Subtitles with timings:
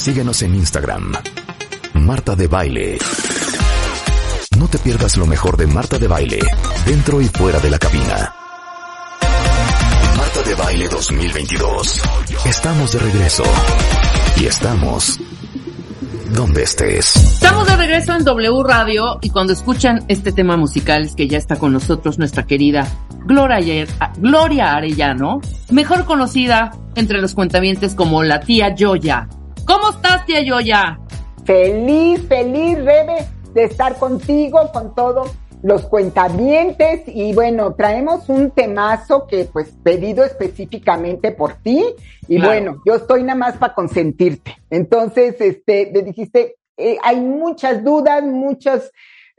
[0.00, 1.12] Síguenos en Instagram.
[1.92, 2.98] Marta de Baile.
[4.56, 6.40] No te pierdas lo mejor de Marta de Baile,
[6.86, 8.34] dentro y fuera de la cabina.
[10.16, 12.00] Marta de Baile 2022.
[12.46, 13.42] Estamos de regreso.
[14.40, 15.20] Y estamos
[16.34, 17.16] donde estés.
[17.16, 21.36] Estamos de regreso en W Radio y cuando escuchan este tema musical es que ya
[21.36, 22.88] está con nosotros nuestra querida
[23.26, 23.86] Gloria,
[24.16, 29.28] Gloria Arellano, mejor conocida entre los cuentavientes como la tía Yoya.
[30.10, 30.98] ¿Cómo estás, tía Yoya?
[31.44, 35.30] Feliz, feliz, Rebe, de estar contigo, con todos
[35.62, 41.84] los cuentavientes y bueno, traemos un temazo que pues pedido específicamente por ti
[42.26, 44.56] y bueno, yo estoy nada más para consentirte.
[44.68, 48.90] Entonces, este, le dijiste, eh, hay muchas dudas, muchos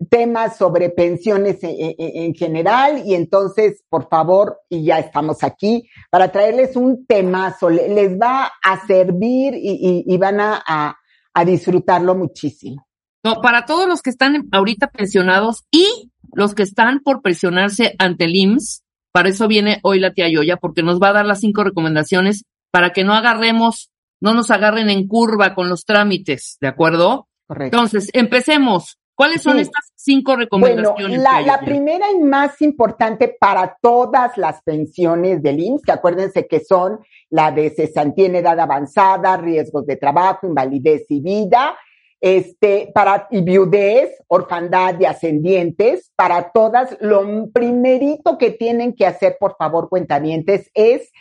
[0.09, 6.75] temas sobre pensiones en, general y entonces, por favor, y ya estamos aquí para traerles
[6.75, 10.97] un temazo, les va a servir y, van a,
[11.33, 12.87] a disfrutarlo muchísimo.
[13.23, 18.25] No, para todos los que están ahorita pensionados y los que están por presionarse ante
[18.25, 21.41] el IMSS, para eso viene hoy la tía Yoya, porque nos va a dar las
[21.41, 26.67] cinco recomendaciones para que no agarremos, no nos agarren en curva con los trámites, ¿de
[26.67, 27.27] acuerdo?
[27.45, 27.77] Correcto.
[27.77, 28.97] Entonces, empecemos.
[29.21, 31.19] ¿Cuáles son estas cinco recomendaciones?
[31.19, 36.47] Bueno, la, la, primera y más importante para todas las pensiones del IMSS, que acuérdense
[36.47, 41.77] que son la de cesantía en edad avanzada, riesgos de trabajo, invalidez y vida,
[42.19, 49.37] este, para y viudez, orfandad y ascendientes, para todas, lo primerito que tienen que hacer,
[49.39, 51.11] por favor, cuentamientos, es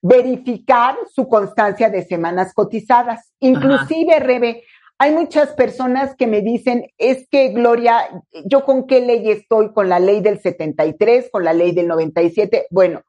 [0.00, 3.32] verificar su constancia de semanas cotizadas.
[3.40, 4.62] Inclusive, Rebe,
[4.98, 9.72] hay muchas personas que me dicen, es que Gloria, ¿yo con qué ley estoy?
[9.72, 11.30] ¿Con la ley del 73?
[11.30, 12.68] ¿Con la ley del 97?
[12.70, 13.02] Bueno,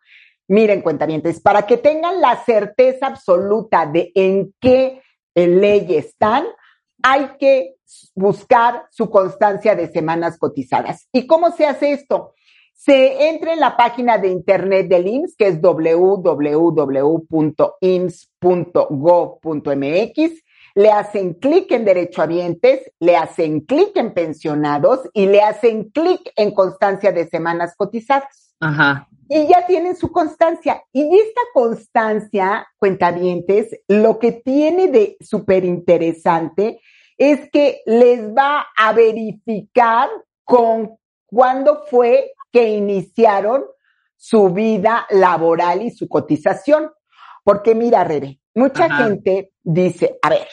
[0.48, 5.02] miren, cuentamientos, para que tengan la certeza absoluta de en qué
[5.36, 6.46] ley están,
[7.04, 7.76] hay que
[8.16, 11.08] buscar su constancia de semanas cotizadas.
[11.12, 12.34] ¿Y cómo se hace esto?
[12.74, 16.34] Se entra en la página de internet del IMSS, que es www.ims.go.mx,
[20.76, 26.52] le hacen clic en derechohabientes, le hacen clic en pensionados y le hacen clic en
[26.52, 28.54] constancia de semanas cotizadas.
[28.60, 29.08] Ajá.
[29.30, 30.84] Y ya tienen su constancia.
[30.92, 36.82] Y esta constancia, cuentavientes, lo que tiene de súper interesante
[37.18, 40.10] es que les va a verificar
[40.44, 43.64] con cuándo fue que iniciaron
[44.18, 46.92] su vida laboral y su cotización.
[47.44, 50.48] Porque mira, Rebe, mucha gente dice, a ver,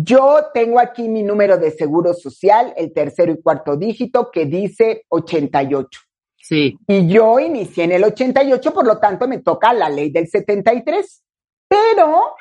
[0.00, 5.04] yo tengo aquí mi número de seguro social, el tercero y cuarto dígito, que dice
[5.08, 6.00] 88.
[6.36, 6.78] Sí.
[6.86, 11.24] Y yo inicié en el 88, por lo tanto me toca la ley del 73.
[11.66, 12.36] Pero,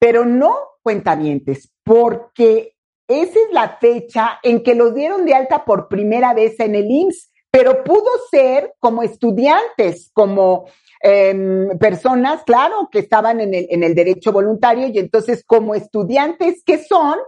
[0.00, 2.74] pero no cuentavientes, porque
[3.06, 6.90] esa es la fecha en que los dieron de alta por primera vez en el
[6.90, 10.66] IMSS, pero pudo ser como estudiantes, como
[11.02, 16.62] em, personas, claro, que estaban en el, en el derecho voluntario y entonces como estudiantes
[16.64, 17.18] que son,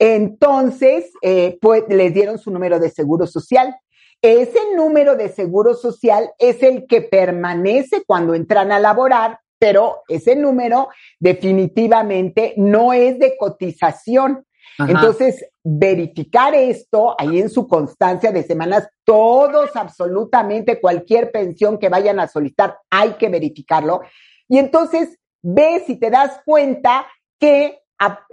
[0.00, 3.76] entonces eh, pues, les dieron su número de seguro social.
[4.22, 10.36] Ese número de seguro social es el que permanece cuando entran a laborar, pero ese
[10.36, 10.88] número
[11.18, 14.46] definitivamente no es de cotización.
[14.78, 22.18] Entonces, verificar esto ahí en su constancia de semanas, todos, absolutamente cualquier pensión que vayan
[22.20, 24.02] a solicitar, hay que verificarlo.
[24.48, 27.06] Y entonces, ve si te das cuenta
[27.38, 27.78] que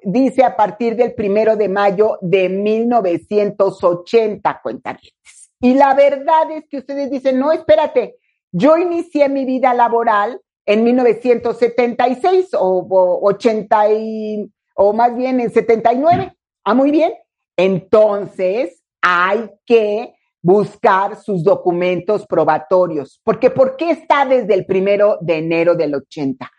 [0.04, 5.52] dice a partir del primero de mayo de 1980, cuentavientes.
[5.60, 8.16] Y la verdad es que ustedes dicen, no, espérate,
[8.52, 15.50] yo inicié mi vida laboral en 1976 o, o 80 y, o más bien en
[15.50, 16.34] 79.
[16.64, 17.14] Ah, muy bien.
[17.58, 23.20] Entonces, hay que buscar sus documentos probatorios.
[23.24, 26.50] Porque ¿por qué está desde el primero de enero del 80?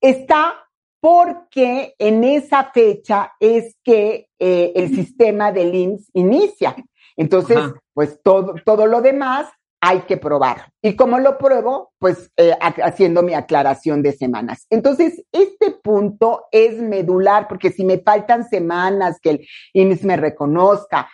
[0.00, 0.54] Está
[1.00, 6.74] porque en esa fecha es que eh, el sistema del IMSS inicia.
[7.16, 7.58] Entonces,
[7.94, 9.46] pues todo, todo lo demás
[9.80, 10.72] hay que probar.
[10.82, 11.92] ¿Y cómo lo pruebo?
[11.98, 14.66] Pues eh, haciendo mi aclaración de semanas.
[14.70, 21.08] Entonces, este punto es medular, porque si me faltan semanas que el IMSS me reconozca,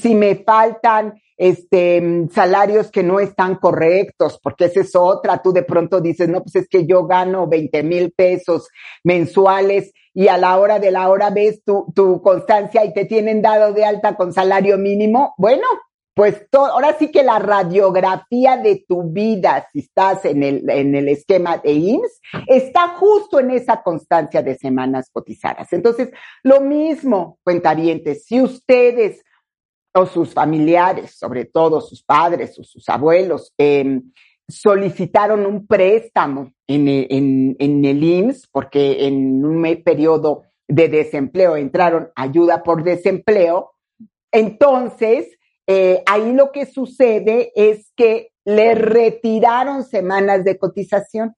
[0.00, 5.64] si me faltan este, salarios que no están correctos, porque esa es otra, tú de
[5.64, 8.68] pronto dices, no, pues es que yo gano 20 mil pesos
[9.02, 13.42] mensuales y a la hora de la hora ves tu, tu constancia y te tienen
[13.42, 15.34] dado de alta con salario mínimo.
[15.36, 15.66] Bueno,
[16.14, 21.08] pues ahora sí que la radiografía de tu vida, si estás en el, en el
[21.08, 25.72] esquema de IMSS, está justo en esa constancia de semanas cotizadas.
[25.72, 26.10] Entonces,
[26.44, 29.24] lo mismo, cuentavientes, si ustedes
[29.92, 34.00] o sus familiares, sobre todo sus padres o sus abuelos, eh,
[34.48, 42.10] solicitaron un préstamo en, en, en el IMSS porque en un periodo de desempleo entraron
[42.14, 43.72] ayuda por desempleo,
[44.32, 45.33] entonces
[45.66, 51.34] eh, ahí lo que sucede es que le retiraron semanas de cotización.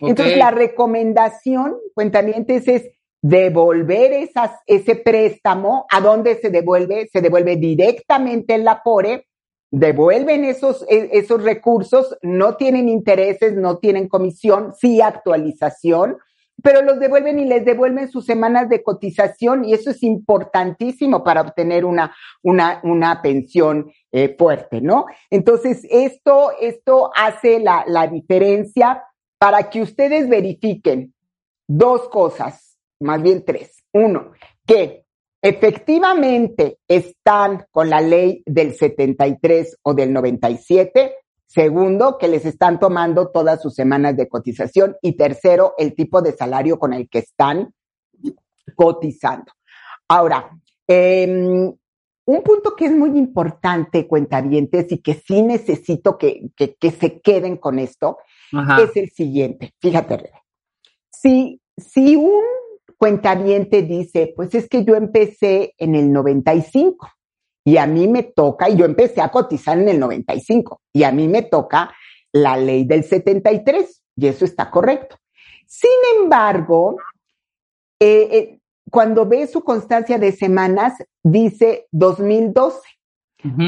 [0.00, 2.84] Entonces la recomendación, cuentamientos, es
[3.20, 5.86] devolver esas, ese préstamo.
[5.90, 7.08] ¿A dónde se devuelve?
[7.12, 9.24] Se devuelve directamente en la PORE
[9.70, 16.18] devuelven esos, e, esos recursos, no tienen intereses, no tienen comisión, sí actualización,
[16.62, 21.42] pero los devuelven y les devuelven sus semanas de cotización y eso es importantísimo para
[21.42, 25.06] obtener una, una, una pensión eh, fuerte, ¿no?
[25.30, 29.04] Entonces, esto, esto hace la, la diferencia
[29.38, 31.14] para que ustedes verifiquen
[31.68, 33.84] dos cosas, más bien tres.
[33.92, 34.32] Uno,
[34.66, 35.04] que
[35.40, 41.14] efectivamente están con la ley del 73 o del 97.
[41.48, 44.96] Segundo, que les están tomando todas sus semanas de cotización.
[45.00, 47.72] Y tercero, el tipo de salario con el que están
[48.76, 49.50] cotizando.
[50.08, 50.50] Ahora,
[50.86, 51.74] em,
[52.26, 57.56] un punto que es muy importante, cuentavientes, y que sí necesito que, que, se queden
[57.56, 58.18] con esto,
[58.52, 59.72] es el siguiente.
[59.80, 60.30] Fíjate,
[61.10, 62.42] si, si un
[62.98, 67.08] cuentaviente dice, pues es que yo empecé en el 95
[67.68, 71.12] y a mí me toca, y yo empecé a cotizar en el 95 y a
[71.12, 71.94] mí me toca
[72.32, 75.16] la ley del 73 y eso está correcto.
[75.66, 76.96] Sin embargo,
[78.00, 78.60] eh, eh,
[78.90, 82.80] cuando ve su constancia de semanas, dice 2012.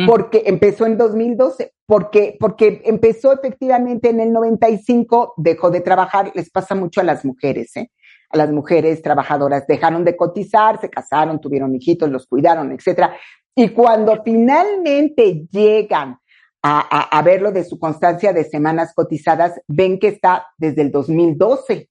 [0.06, 6.50] Porque empezó en 2012, porque, porque empezó efectivamente en el 95, dejó de trabajar, les
[6.50, 7.88] pasa mucho a las mujeres, ¿eh?
[8.30, 9.66] a las mujeres trabajadoras.
[9.66, 13.14] Dejaron de cotizar, se casaron, tuvieron hijitos, los cuidaron, etcétera.
[13.54, 16.18] Y cuando finalmente llegan
[16.62, 20.90] a, a, ver lo de su constancia de semanas cotizadas, ven que está desde el
[20.90, 21.88] 2012.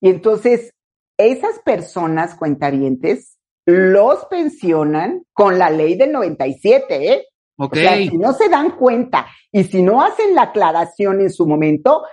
[0.00, 0.74] Y entonces,
[1.16, 7.26] esas personas cuentavientes los pensionan con la ley del 97, ¿eh?
[7.58, 11.44] O sea, si no se dan cuenta y si no hacen la aclaración en su
[11.44, 12.04] momento,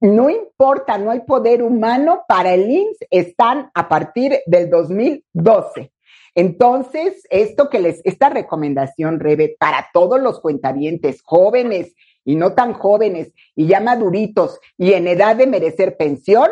[0.00, 5.91] no importa, no hay poder humano para el IMSS, están a partir del 2012.
[6.34, 11.94] Entonces, esto que les, esta recomendación, Rebe, para todos los cuentavientes, jóvenes
[12.24, 16.48] y no tan jóvenes, y ya maduritos y en edad de merecer pensión,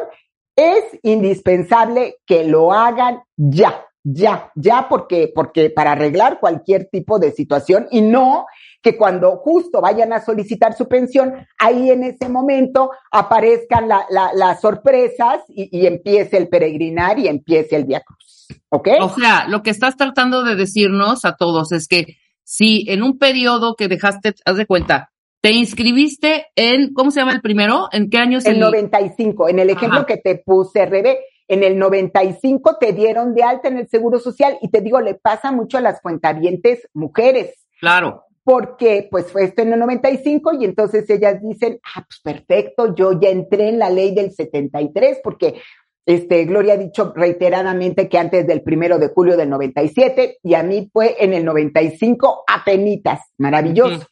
[0.56, 7.32] es indispensable que lo hagan ya ya, ya porque, porque para arreglar cualquier tipo de
[7.32, 8.46] situación y no
[8.82, 15.42] que cuando justo vayan a solicitar su pensión, ahí en ese momento aparezcan las sorpresas
[15.48, 18.19] y, empiece el peregrinar y empiece el Via Cruz.
[18.68, 18.88] ¿Ok?
[19.00, 23.18] O sea, lo que estás tratando de decirnos a todos es que si en un
[23.18, 27.88] periodo que dejaste, haz de cuenta, te inscribiste en, ¿cómo se llama el primero?
[27.92, 28.38] ¿En qué año?
[28.44, 33.34] En el 95, en el ejemplo que te puse, Rebe, en el 95 te dieron
[33.34, 36.88] de alta en el Seguro Social y te digo, le pasa mucho a las cuentavientes
[36.92, 37.66] mujeres.
[37.80, 38.24] Claro.
[38.44, 43.18] Porque pues fue esto en el 95 y entonces ellas dicen, ah, pues perfecto, yo
[43.18, 45.60] ya entré en la ley del 73 porque
[46.06, 50.62] este, Gloria ha dicho reiteradamente que antes del primero de julio del 97 y a
[50.62, 54.06] mí fue en el 95 apenitas, maravilloso.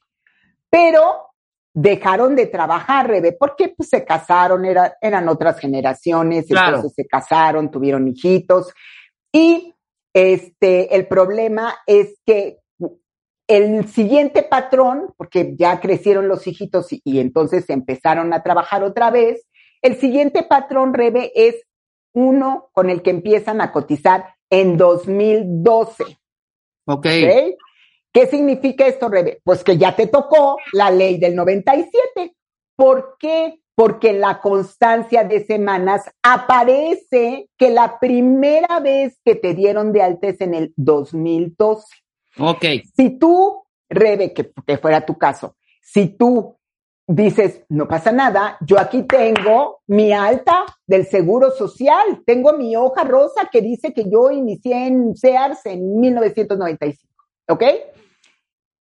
[0.70, 1.28] Pero
[1.74, 7.70] dejaron de trabajar, Rebe, porque pues, se casaron, era, eran otras generaciones, entonces se casaron,
[7.70, 8.72] tuvieron hijitos.
[9.32, 9.74] Y
[10.12, 12.58] este, el problema es que
[13.46, 19.10] el siguiente patrón, porque ya crecieron los hijitos y, y entonces empezaron a trabajar otra
[19.10, 19.46] vez,
[19.80, 21.54] el siguiente patrón, Rebe, es
[22.18, 26.04] uno con el que empiezan a cotizar en 2012.
[26.86, 26.98] Ok.
[26.98, 27.56] ¿Okay?
[28.12, 29.40] ¿Qué significa esto, Rebe?
[29.44, 32.34] Pues que ya te tocó la ley del 97.
[32.74, 33.60] ¿Por qué?
[33.74, 40.02] Porque en la constancia de semanas aparece que la primera vez que te dieron de
[40.02, 41.86] alta es en el 2012.
[42.38, 42.64] Ok.
[42.96, 46.57] Si tú, Rebe, que, que fuera tu caso, si tú
[47.08, 53.02] dices, no pasa nada, yo aquí tengo mi alta del seguro social, tengo mi hoja
[53.02, 57.08] rosa que dice que yo inicié en SEARS en 1995.
[57.48, 57.64] ¿ok?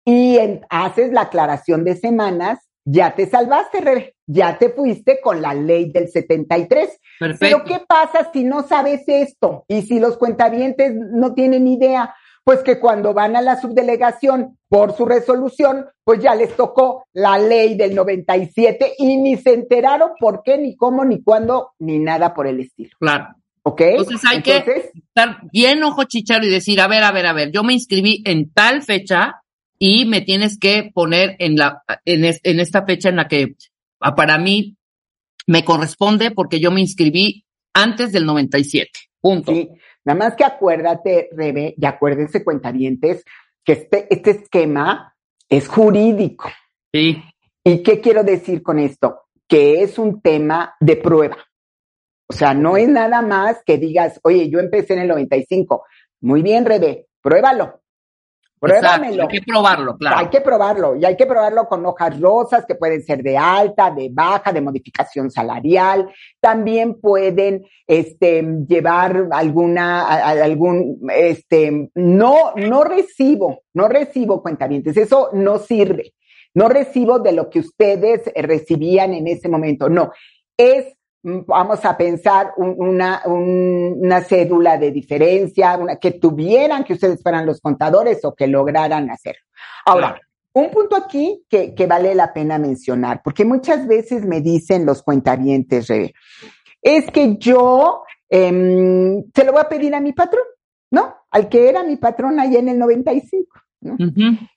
[0.05, 0.38] Y
[0.69, 6.07] haces la aclaración de semanas, ya te salvaste, ya te fuiste con la ley del
[6.07, 7.00] 73.
[7.19, 7.38] Perfecto.
[7.39, 9.65] Pero ¿qué pasa si no sabes esto?
[9.67, 12.15] Y si los cuentavientes no tienen idea,
[12.47, 17.37] pues que cuando van a la subdelegación por su resolución, pues ya les tocó la
[17.37, 22.33] ley del 97 y ni se enteraron por qué, ni cómo, ni cuándo, ni nada
[22.33, 22.91] por el estilo.
[23.01, 23.35] Claro.
[23.63, 23.81] ¿Ok?
[23.81, 27.51] Entonces hay que estar bien ojo chicharo y decir, a ver, a ver, a ver,
[27.51, 29.41] yo me inscribí en tal fecha
[29.77, 33.57] y me tienes que poner en la, en, en esta fecha en la que
[33.99, 34.77] ah, para mí
[35.47, 38.89] me corresponde porque yo me inscribí antes del 97.
[39.19, 39.51] Punto.
[39.51, 39.67] Sí,
[40.07, 43.25] nada más que acuérdate, Rebe, y acuérdense, cuentavientes,
[43.65, 45.13] que este, este esquema
[45.49, 46.49] es jurídico.
[46.93, 47.21] Sí.
[47.61, 49.23] ¿Y qué quiero decir con esto?
[49.49, 51.37] Que es un tema de prueba.
[52.29, 55.83] O sea, no es nada más que digas, oye, yo empecé en el 95.
[56.21, 57.81] Muy bien, Rebe, pruébalo.
[58.59, 59.23] Pruébamelo.
[59.23, 60.17] hay que probarlo, claro.
[60.17, 63.91] Hay que probarlo y hay que probarlo con hojas rosas que pueden ser de alta,
[63.91, 66.09] de baja, de modificación salarial.
[66.39, 74.97] También pueden este, llevar alguna, algún, este, no, no recibo, no recibo cuentamientos.
[74.97, 76.13] Eso no sirve.
[76.55, 79.89] No recibo de lo que ustedes recibían en ese momento.
[79.89, 80.11] No.
[80.57, 87.45] Es vamos a pensar una, una cédula de diferencia, una, que tuvieran, que ustedes fueran
[87.45, 89.41] los contadores o que lograran hacerlo.
[89.86, 90.19] Ahora,
[90.53, 95.03] un punto aquí que, que, vale la pena mencionar, porque muchas veces me dicen los
[95.03, 95.89] cuentavientes,
[96.81, 100.45] es que yo eh, se lo voy a pedir a mi patrón,
[100.91, 101.15] ¿no?
[101.31, 103.47] Al que era mi patrón allá en el 95,
[103.81, 103.97] ¿no?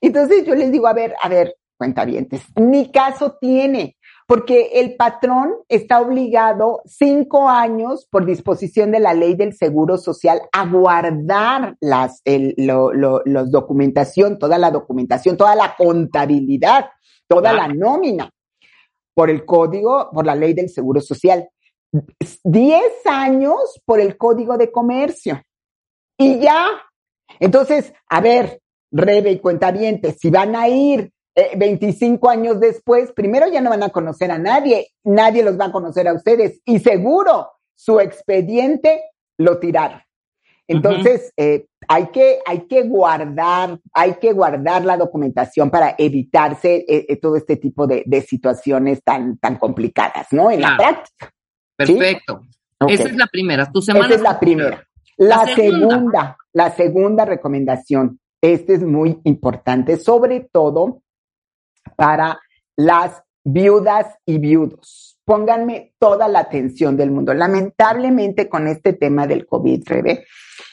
[0.00, 3.96] Entonces yo les digo, a ver, a ver, cuentavientes, mi caso tiene
[4.30, 10.40] porque el patrón está obligado cinco años por disposición de la ley del Seguro Social
[10.52, 16.90] a guardar las, el, los documentación, toda la documentación, toda la contabilidad,
[17.26, 18.30] toda la nómina
[19.14, 21.48] por el código, por la ley del Seguro Social.
[22.44, 25.42] Diez años por el código de comercio.
[26.16, 26.68] Y ya.
[27.40, 33.46] Entonces, a ver, Rebe y cuentavientes, si van a ir 25 eh, años después, primero
[33.48, 36.78] ya no van a conocer a nadie, nadie los va a conocer a ustedes y
[36.80, 39.02] seguro su expediente
[39.38, 40.00] lo tiraron.
[40.66, 47.16] Entonces, eh, hay, que, hay que guardar, hay que guardar la documentación para evitarse eh,
[47.16, 50.50] todo este tipo de, situaciones tan, tan complicadas, ¿no?
[50.50, 51.32] En la práctica.
[51.74, 52.42] Perfecto.
[52.88, 53.70] Esa es la primera.
[53.70, 54.06] Tu semana.
[54.06, 54.86] Esa es la primera.
[55.16, 58.20] La, segunda, la segunda recomendación.
[58.40, 61.02] Este es muy importante, sobre todo
[61.96, 62.40] para
[62.76, 65.18] las viudas y viudos.
[65.24, 67.34] Pónganme toda la atención del mundo.
[67.34, 70.24] Lamentablemente con este tema del COVID, Rebe,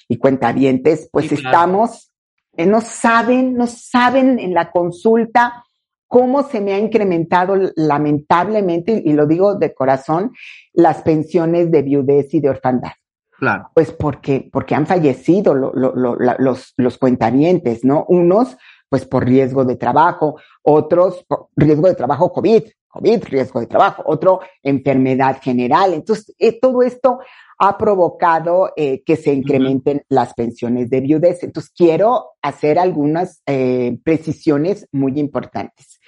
[0.07, 2.11] y cuentavientes, pues estamos,
[2.55, 5.65] eh, no saben, no saben en la consulta
[6.07, 10.33] cómo se me ha incrementado lamentablemente, y lo digo de corazón,
[10.73, 12.93] las pensiones de viudez y de orfandad.
[13.37, 13.69] Claro.
[13.73, 18.05] Pues porque, porque han fallecido los, los cuentavientes, ¿no?
[18.07, 18.57] Unos
[18.89, 24.03] pues por riesgo de trabajo, otros por riesgo de trabajo COVID, COVID, riesgo de trabajo,
[24.05, 25.93] otro enfermedad general.
[25.93, 27.19] Entonces, eh, todo esto
[27.59, 31.43] ha provocado eh, que se incrementen las pensiones de viudez.
[31.43, 35.99] Entonces, quiero hacer algunas eh, precisiones muy importantes.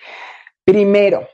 [0.63, 1.27] Primero,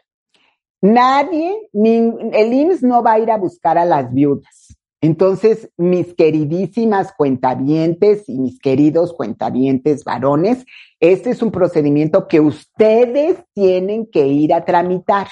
[0.81, 4.77] nadie, ni, el IMSS no va a ir a buscar a las viudas.
[5.05, 10.65] Entonces, mis queridísimas cuentavientes y mis queridos cuentavientes varones,
[10.99, 15.27] este es un procedimiento que ustedes tienen que ir a tramitar.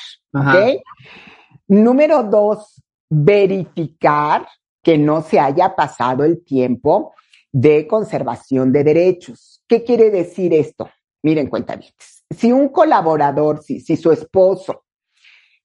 [1.67, 4.47] Número dos, verificar
[4.83, 7.15] que no se haya pasado el tiempo
[7.51, 9.63] de conservación de derechos.
[9.67, 10.87] ¿Qué quiere decir esto?
[11.23, 12.23] Miren, cuentavientes.
[12.29, 14.83] Si un colaborador, si, si su esposo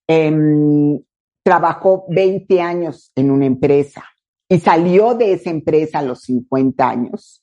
[0.07, 0.33] eh,
[1.49, 4.05] trabajó 20 años en una empresa
[4.51, 7.43] y salió de esa empresa a los 50 años,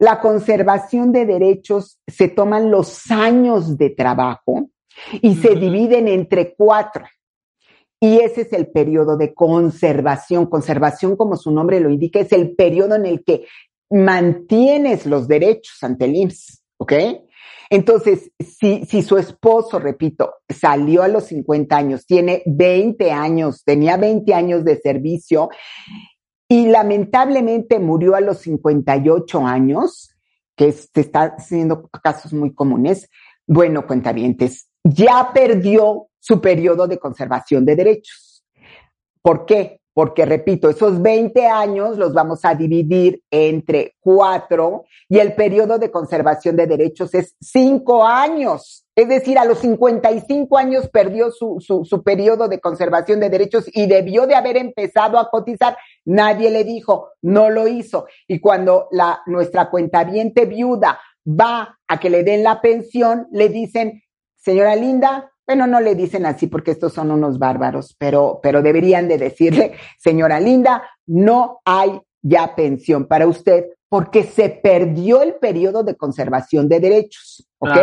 [0.00, 4.70] la conservación de derechos se toman los años de trabajo
[5.22, 7.04] y se dividen entre cuatro.
[8.00, 10.46] Y ese es el periodo de conservación.
[10.46, 13.46] Conservación, como su nombre lo indica, es el periodo en el que
[13.90, 16.92] mantienes los derechos ante el IMSS, ¿ok?
[17.70, 23.96] Entonces, si, si su esposo, repito, salió a los 50 años, tiene 20 años, tenía
[23.96, 25.48] 20 años de servicio
[26.48, 30.10] y lamentablemente murió a los 58 años,
[30.54, 33.10] que se está haciendo casos muy comunes,
[33.46, 38.44] bueno, cuentavientes, ya perdió su periodo de conservación de derechos.
[39.22, 39.80] ¿Por qué?
[39.96, 45.90] Porque repito, esos 20 años los vamos a dividir entre cuatro y el periodo de
[45.90, 48.84] conservación de derechos es cinco años.
[48.94, 53.70] Es decir, a los 55 años perdió su, su, su periodo de conservación de derechos
[53.72, 58.06] y debió de haber empezado a cotizar nadie le dijo, no lo hizo.
[58.28, 64.02] Y cuando la, nuestra cuentaviente viuda va a que le den la pensión, le dicen,
[64.36, 69.08] señora Linda, bueno, no le dicen así porque estos son unos bárbaros, pero, pero deberían
[69.08, 75.84] de decirle, señora Linda, no hay ya pensión para usted porque se perdió el periodo
[75.84, 77.78] de conservación de derechos, ¿ok?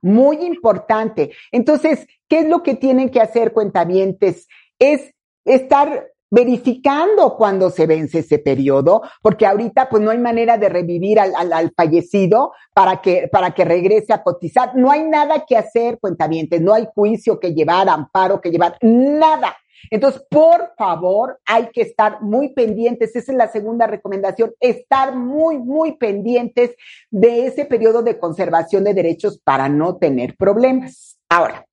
[0.00, 1.32] Muy importante.
[1.50, 4.46] Entonces, ¿qué es lo que tienen que hacer cuentavientes?
[4.78, 5.12] Es
[5.44, 11.18] estar verificando cuando se vence ese periodo, porque ahorita pues no hay manera de revivir
[11.18, 14.76] al, al, fallecido para que, para que regrese a cotizar.
[14.76, 19.56] No hay nada que hacer, cuentavientes, no hay juicio que llevar, amparo que llevar, nada.
[19.90, 23.16] Entonces, por favor, hay que estar muy pendientes.
[23.16, 26.76] Esa es la segunda recomendación, estar muy, muy pendientes
[27.10, 31.18] de ese periodo de conservación de derechos para no tener problemas.
[31.28, 31.66] Ahora,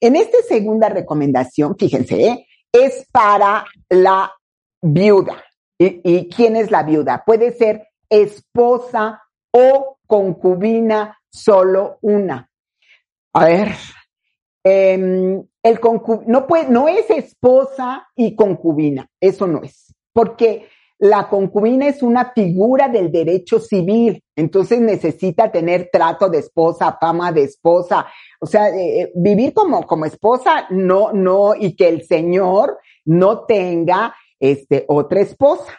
[0.00, 2.46] en esta segunda recomendación, fíjense, ¿eh?
[2.74, 4.34] Es para la
[4.82, 5.42] viuda.
[5.78, 7.22] ¿Y, quién es la viuda?
[7.24, 12.50] Puede ser esposa o concubina, solo una.
[13.32, 13.68] A ver,
[14.64, 15.44] em,
[16.26, 20.68] no, puede, no es esposa y concubina, eso no es, porque
[21.04, 27.30] la concubina es una figura del derecho civil, entonces necesita tener trato de esposa, fama
[27.30, 28.06] de esposa,
[28.40, 33.40] o sea, eh, eh, vivir como, como esposa, no, no, y que el señor no
[33.40, 35.78] tenga este, otra esposa.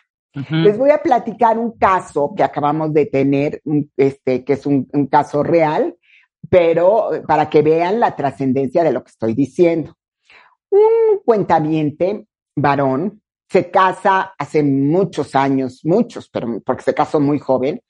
[0.52, 3.64] Les voy a platicar un caso que acabamos de tener,
[3.98, 5.96] este, que es un, un caso real,
[6.50, 9.96] pero para que vean la trascendencia de lo que estoy diciendo.
[10.70, 13.24] Un cuentamiente varón
[13.56, 17.82] se casa hace muchos años, muchos, pero porque se casó muy joven,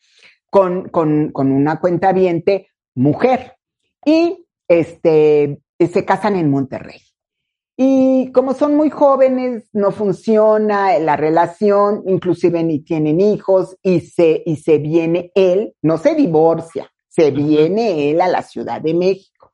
[0.47, 3.57] con, con, con una cuentaviente mujer.
[4.05, 7.01] Y este, se casan en Monterrey.
[7.75, 14.43] Y como son muy jóvenes, no funciona la relación, inclusive ni tienen hijos y se,
[14.45, 19.51] y se viene él, no se divorcia, se viene él a la Ciudad de México.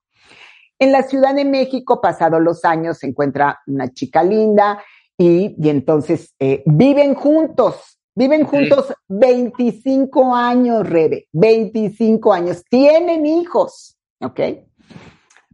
[0.77, 4.83] En la Ciudad de México, pasados los años, se encuentra una chica linda
[5.21, 13.99] y, y entonces eh, viven juntos, viven juntos 25 años, Rebe, 25 años, tienen hijos,
[14.19, 14.39] ¿ok?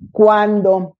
[0.10, 0.96] Cuando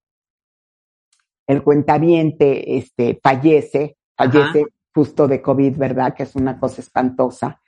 [1.48, 6.14] el cuentaviente este, fallece, fallece justo de COVID, ¿verdad?
[6.14, 7.62] Que es una cosa espantosa.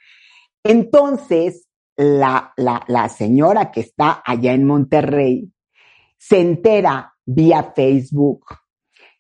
[0.62, 5.50] Entonces, la, la, la señora que está allá en Monterrey
[6.18, 8.44] se entera vía Facebook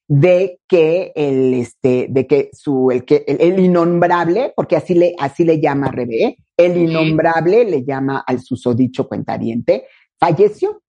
[0.10, 5.46] de que el este de que su el que el, innombrable porque así le así
[5.46, 9.86] le llama Rebe el innombrable le llama al susodicho cuentariente
[10.20, 10.82] falleció.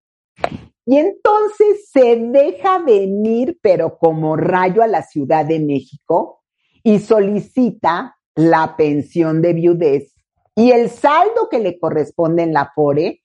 [0.85, 6.43] Y entonces se deja venir, pero como rayo a la Ciudad de México
[6.83, 10.15] y solicita la pensión de viudez.
[10.57, 13.23] Y el saldo que le corresponde en la FORE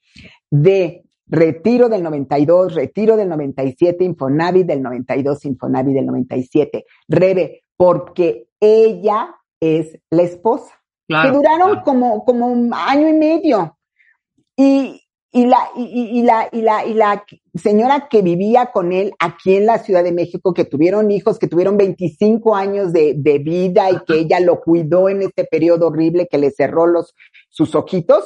[0.52, 6.86] de retiro del 92, retiro del 97, Infonavit del 92, Infonavit del 97.
[7.08, 10.74] Rebe, porque ella es la esposa.
[11.08, 13.78] que duraron como, como un año y medio.
[14.58, 19.56] Y, y la, y, la, y, la, y la señora que vivía con él aquí
[19.56, 23.92] en la Ciudad de México, que tuvieron hijos, que tuvieron 25 años de, de vida
[23.92, 27.14] y que ella lo cuidó en este periodo horrible que le cerró los,
[27.50, 28.24] sus ojitos,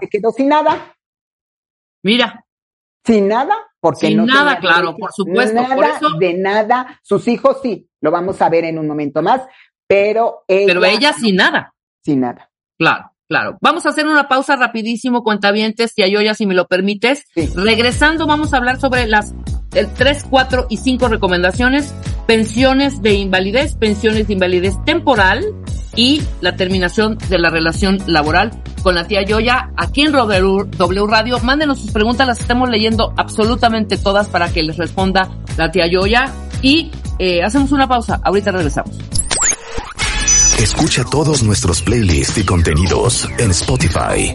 [0.00, 0.95] se quedó sin nada.
[2.06, 2.44] Mira.
[3.04, 5.60] Sin nada, porque sin nada, claro, por supuesto.
[5.60, 6.10] Nada, por eso...
[6.18, 7.00] de nada.
[7.02, 9.42] Sus hijos sí, lo vamos a ver en un momento más,
[9.88, 10.66] pero ella.
[10.68, 11.74] Pero ella sin nada.
[12.04, 12.48] Sin nada.
[12.78, 13.10] Claro.
[13.28, 17.24] Claro, vamos a hacer una pausa rapidísimo, cuentavientes, y Ayoya, si me lo permites.
[17.56, 19.34] Regresando, vamos a hablar sobre las
[19.74, 21.92] el 3, 4 y 5 recomendaciones,
[22.28, 25.44] pensiones de invalidez, pensiones de invalidez temporal
[25.96, 28.50] y la terminación de la relación laboral
[28.82, 31.40] con la tía Yoya aquí en W Radio.
[31.40, 36.32] Mándenos sus preguntas, las estamos leyendo absolutamente todas para que les responda la tía Yoya
[36.62, 38.20] y eh, hacemos una pausa.
[38.22, 38.96] Ahorita regresamos.
[40.58, 44.32] Escucha todos nuestros playlists y contenidos en Spotify.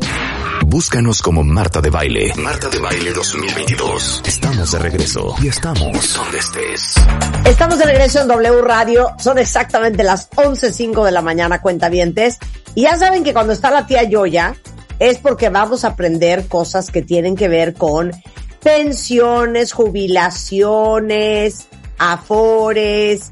[0.65, 2.33] Búscanos como Marta de Baile.
[2.35, 4.21] Marta de Baile 2022.
[4.25, 6.95] Estamos de regreso y estamos donde estés.
[7.45, 9.09] Estamos de regreso en W Radio.
[9.17, 12.37] Son exactamente las 11.05 de la mañana, cuentavientes.
[12.75, 14.55] Y ya saben que cuando está la tía Yoya
[14.99, 18.11] es porque vamos a aprender cosas que tienen que ver con
[18.61, 23.31] pensiones, jubilaciones, afores,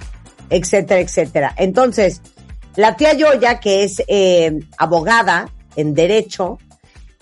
[0.50, 1.54] etcétera, etcétera.
[1.58, 2.22] Entonces,
[2.76, 6.58] la tía Yoya, que es eh, abogada en Derecho,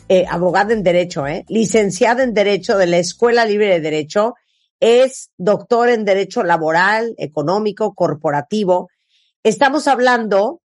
[0.09, 4.35] eh, abogada en Derecho, eh, licenciada en Derecho de la Escuela Libre de Derecho,
[4.79, 8.89] es doctor en Derecho Laboral, Económico, Corporativo.
[9.43, 10.61] Estamos hablando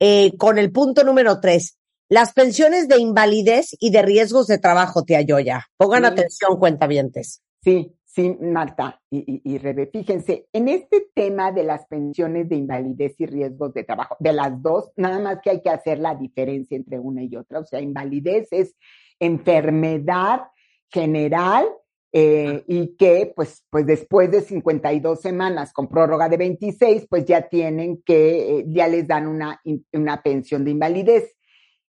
[0.00, 1.76] eh, con el punto número tres.
[2.08, 5.66] Las pensiones de invalidez y de riesgos de trabajo, tía Yoya.
[5.76, 6.08] Pongan Sí.
[6.08, 7.42] atención, cuentavientes.
[7.62, 12.56] Sí, sí, Marta y, y, y Rebe, fíjense, en este tema de las pensiones de
[12.56, 16.16] invalidez y riesgos de trabajo, de las dos, nada más que hay que hacer la
[16.16, 17.60] diferencia entre una y otra.
[17.60, 18.74] O sea, invalidez es
[19.20, 20.48] enfermedad
[20.90, 21.68] general
[22.12, 27.42] eh, y que pues, pues después de 52 semanas con prórroga de 26, pues ya
[27.42, 29.60] tienen que, eh, ya les dan una,
[29.92, 31.36] una pensión de invalidez.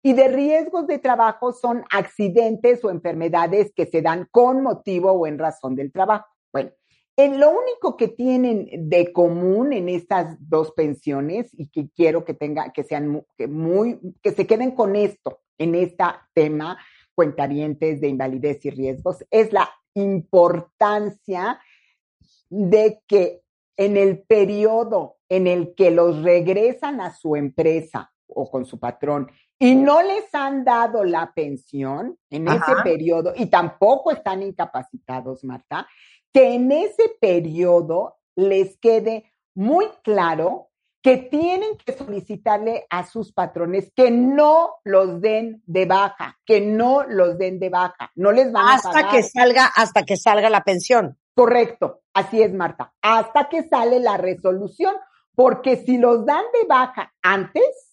[0.01, 5.27] Y de riesgos de trabajo son accidentes o enfermedades que se dan con motivo o
[5.27, 6.25] en razón del trabajo.
[6.53, 6.71] Bueno,
[7.17, 12.33] en lo único que tienen de común en estas dos pensiones y que quiero que
[12.33, 16.77] tenga, que sean que muy, que se queden con esto en este tema,
[17.13, 21.59] cuentavientes de invalidez y riesgos, es la importancia
[22.49, 23.41] de que
[23.75, 29.29] en el periodo en el que los regresan a su empresa o con su patrón
[29.59, 35.87] y no les han dado la pensión en ese periodo y tampoco están incapacitados, Marta,
[36.33, 40.69] que en ese periodo les quede muy claro
[41.01, 47.03] que tienen que solicitarle a sus patrones que no los den de baja, que no
[47.03, 49.11] los den de baja, no les van a Hasta pagar.
[49.11, 51.17] que salga, hasta que salga la pensión.
[51.35, 54.95] Correcto, así es, Marta, hasta que sale la resolución,
[55.35, 57.88] porque si los dan de baja antes,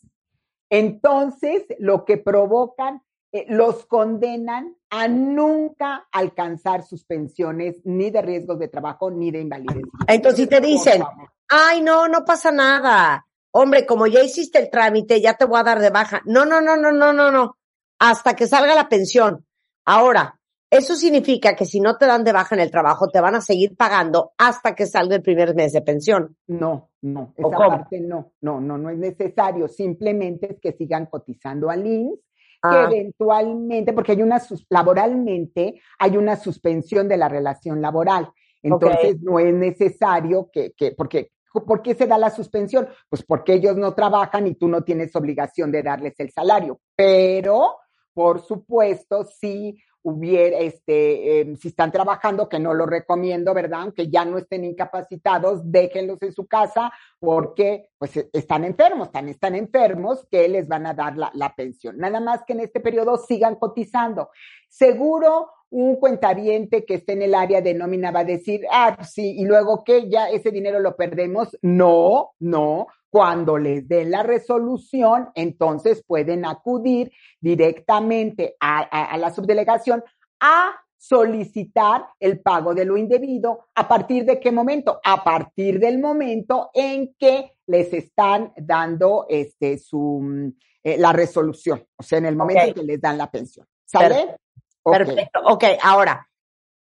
[0.70, 3.02] entonces lo que provocan,
[3.32, 9.40] eh, los condenan a nunca alcanzar sus pensiones ni de riesgos de trabajo ni de
[9.40, 9.82] invalidez.
[10.06, 11.02] Entonces, si te dicen,
[11.48, 13.26] ay, no, no pasa nada.
[13.50, 16.22] Hombre, como ya hiciste el trámite, ya te voy a dar de baja.
[16.24, 17.56] No, no, no, no, no, no, no.
[17.98, 19.46] Hasta que salga la pensión.
[19.84, 20.38] Ahora,
[20.76, 23.40] eso significa que si no te dan de baja en el trabajo, te van a
[23.40, 26.36] seguir pagando hasta que salga el primer mes de pensión.
[26.46, 29.68] No, no, ¿O esa parte no, no, no, no es necesario.
[29.68, 32.20] Simplemente es que sigan cotizando al INSS,
[32.62, 38.30] que Ah, eventualmente, porque hay una, laboralmente, hay una suspensión de la relación laboral.
[38.62, 42.88] Entonces, no es necesario que, que, porque, ¿por qué se da la suspensión?
[43.08, 46.80] Pues porque ellos no trabajan y tú no tienes obligación de darles el salario.
[46.96, 47.76] Pero,
[48.12, 53.80] por supuesto, si hubiera, este, eh, si están trabajando, que no lo recomiendo, ¿verdad?
[53.82, 59.56] Aunque ya no estén incapacitados, déjenlos en su casa porque pues e- están enfermos, están,
[59.56, 61.98] enfermos que les van a dar la, la pensión.
[61.98, 64.30] Nada más que en este periodo sigan cotizando.
[64.68, 69.34] Seguro un cuentaviente que esté en el área de nómina va a decir, ah, sí,
[69.36, 71.58] y luego que ya ese dinero lo perdemos.
[71.62, 72.86] No, no.
[73.10, 80.02] Cuando les den la resolución, entonces pueden acudir directamente a, a- a la subdelegación
[80.40, 83.66] a solicitar el pago de lo indebido.
[83.74, 85.00] ¿A partir de qué momento?
[85.04, 90.48] A partir del momento en que les están dando este, su, mm,
[90.84, 93.66] eh, la resolución, o sea, en el momento en que les dan la pensión.
[93.84, 94.36] ¿Sale?
[94.82, 94.96] Ok.
[94.96, 95.40] Perfecto.
[95.46, 96.28] Ok, ahora,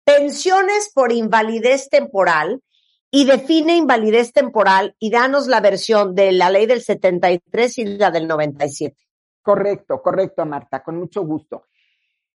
[0.04, 2.62] pensiones por invalidez temporal
[3.12, 8.10] y define invalidez temporal y danos la versión de la ley del 73 y la
[8.10, 8.96] del 97.
[9.42, 11.66] Correcto, correcto, Marta, con mucho gusto.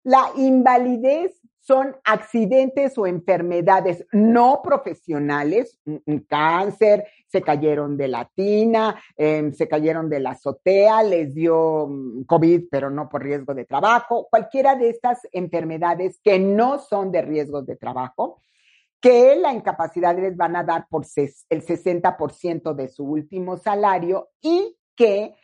[0.03, 9.01] La invalidez son accidentes o enfermedades no profesionales, un, cáncer, se cayeron de la tina,
[9.15, 13.63] eh, se cayeron de la azotea, les dio mm, COVID, pero no por riesgo de
[13.63, 18.41] trabajo, cualquiera de estas enfermedades que no son de riesgos de trabajo,
[19.03, 21.03] que la incapacidad les van a dar por
[21.49, 25.35] el 60% de su último salario y que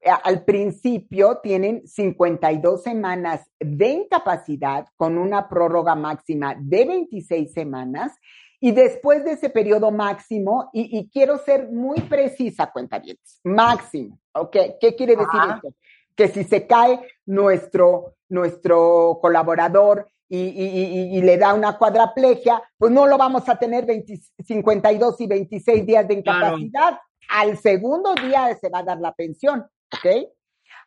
[0.00, 8.12] eh, al principio tienen 52 semanas de incapacidad con una prórroga máxima de 26 semanas
[8.58, 14.18] y después de ese periodo máximo, y, y quiero ser muy precisa, cuenta bien, máximo,
[14.32, 14.56] ¿ok?
[14.80, 15.54] ¿Qué quiere decir Ajá.
[15.56, 15.74] esto?
[16.16, 22.62] Que si se cae nuestro, nuestro colaborador y, y- y- y le da una cuadraplegia,
[22.78, 26.58] pues no lo vamos a tener 20 52 y 26 días de Claro.
[26.58, 26.98] incapacidad.
[27.28, 30.28] Al segundo día se va a dar la pensión, ¿ok?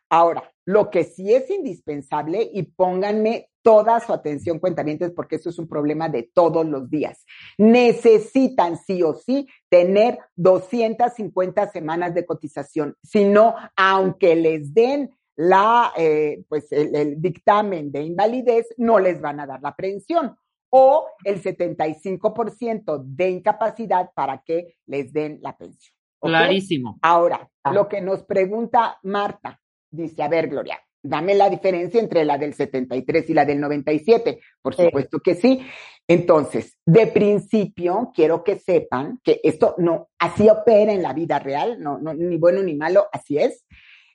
[0.08, 5.58] Ahora, lo que sí es indispensable, y pónganme toda su atención, cuentamientos, porque eso es
[5.58, 7.24] un problema de todos los días.
[7.58, 12.96] Necesitan sí o sí tener 250 semanas de cotización.
[13.02, 19.20] Si no, aunque les den la, eh, pues el, el dictamen de invalidez, no les
[19.20, 20.36] van a dar la pensión
[20.70, 25.94] o el 75% de incapacidad para que les den la pensión.
[26.20, 26.98] Clarísimo.
[27.02, 27.72] Ahora, Ah.
[27.72, 32.52] lo que nos pregunta Marta, dice, a ver, Gloria, dame la diferencia entre la del
[32.54, 34.40] 73 y la del 97.
[34.62, 34.84] Por Sí.
[34.84, 35.60] supuesto que sí.
[36.06, 41.80] Entonces, de principio, quiero que sepan que esto no, así opera en la vida real,
[41.80, 43.64] no, no, ni bueno ni malo, así es.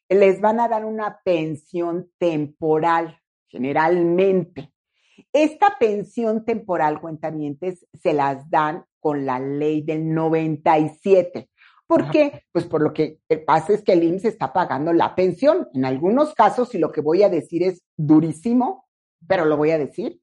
[0.09, 4.71] Les van a dar una pensión temporal, generalmente.
[5.31, 11.49] Esta pensión temporal, cuentamientos, se las dan con la ley del 97.
[11.87, 12.43] ¿Por qué?
[12.51, 15.67] Pues por lo que pasa es que el IMSS está pagando la pensión.
[15.73, 18.87] En algunos casos, y lo que voy a decir es durísimo,
[19.27, 20.19] pero lo voy a decir,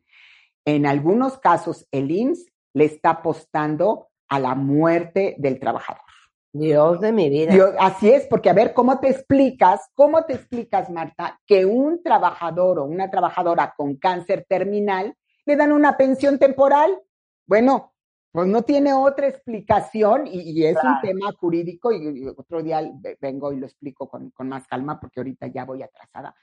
[0.64, 6.02] en algunos casos el IMSS le está apostando a la muerte del trabajador.
[6.52, 7.54] Dios de mi vida.
[7.78, 12.78] así es, porque a ver, ¿cómo te explicas, cómo te explicas, Marta, que un trabajador
[12.78, 17.00] o una trabajadora con cáncer terminal le dan una pensión temporal?
[17.46, 17.94] Bueno,
[18.32, 22.82] pues no tiene otra explicación y, es un tema jurídico y, otro día
[23.20, 26.34] vengo y lo explico con, con, más calma porque ahorita ya voy atrasada.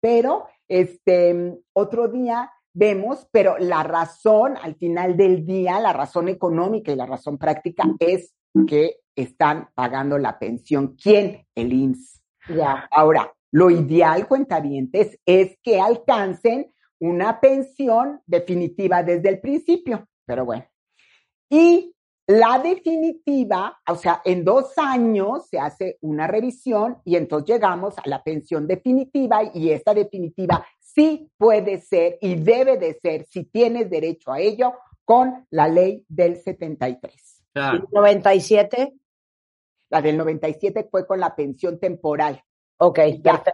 [0.00, 6.92] Pero este otro día vemos, pero la razón al final del día, la razón económica
[6.92, 8.34] y la razón práctica es
[8.66, 10.96] que están pagando la pensión.
[11.02, 11.46] ¿Quién?
[11.54, 12.22] El IMSS.
[12.48, 12.88] Ya.
[12.90, 20.66] Ahora, lo ideal, cuentavientes, es que alcancen una pensión definitiva desde el principio, pero bueno.
[21.48, 21.94] Y
[22.28, 28.02] la definitiva, o sea, en dos años se hace una revisión y entonces llegamos a
[28.06, 33.88] la pensión definitiva y esta definitiva sí puede ser y debe de ser, si tienes
[33.90, 34.74] derecho a ello,
[35.04, 37.44] con la ley del 73.
[37.52, 37.86] Claro.
[37.92, 38.92] ¿97?
[39.88, 42.42] La del 97 fue con la pensión temporal.
[42.78, 42.98] Ok,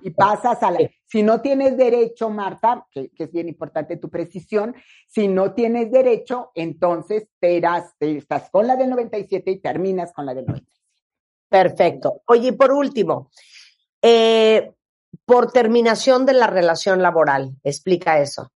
[0.00, 0.78] y, pasas a la.
[1.06, 4.74] Si no tienes derecho, Marta, que, es bien importante tu precisión,
[5.06, 10.12] si no tienes derecho, entonces te, irás, te estás con la del 97 y terminas
[10.12, 10.72] con la del 97.
[11.48, 12.22] Perfecto.
[12.26, 13.30] Oye, por último,
[14.00, 14.72] eh,
[15.24, 18.50] por terminación de la relación laboral, explica eso.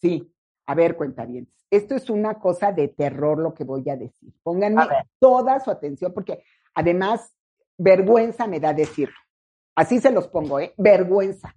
[0.00, 0.32] Sí,
[0.66, 1.48] a ver, cuenta bien.
[1.70, 4.32] Esto es una cosa de terror lo que voy a decir.
[4.44, 4.84] Pónganme
[5.18, 7.32] toda su atención porque además
[7.78, 9.16] vergüenza me da decirlo.
[9.74, 10.72] Así se los pongo, ¿eh?
[10.76, 11.54] Vergüenza.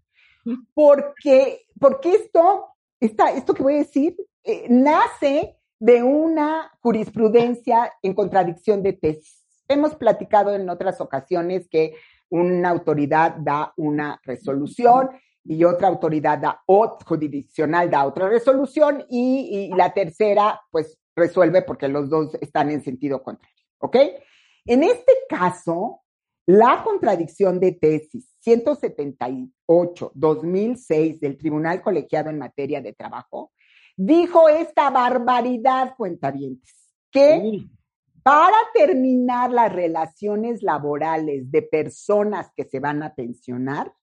[0.74, 2.68] Porque, porque esto,
[3.00, 9.44] esto que voy a decir, eh, nace de una jurisprudencia en contradicción de tesis.
[9.68, 11.96] Hemos platicado en otras ocasiones que
[12.30, 15.10] una autoridad da una resolución
[15.44, 16.62] y otra autoridad da,
[17.06, 23.24] jurisdiccional da otra resolución y, la tercera pues resuelve porque los dos están en sentido
[23.24, 23.98] contrario, ¿ok?
[24.68, 26.02] En este caso,
[26.46, 33.54] la contradicción de tesis 178-2006 del Tribunal Colegiado en Materia de Trabajo
[33.96, 37.64] dijo esta barbaridad, cuentavientes, que
[38.24, 43.94] para terminar las relaciones laborales de personas que se van a pensionar,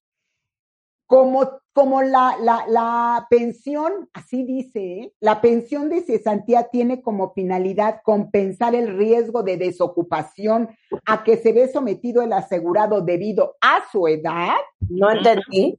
[1.06, 5.12] como, como la, la, la, pensión, así dice, ¿eh?
[5.20, 10.70] la pensión de cesantía tiene como finalidad compensar el riesgo de desocupación
[11.06, 14.54] a que se ve sometido el asegurado debido a su edad.
[14.88, 15.78] No entendí.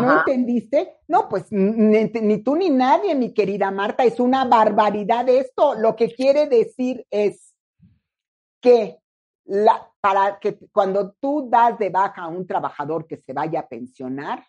[0.00, 0.96] ¿No entendiste?
[1.06, 5.74] No, pues ni, ni, tú ni nadie, mi querida Marta, es una barbaridad esto.
[5.74, 7.54] Lo que quiere decir es
[8.62, 8.98] que
[9.44, 13.68] la, para que cuando tú das de baja a un trabajador que se vaya a
[13.68, 14.44] pensionar,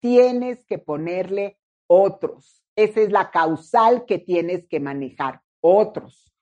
[0.00, 2.64] tienes que ponerle otros.
[2.76, 6.32] Esa es la causal que tienes que manejar, otros.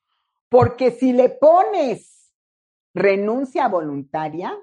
[0.48, 2.32] Porque si le pones
[2.94, 4.56] renuncia voluntaria,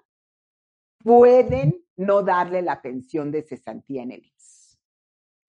[1.03, 4.79] pueden no darle la pensión de cesantía en el IMSS.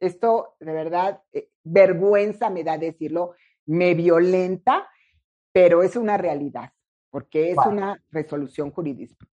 [0.01, 3.35] Esto, de verdad, eh, vergüenza me da decirlo,
[3.67, 4.89] me violenta,
[5.53, 6.73] pero es una realidad,
[7.11, 8.73] porque es una resolución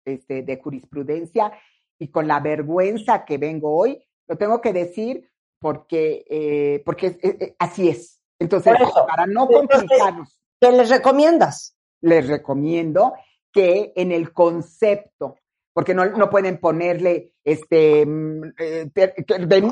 [0.04, 1.54] este, de jurisprudencia
[2.00, 5.30] y con la vergüenza que vengo hoy, lo tengo que decir
[5.60, 8.22] porque, eh, porque eh, eh, así es.
[8.40, 8.74] Entonces,
[9.08, 10.40] para no complicarnos.
[10.60, 11.76] ¿Qué les recomiendas?
[12.02, 13.14] Les recomiendo
[13.52, 15.38] que en el concepto,
[15.74, 18.54] porque no, no pueden ponerle este mm,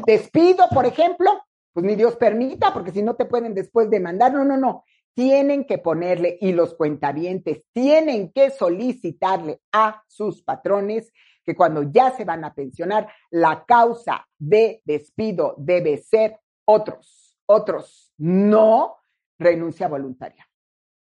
[0.06, 1.32] despido, por ejemplo,
[1.74, 4.34] pues ni Dios permita, porque si no te pueden después demandar.
[4.34, 4.86] No, no, no.
[5.14, 11.12] Tienen que ponerle, y los cuentavientes tienen que solicitarle a sus patrones
[11.46, 18.12] que cuando ya se van a pensionar, la causa de despido debe ser otros, otros,
[18.18, 18.98] no
[19.38, 20.48] renuncia voluntaria.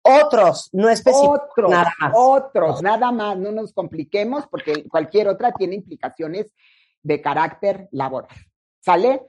[0.02, 1.40] Otros, no específicos.
[1.52, 2.12] Otros, nada más.
[2.16, 6.52] Otros, nada más, no nos compliquemos porque cualquier otra tiene implicaciones
[7.02, 8.36] de carácter laboral.
[8.80, 9.28] ¿Sale?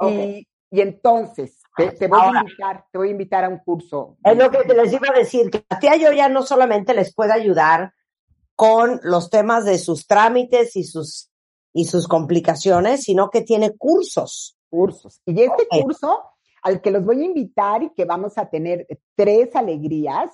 [0.00, 4.16] Y, entonces, te, voy a invitar, te voy a invitar a un curso.
[4.24, 7.14] Es lo que les iba a decir, que a tía yo ya no solamente les
[7.14, 7.92] puede ayudar
[8.62, 11.32] con los temas de sus trámites y sus,
[11.72, 14.56] y sus complicaciones, sino que tiene cursos.
[14.70, 15.20] Cursos.
[15.26, 16.20] Y este curso
[16.62, 20.30] al que los voy a invitar y que vamos a tener tres alegrías,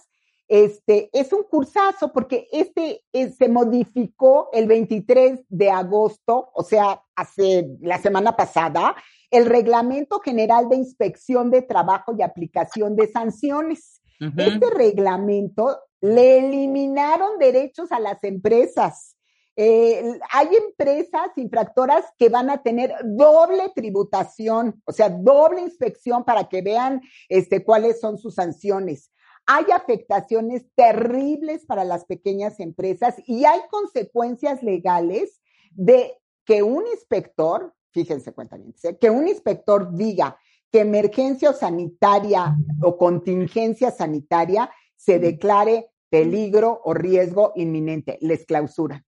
[0.46, 7.02] Este es un cursazo porque este eh, se modificó el 23 de agosto, o sea,
[7.16, 8.94] hace la semana pasada,
[9.30, 14.02] el Reglamento General de Inspección de Trabajo y Aplicación de Sanciones.
[14.20, 19.16] Este reglamento le eliminaron derechos a las empresas.
[19.56, 26.48] Eh, hay empresas infractoras que van a tener doble tributación, o sea, doble inspección para
[26.48, 29.10] que vean este, cuáles son sus sanciones.
[29.46, 35.40] Hay afectaciones terribles para las pequeñas empresas y hay consecuencias legales
[35.72, 40.38] de que un inspector, fíjense bien, que un inspector diga
[40.70, 49.04] que emergencia sanitaria o contingencia sanitaria se declare peligro o riesgo inminente, les clausura.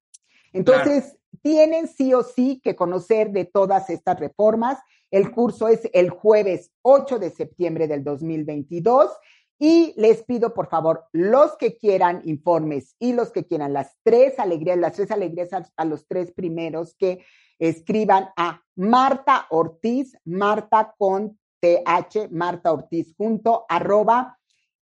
[0.53, 4.79] Entonces, tienen sí o sí que conocer de todas estas reformas.
[5.11, 9.11] El curso es el jueves 8 de septiembre del 2022
[9.59, 14.39] y les pido, por favor, los que quieran informes y los que quieran las tres
[14.39, 17.25] alegrías, las tres alegrías a, los tres primeros que
[17.59, 24.40] escriban a Marta Ortiz, Marta con TH, Marta Ortiz junto, arroba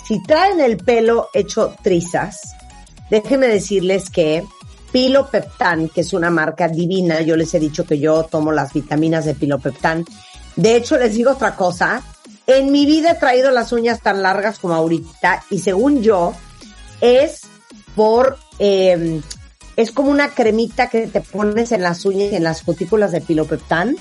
[0.06, 2.56] si traen el pelo hecho trizas,
[3.10, 4.42] déjenme decirles que
[4.90, 9.26] Pilopeptan, que es una marca divina, yo les he dicho que yo tomo las vitaminas
[9.26, 10.06] de Pilopeptan.
[10.56, 12.02] De hecho, les digo otra cosa,
[12.46, 16.32] en mi vida he traído las uñas tan largas como ahorita y según yo,
[17.02, 17.49] es
[17.94, 19.22] por, em,
[19.76, 23.20] es como una cremita que te pones en las uñas y en las cutículas de
[23.20, 23.96] pilopeptán.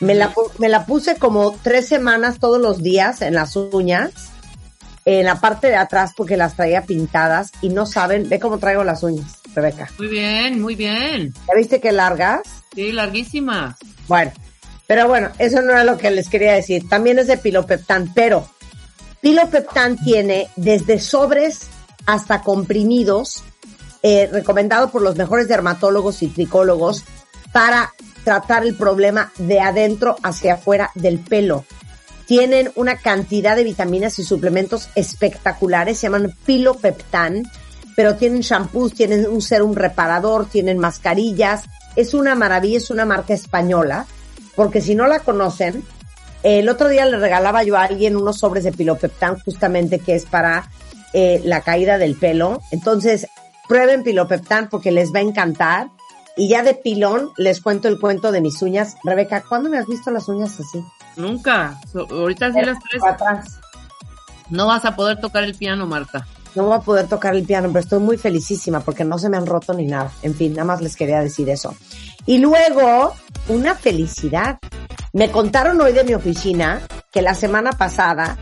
[0.00, 4.12] Me la, me la puse como tres semanas todos los días en las uñas,
[5.04, 8.84] en la parte de atrás porque las traía pintadas y no saben, ve cómo traigo
[8.84, 9.90] las uñas, Rebeca.
[9.98, 11.34] Muy bien, muy bien.
[11.48, 12.42] ¿Ya viste qué largas?
[12.74, 13.76] Sí, larguísimas.
[14.06, 14.30] Bueno,
[14.86, 16.88] pero bueno, eso no era lo que les quería decir.
[16.88, 18.48] También es de pilopeptán, pero
[19.20, 21.68] pilopeptán tiene desde sobres
[22.08, 23.44] hasta comprimidos,
[24.02, 27.04] eh, recomendado por los mejores dermatólogos y tricólogos
[27.52, 27.92] para
[28.24, 31.66] tratar el problema de adentro hacia afuera del pelo.
[32.24, 37.42] Tienen una cantidad de vitaminas y suplementos espectaculares, se llaman pilopeptán,
[37.94, 41.64] pero tienen shampoos, tienen un serum reparador, tienen mascarillas.
[41.94, 44.06] Es una maravilla, es una marca española,
[44.56, 45.84] porque si no la conocen,
[46.42, 50.24] el otro día le regalaba yo a alguien unos sobres de pilopeptán justamente que es
[50.24, 50.70] para
[51.12, 52.60] eh, la caída del pelo.
[52.70, 53.26] Entonces,
[53.68, 55.88] prueben Pilopeptán porque les va a encantar.
[56.36, 58.96] Y ya de pilón les cuento el cuento de mis uñas.
[59.02, 60.84] Rebeca, ¿cuándo me has visto las uñas así?
[61.16, 61.80] Nunca.
[61.94, 63.02] ahorita sí las tres.
[63.04, 63.60] Atrás.
[64.48, 66.26] No vas a poder tocar el piano, Marta.
[66.54, 69.36] No voy a poder tocar el piano, pero estoy muy felicísima porque no se me
[69.36, 70.10] han roto ni nada.
[70.22, 71.74] En fin, nada más les quería decir eso.
[72.24, 73.14] Y luego,
[73.48, 74.58] una felicidad.
[75.12, 76.80] Me contaron hoy de mi oficina
[77.12, 78.38] que la semana pasada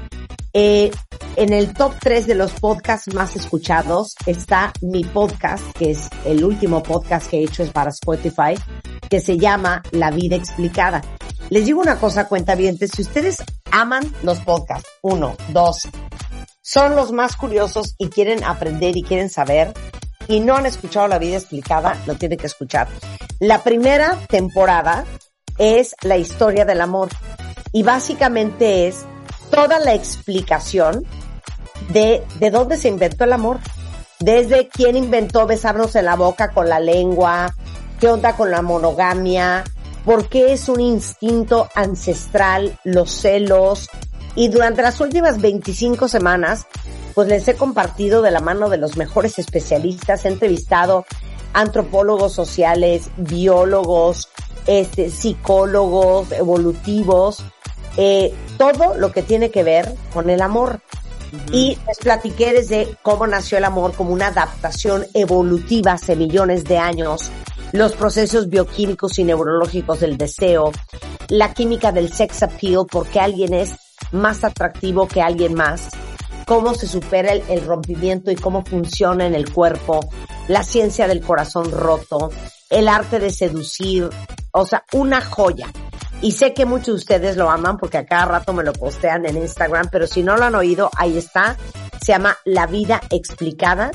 [0.58, 0.90] eh,
[1.36, 6.42] en el top 3 de los podcasts más escuchados está mi podcast, que es el
[6.42, 8.54] último podcast que he hecho es para Spotify,
[9.10, 11.02] que se llama La Vida Explicada.
[11.50, 13.36] Les digo una cosa, cuenta bien, si ustedes
[13.70, 15.82] aman los podcasts, uno, dos,
[16.62, 19.74] son los más curiosos y quieren aprender y quieren saber
[20.26, 22.88] y no han escuchado La Vida Explicada, lo tienen que escuchar.
[23.40, 25.04] La primera temporada
[25.58, 27.10] es la historia del amor
[27.72, 29.04] y básicamente es
[29.50, 31.04] toda la explicación
[31.90, 33.58] de, de dónde se inventó el amor.
[34.18, 37.54] Desde quién inventó besarnos en la boca con la lengua,
[38.00, 39.64] qué onda con la monogamia,
[40.04, 43.88] por qué es un instinto ancestral, los celos.
[44.34, 46.66] Y durante las últimas 25 semanas,
[47.14, 51.06] pues les he compartido de la mano de los mejores especialistas, he entrevistado
[51.54, 54.28] antropólogos sociales, biólogos,
[54.66, 57.42] este, psicólogos, evolutivos,
[57.96, 60.80] eh, todo lo que tiene que ver con el amor.
[61.52, 66.78] Y les platiqué desde cómo nació el amor como una adaptación evolutiva hace millones de
[66.78, 67.30] años,
[67.72, 70.72] los procesos bioquímicos y neurológicos del deseo,
[71.28, 73.74] la química del sex appeal, porque alguien es
[74.12, 75.88] más atractivo que alguien más,
[76.46, 80.08] cómo se supera el, el rompimiento y cómo funciona en el cuerpo,
[80.48, 82.30] la ciencia del corazón roto,
[82.70, 84.08] el arte de seducir,
[84.52, 85.66] o sea, una joya.
[86.22, 89.26] Y sé que muchos de ustedes lo aman porque a cada rato me lo postean
[89.26, 91.56] en Instagram, pero si no lo han oído, ahí está.
[92.00, 93.90] Se llama La vida explicada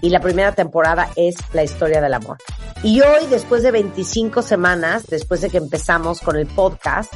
[0.00, 2.36] y la primera temporada es la historia del amor.
[2.82, 7.12] Y hoy, después de 25 semanas, después de que empezamos con el podcast,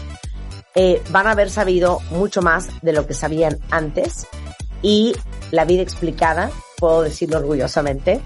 [0.74, 4.26] eh, van a haber sabido mucho más de lo que sabían antes.
[4.82, 5.14] Y
[5.50, 8.20] La vida explicada, puedo decirlo orgullosamente,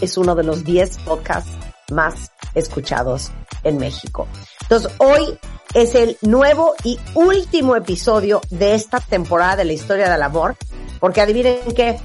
[0.00, 1.50] es uno de los 10 podcasts
[1.90, 3.30] más escuchados
[3.62, 4.26] en México.
[4.62, 5.38] Entonces, hoy
[5.74, 10.56] es el nuevo y último episodio de esta temporada de la historia del amor,
[10.98, 11.98] porque adivinen qué,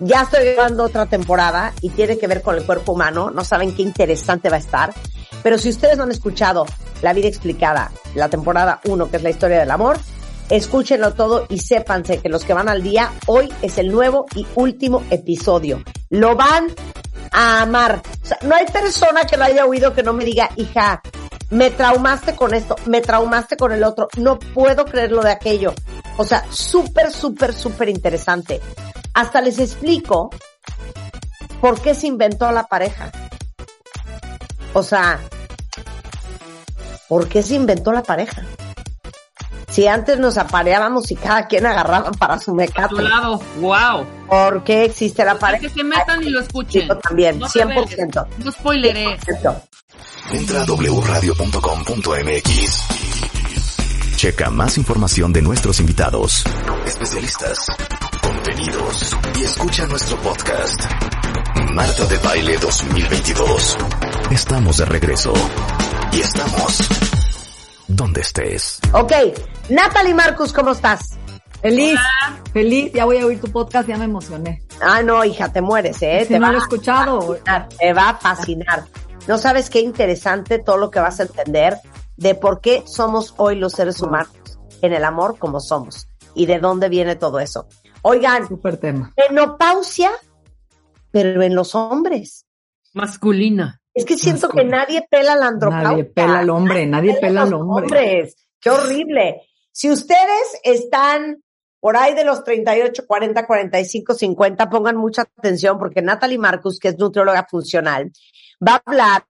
[0.00, 3.74] ya estoy grabando otra temporada y tiene que ver con el cuerpo humano, no saben
[3.74, 4.94] qué interesante va a estar,
[5.42, 6.66] pero si ustedes no han escuchado
[7.02, 9.98] La vida explicada, la temporada 1, que es la historia del amor,
[10.50, 14.46] escúchenlo todo y sépanse que los que van al día, hoy es el nuevo y
[14.56, 15.82] último episodio.
[16.10, 16.66] Lo van
[17.32, 18.02] a amar.
[18.22, 21.00] O sea, no hay persona que lo haya oído que no me diga, hija,
[21.50, 25.74] me traumaste con esto, me traumaste con el otro, no puedo creerlo de aquello.
[26.16, 28.60] O sea, súper, súper, súper interesante.
[29.14, 30.30] Hasta les explico
[31.60, 33.10] por qué se inventó la pareja.
[34.72, 35.20] O sea,
[37.08, 38.42] ¿por qué se inventó la pareja?
[39.70, 42.88] Si antes nos apareábamos y cada quien agarraba para su A mecate.
[42.88, 44.04] tu lado, wow.
[44.28, 45.62] ¿Por qué existe la pareja?
[45.62, 46.88] que se metan y lo escuchen.
[46.88, 47.66] Yo también, No te 100%.
[47.66, 48.26] veas.
[48.44, 49.16] No spoileré.
[50.32, 50.64] Entra a
[51.70, 52.84] wradio.com.mx.
[54.16, 56.44] Checa más información de nuestros invitados,
[56.84, 57.58] especialistas,
[58.20, 60.78] contenidos y escucha nuestro podcast.
[61.72, 63.78] Marta de Baile 2022.
[64.30, 65.32] Estamos de regreso.
[66.12, 66.80] Y estamos
[67.90, 68.80] donde estés.
[68.92, 69.12] Ok,
[69.68, 71.18] Natalie Marcus, ¿cómo estás?
[71.60, 71.98] Feliz,
[72.54, 74.62] feliz, ya voy a oír tu podcast, ya me emocioné.
[74.80, 76.20] Ah, no, hija, te mueres, ¿eh?
[76.22, 77.18] Si te no va lo he escuchado.
[77.18, 78.84] a fascinar, te va a fascinar.
[79.28, 81.76] No sabes qué interesante todo lo que vas a entender
[82.16, 84.30] de por qué somos hoy los seres humanos
[84.80, 87.66] en el amor como somos y de dónde viene todo eso.
[88.02, 89.12] Oigan, Súper tema.
[89.28, 90.10] menopausia,
[91.10, 92.46] pero en los hombres.
[92.94, 93.79] Masculina.
[93.92, 95.90] Es que siento que nadie pela la andropausia.
[95.90, 97.84] Nadie pela al hombre, nadie pela al hombre.
[97.84, 98.36] hombres.
[98.60, 99.42] Qué horrible.
[99.72, 101.42] Si ustedes están
[101.80, 106.88] por ahí de los 38, 40, 45, 50, pongan mucha atención porque Natalie Marcus, que
[106.88, 108.12] es nutrióloga funcional,
[108.66, 109.24] va a hablar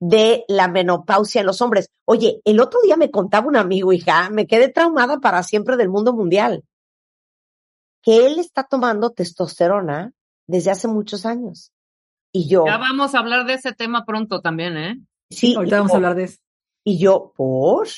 [0.00, 1.90] de la menopausia en los hombres.
[2.04, 5.88] Oye, el otro día me contaba un amigo, hija, me quedé traumada para siempre del
[5.88, 6.64] mundo mundial,
[8.02, 10.12] que él está tomando testosterona
[10.46, 11.72] desde hace muchos años.
[12.32, 14.96] Y yo, Ya vamos a hablar de ese tema pronto también, ¿eh?
[15.30, 16.38] sí, Ahorita vamos yo- a hablar de eso.
[16.84, 17.88] Y yo, ¿por?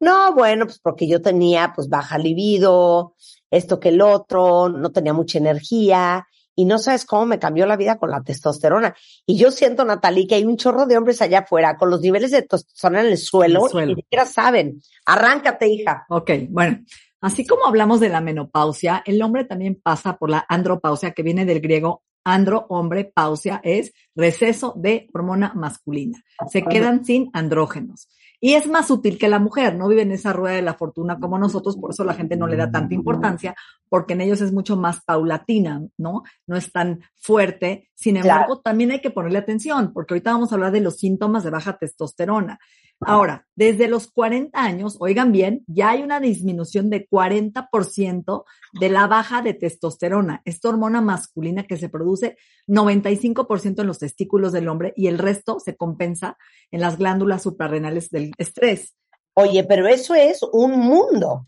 [0.00, 3.14] No, bueno, pues porque yo tenía pues baja libido,
[3.50, 7.76] esto que el otro, no tenía mucha energía y no sabes cómo me cambió la
[7.76, 8.94] vida con la testosterona.
[9.24, 12.30] Y yo siento, Natalie, que hay un chorro de hombres allá afuera con los niveles
[12.30, 13.92] de testosterona en el suelo, el suelo.
[13.92, 14.80] y ni siquiera saben.
[15.06, 16.04] Arráncate, hija.
[16.08, 16.78] Ok, bueno.
[17.20, 21.44] Así como hablamos de la menopausia, el hombre también pasa por la andropausia, que viene
[21.46, 26.22] del griego andro, hombre, pausia, es receso de hormona masculina.
[26.50, 28.08] Se quedan sin andrógenos.
[28.38, 31.18] Y es más útil que la mujer, no vive en esa rueda de la fortuna
[31.18, 33.54] como nosotros, por eso la gente no le da tanta importancia,
[33.88, 36.22] porque en ellos es mucho más paulatina, ¿no?
[36.46, 37.88] No es tan fuerte.
[37.94, 38.28] Sin Claro.
[38.28, 41.50] embargo, también hay que ponerle atención, porque ahorita vamos a hablar de los síntomas de
[41.50, 42.58] baja testosterona.
[43.00, 48.44] Ahora, desde los 40 años, oigan bien, ya hay una disminución de 40%
[48.80, 54.52] de la baja de testosterona, esta hormona masculina que se produce 95% en los testículos
[54.52, 56.38] del hombre y el resto se compensa
[56.70, 58.96] en las glándulas suprarrenales del estrés.
[59.34, 61.46] Oye, pero eso es un mundo.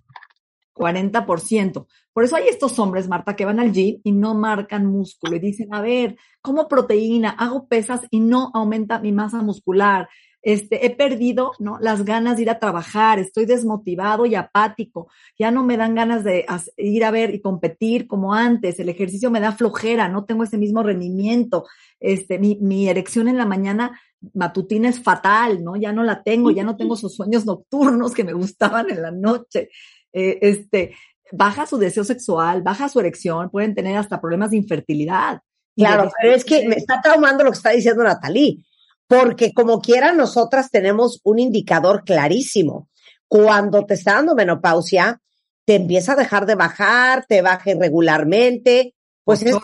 [0.74, 1.86] 40%.
[2.12, 5.40] Por eso hay estos hombres, Marta, que van al gym y no marcan músculo y
[5.40, 10.09] dicen, a ver, como proteína, hago pesas y no aumenta mi masa muscular.
[10.41, 11.78] Este, he perdido, ¿no?
[11.80, 15.09] Las ganas de ir a trabajar, estoy desmotivado y apático,
[15.39, 19.30] ya no me dan ganas de ir a ver y competir como antes, el ejercicio
[19.30, 21.66] me da flojera, no tengo ese mismo rendimiento,
[21.99, 24.01] este, mi, mi erección en la mañana
[24.32, 25.76] matutina es fatal, ¿no?
[25.76, 29.11] Ya no la tengo, ya no tengo esos sueños nocturnos que me gustaban en la
[29.11, 29.70] noche
[30.12, 30.95] eh, este,
[31.32, 35.41] baja su deseo sexual, baja su erección, pueden tener hasta problemas de infertilidad.
[35.76, 38.64] Claro, pero es que me está traumando lo que está diciendo Natalie.
[39.09, 42.89] Porque como quiera nosotras tenemos un indicador clarísimo.
[43.27, 45.21] Cuando te está dando menopausia,
[45.65, 48.95] te empieza a dejar de bajar, te baja irregularmente,
[49.25, 49.57] pues es,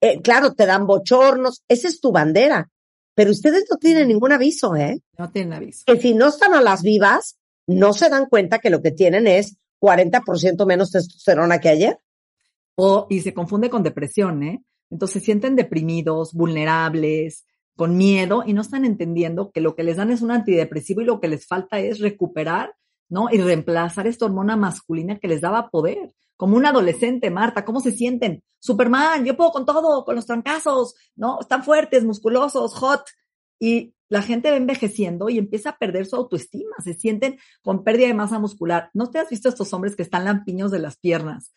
[0.00, 2.70] eh, claro, te dan bochornos, esa es tu bandera.
[3.14, 5.02] Pero ustedes no tienen ningún aviso, ¿eh?
[5.18, 5.82] No tienen aviso.
[5.86, 9.26] Que si no están a las vivas, no se dan cuenta que lo que tienen
[9.26, 11.98] es 40% menos testosterona que ayer.
[12.76, 14.62] O, y se confunde con depresión, ¿eh?
[14.90, 17.44] Entonces se sienten deprimidos, vulnerables,
[17.78, 21.04] con miedo y no están entendiendo que lo que les dan es un antidepresivo y
[21.04, 22.74] lo que les falta es recuperar,
[23.08, 23.28] ¿no?
[23.30, 26.12] Y reemplazar esta hormona masculina que les daba poder.
[26.36, 28.42] Como un adolescente, Marta, ¿cómo se sienten?
[28.58, 31.38] Superman, yo puedo con todo, con los trancazos, ¿no?
[31.40, 33.04] Están fuertes, musculosos, hot.
[33.60, 38.08] Y la gente va envejeciendo y empieza a perder su autoestima, se sienten con pérdida
[38.08, 38.90] de masa muscular.
[38.92, 41.52] ¿No te has visto estos hombres que están lampiños de las piernas?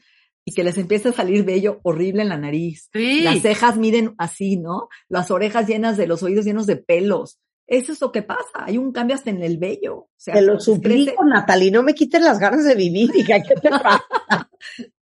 [0.46, 2.90] Y que les empieza a salir vello horrible en la nariz.
[2.94, 3.22] Sí.
[3.22, 4.90] Las cejas miden así, ¿no?
[5.08, 7.40] Las orejas llenas de los oídos llenos de pelos.
[7.68, 8.42] Eso es lo que pasa.
[8.66, 9.96] Hay un cambio hasta en el vello.
[9.96, 13.12] O sea, Te lo les crece- suplico, Natalie, no me quites las ganas de vivir,
[13.16, 14.04] hija, ¿qué te pasa?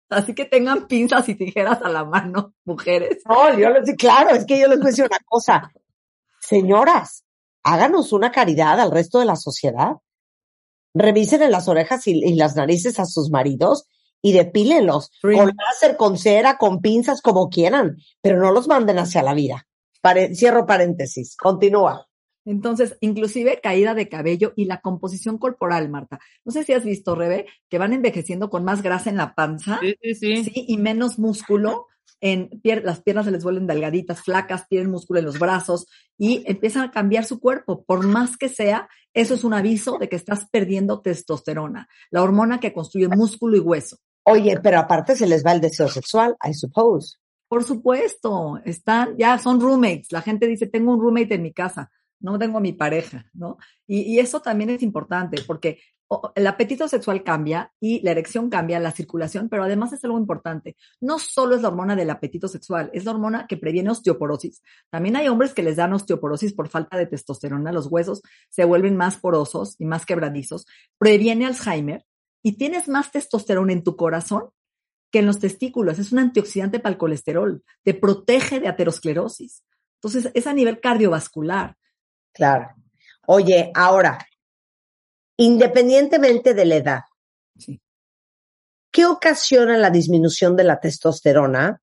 [0.09, 3.19] Así que tengan pinzas y tijeras a la mano, mujeres.
[3.27, 5.71] No, yo les claro, es que yo les voy a decir una cosa.
[6.39, 7.25] Señoras,
[7.63, 9.97] háganos una caridad al resto de la sociedad.
[10.93, 13.87] Revisen en las orejas y, y las narices a sus maridos
[14.21, 19.23] y depílenlos con láser, con cera, con pinzas, como quieran, pero no los manden hacia
[19.23, 19.67] la vida.
[20.01, 21.35] Pare- cierro paréntesis.
[21.37, 22.07] Continúa.
[22.45, 26.17] Entonces, inclusive caída de cabello y la composición corporal, Marta.
[26.45, 29.79] No sé si has visto, Rebe, que van envejeciendo con más grasa en la panza.
[29.81, 30.43] Sí, sí, sí.
[30.45, 30.65] ¿sí?
[30.67, 31.87] Y menos músculo.
[32.19, 35.85] En pier- las piernas se les vuelven delgaditas, flacas, tienen músculo en los brazos
[36.17, 37.83] y empiezan a cambiar su cuerpo.
[37.83, 42.59] Por más que sea, eso es un aviso de que estás perdiendo testosterona, la hormona
[42.59, 43.97] que construye músculo y hueso.
[44.29, 47.15] Oye, pero aparte se les va el deseo sexual, I suppose.
[47.47, 50.11] Por supuesto, están, ya son roommates.
[50.11, 53.57] La gente dice, tengo un roommate en mi casa, no tengo a mi pareja, ¿no?
[53.87, 55.79] Y, eso también es importante porque
[56.35, 60.75] el apetito sexual cambia y la erección cambia, la circulación, pero además es algo importante.
[60.99, 64.61] No solo es la hormona del apetito sexual, es la hormona que previene osteoporosis.
[64.89, 68.97] También hay hombres que les dan osteoporosis por falta de testosterona, los huesos se vuelven
[68.97, 70.65] más porosos y más quebradizos,
[70.97, 72.03] previene Alzheimer
[72.43, 74.49] y tienes más testosterona en tu corazón
[75.11, 75.99] que en los testículos.
[75.99, 79.63] Es un antioxidante para el colesterol, te protege de aterosclerosis.
[80.01, 81.75] Entonces, es a nivel cardiovascular.
[82.33, 82.69] Claro.
[83.25, 84.19] Oye, ahora,
[85.37, 87.01] independientemente de la edad,
[87.57, 87.81] Sí.
[88.91, 91.81] ¿qué ocasiona la disminución de la testosterona?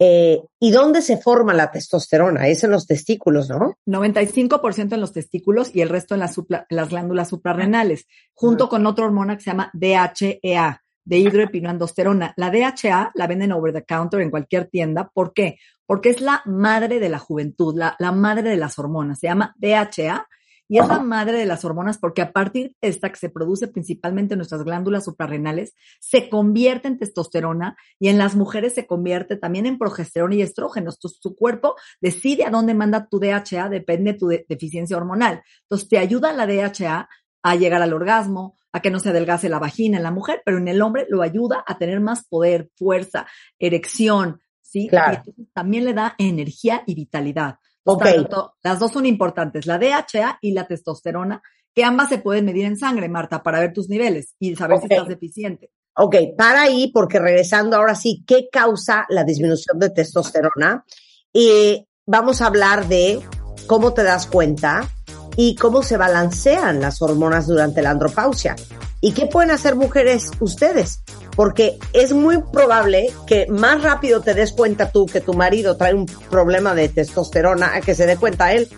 [0.00, 2.48] Eh, ¿Y dónde se forma la testosterona?
[2.48, 3.78] Es en los testículos, ¿no?
[3.86, 8.86] 95% en los testículos y el resto en las, supla- las glándulas suprarrenales, junto con
[8.86, 12.32] otra hormona que se llama DHEA, de hidroepinoandosterona.
[12.36, 15.10] La DHA la venden over the counter en cualquier tienda.
[15.12, 15.58] ¿Por qué?
[15.86, 19.18] Porque es la madre de la juventud, la, la madre de las hormonas.
[19.20, 20.26] Se llama DHA
[20.68, 23.68] y es la madre de las hormonas porque a partir de esta que se produce
[23.68, 29.36] principalmente en nuestras glándulas suprarrenales, se convierte en testosterona y en las mujeres se convierte
[29.36, 30.94] también en progesterona y estrógenos.
[30.96, 35.42] Entonces, tu cuerpo decide a dónde manda tu DHA, depende de tu de- deficiencia hormonal.
[35.62, 37.08] Entonces, te ayuda la DHA
[37.42, 40.58] a llegar al orgasmo, a que no se adelgace la vagina en la mujer, pero
[40.58, 43.26] en el hombre lo ayuda a tener más poder, fuerza,
[43.58, 44.88] erección, ¿sí?
[44.88, 45.22] Claro.
[45.36, 47.58] Y también le da energía y vitalidad.
[47.84, 48.02] Ok.
[48.04, 51.42] Tanto- las dos son importantes, la DHA y la testosterona,
[51.74, 54.86] que ambas se pueden medir en sangre, Marta, para ver tus niveles y saber si
[54.90, 55.70] estás deficiente.
[55.96, 60.84] Ok, para ahí, porque regresando ahora sí, ¿qué causa la disminución de testosterona?
[61.32, 63.20] Y vamos a hablar de
[63.66, 64.88] cómo te das cuenta
[65.36, 68.56] y cómo se balancean las hormonas durante la andropausia.
[69.00, 71.02] ¿Y qué pueden hacer mujeres ustedes?
[71.36, 75.94] Porque es muy probable que más rápido te des cuenta tú que tu marido trae
[75.94, 78.68] un problema de testosterona a que se dé cuenta él.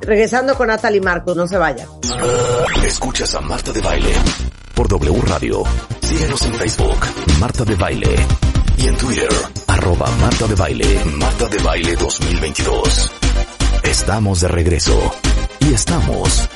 [0.00, 1.88] Regresando con Natalie Marcos, no se vayan.
[2.84, 4.12] Escuchas a Marta de Baile
[4.74, 5.62] por W Radio.
[6.02, 6.98] Síguenos en Facebook,
[7.40, 8.14] Marta de Baile.
[8.76, 9.30] Y en Twitter,
[9.68, 13.12] arroba Marta de Baile, Marta de Baile 2022.
[13.84, 15.14] Estamos de regreso.
[15.60, 16.48] Y estamos...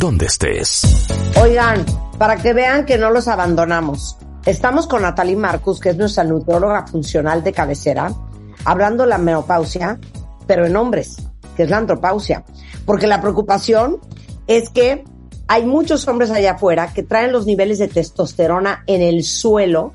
[0.00, 1.08] Donde estés.
[1.42, 1.84] Oigan,
[2.18, 6.86] para que vean que no los abandonamos, estamos con Natalie Marcus, que es nuestra nutrióloga
[6.86, 8.12] funcional de cabecera,
[8.64, 9.98] hablando de la menopausia,
[10.46, 11.16] pero en hombres,
[11.56, 12.44] que es la andropausia.
[12.86, 13.98] Porque la preocupación
[14.46, 15.02] es que
[15.48, 19.92] hay muchos hombres allá afuera que traen los niveles de testosterona en el suelo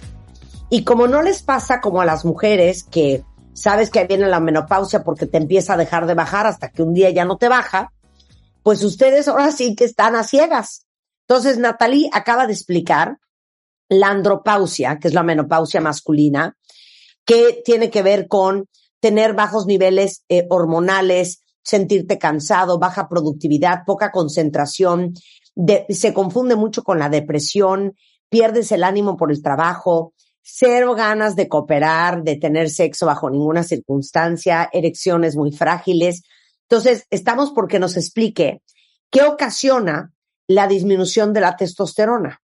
[0.69, 3.23] y como no les pasa como a las mujeres que
[3.53, 6.93] sabes que viene la menopausia porque te empieza a dejar de bajar hasta que un
[6.93, 7.92] día ya no te baja,
[8.63, 10.85] pues ustedes ahora sí que están a ciegas.
[11.27, 13.17] Entonces, Natalie acaba de explicar
[13.89, 16.57] la andropausia, que es la menopausia masculina,
[17.25, 18.67] que tiene que ver con
[18.99, 25.13] tener bajos niveles eh, hormonales, sentirte cansado, baja productividad, poca concentración,
[25.89, 27.95] se confunde mucho con la depresión,
[28.29, 33.63] pierdes el ánimo por el trabajo, cero ganas de cooperar, de tener sexo bajo ninguna
[33.63, 36.23] circunstancia, erecciones muy frágiles.
[36.73, 38.63] Entonces, estamos porque nos explique
[39.11, 40.11] qué ocasiona
[40.47, 42.41] la disminución de la testosterona.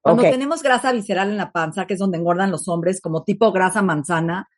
[0.00, 3.50] Cuando tenemos grasa visceral en la panza, que es donde engordan los hombres, como tipo
[3.50, 4.48] grasa manzana,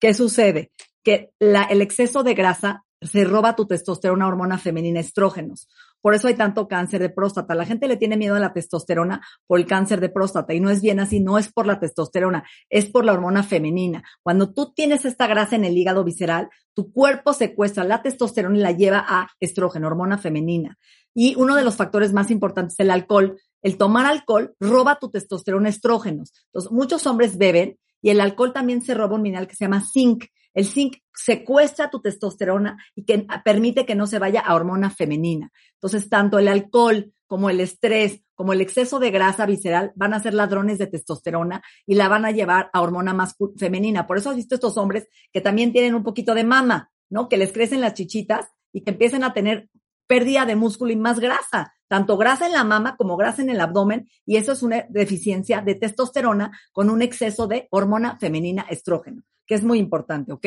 [0.00, 0.72] ¿qué sucede?
[1.04, 5.68] Que la, el exceso de grasa se roba tu testosterona, hormona femenina, estrógenos.
[6.02, 7.54] Por eso hay tanto cáncer de próstata.
[7.54, 10.68] La gente le tiene miedo a la testosterona por el cáncer de próstata y no
[10.68, 14.02] es bien así, no es por la testosterona, es por la hormona femenina.
[14.22, 18.60] Cuando tú tienes esta grasa en el hígado visceral, tu cuerpo secuestra la testosterona y
[18.60, 20.76] la lleva a estrógeno, hormona femenina.
[21.14, 23.38] Y uno de los factores más importantes, el alcohol.
[23.62, 26.32] El tomar alcohol roba tu testosterona, estrógenos.
[26.46, 29.84] Entonces, muchos hombres beben y el alcohol también se roba un mineral que se llama
[29.84, 30.24] zinc.
[30.54, 35.50] El zinc secuestra tu testosterona y que permite que no se vaya a hormona femenina.
[35.74, 40.20] Entonces, tanto el alcohol como el estrés, como el exceso de grasa visceral van a
[40.20, 44.06] ser ladrones de testosterona y la van a llevar a hormona más femenina.
[44.06, 47.28] Por eso has visto estos hombres que también tienen un poquito de mama, ¿no?
[47.28, 49.70] Que les crecen las chichitas y que empiezan a tener
[50.06, 53.60] pérdida de músculo y más grasa, tanto grasa en la mama como grasa en el
[53.60, 59.22] abdomen, y eso es una deficiencia de testosterona con un exceso de hormona femenina estrógeno,
[59.46, 60.46] que es muy importante, ¿ok?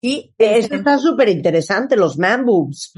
[0.00, 2.92] Y eso está súper interesante, los man boobs.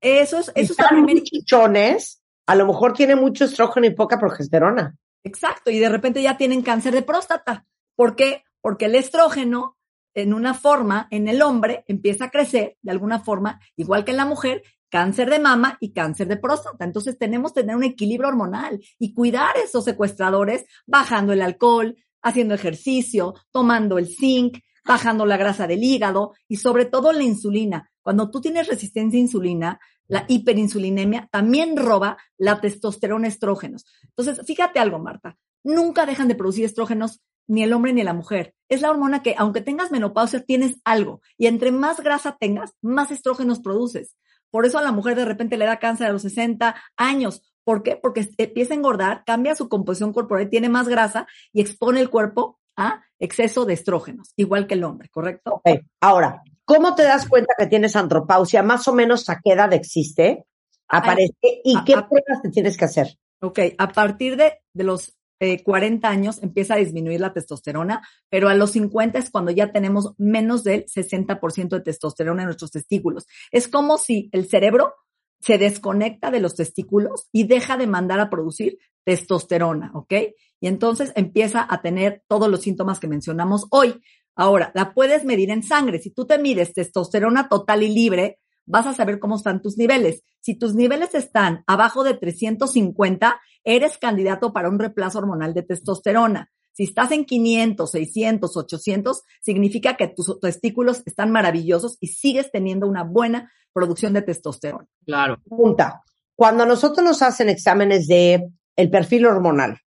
[0.00, 4.96] Eso es, eso es chichones, a lo mejor tiene mucho estrógeno y poca progesterona.
[5.24, 7.66] Exacto, y de repente ya tienen cáncer de próstata.
[7.94, 8.44] ¿Por qué?
[8.60, 9.76] Porque el estrógeno
[10.16, 14.16] en una forma, en el hombre, empieza a crecer de alguna forma, igual que en
[14.16, 16.84] la mujer, cáncer de mama y cáncer de próstata.
[16.84, 22.54] Entonces tenemos que tener un equilibrio hormonal y cuidar esos secuestradores bajando el alcohol, haciendo
[22.54, 27.90] ejercicio, tomando el zinc, bajando la grasa del hígado y sobre todo la insulina.
[28.02, 33.84] Cuando tú tienes resistencia a insulina, la hiperinsulinemia también roba la testosterona estrógenos.
[34.04, 38.54] Entonces, fíjate algo, Marta, nunca dejan de producir estrógenos ni el hombre ni la mujer.
[38.68, 41.20] Es la hormona que, aunque tengas menopausia, tienes algo.
[41.36, 44.16] Y entre más grasa tengas, más estrógenos produces.
[44.50, 47.42] Por eso a la mujer de repente le da cáncer a los 60 años.
[47.64, 47.96] ¿Por qué?
[47.96, 52.60] Porque empieza a engordar, cambia su composición corporal, tiene más grasa y expone el cuerpo
[52.76, 55.62] a exceso de estrógenos, igual que el hombre, ¿correcto?
[56.00, 58.62] Ahora, ¿cómo te das cuenta que tienes andropausia?
[58.62, 60.44] Más o menos a qué edad existe,
[60.88, 63.18] aparece y qué pruebas te tienes que hacer.
[63.40, 65.16] Ok, a partir de, de los
[65.64, 69.70] 40 eh, años empieza a disminuir la testosterona, pero a los 50 es cuando ya
[69.70, 73.26] tenemos menos del 60% de testosterona en nuestros testículos.
[73.50, 74.94] Es como si el cerebro
[75.46, 80.12] se desconecta de los testículos y deja de mandar a producir testosterona, ¿ok?
[80.60, 84.02] Y entonces empieza a tener todos los síntomas que mencionamos hoy.
[84.34, 86.00] Ahora, la puedes medir en sangre.
[86.00, 90.24] Si tú te mides testosterona total y libre, vas a saber cómo están tus niveles.
[90.40, 96.50] Si tus niveles están abajo de 350, eres candidato para un reemplazo hormonal de testosterona.
[96.76, 102.86] Si estás en 500, 600, 800, significa que tus testículos están maravillosos y sigues teniendo
[102.86, 104.86] una buena producción de testosterona.
[105.06, 105.40] Claro.
[105.48, 106.02] Punta.
[106.34, 108.46] Cuando nosotros nos hacen exámenes de
[108.76, 109.80] el perfil hormonal,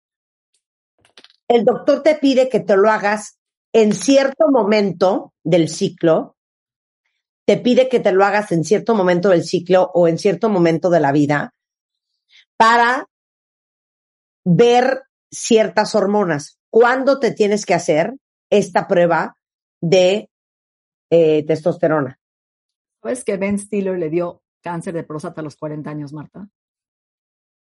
[1.50, 3.38] el doctor te pide que te lo hagas
[3.74, 6.38] en cierto momento del ciclo
[7.46, 10.90] te pide que te lo hagas en cierto momento del ciclo o en cierto momento
[10.90, 11.54] de la vida
[12.58, 13.08] para
[14.44, 16.57] ver ciertas hormonas.
[16.78, 18.14] ¿Cuándo te tienes que hacer
[18.52, 19.36] esta prueba
[19.82, 20.30] de
[21.10, 22.20] eh, testosterona?
[23.02, 26.48] ¿Sabes que Ben Stiller le dio cáncer de próstata a los 40 años, Marta?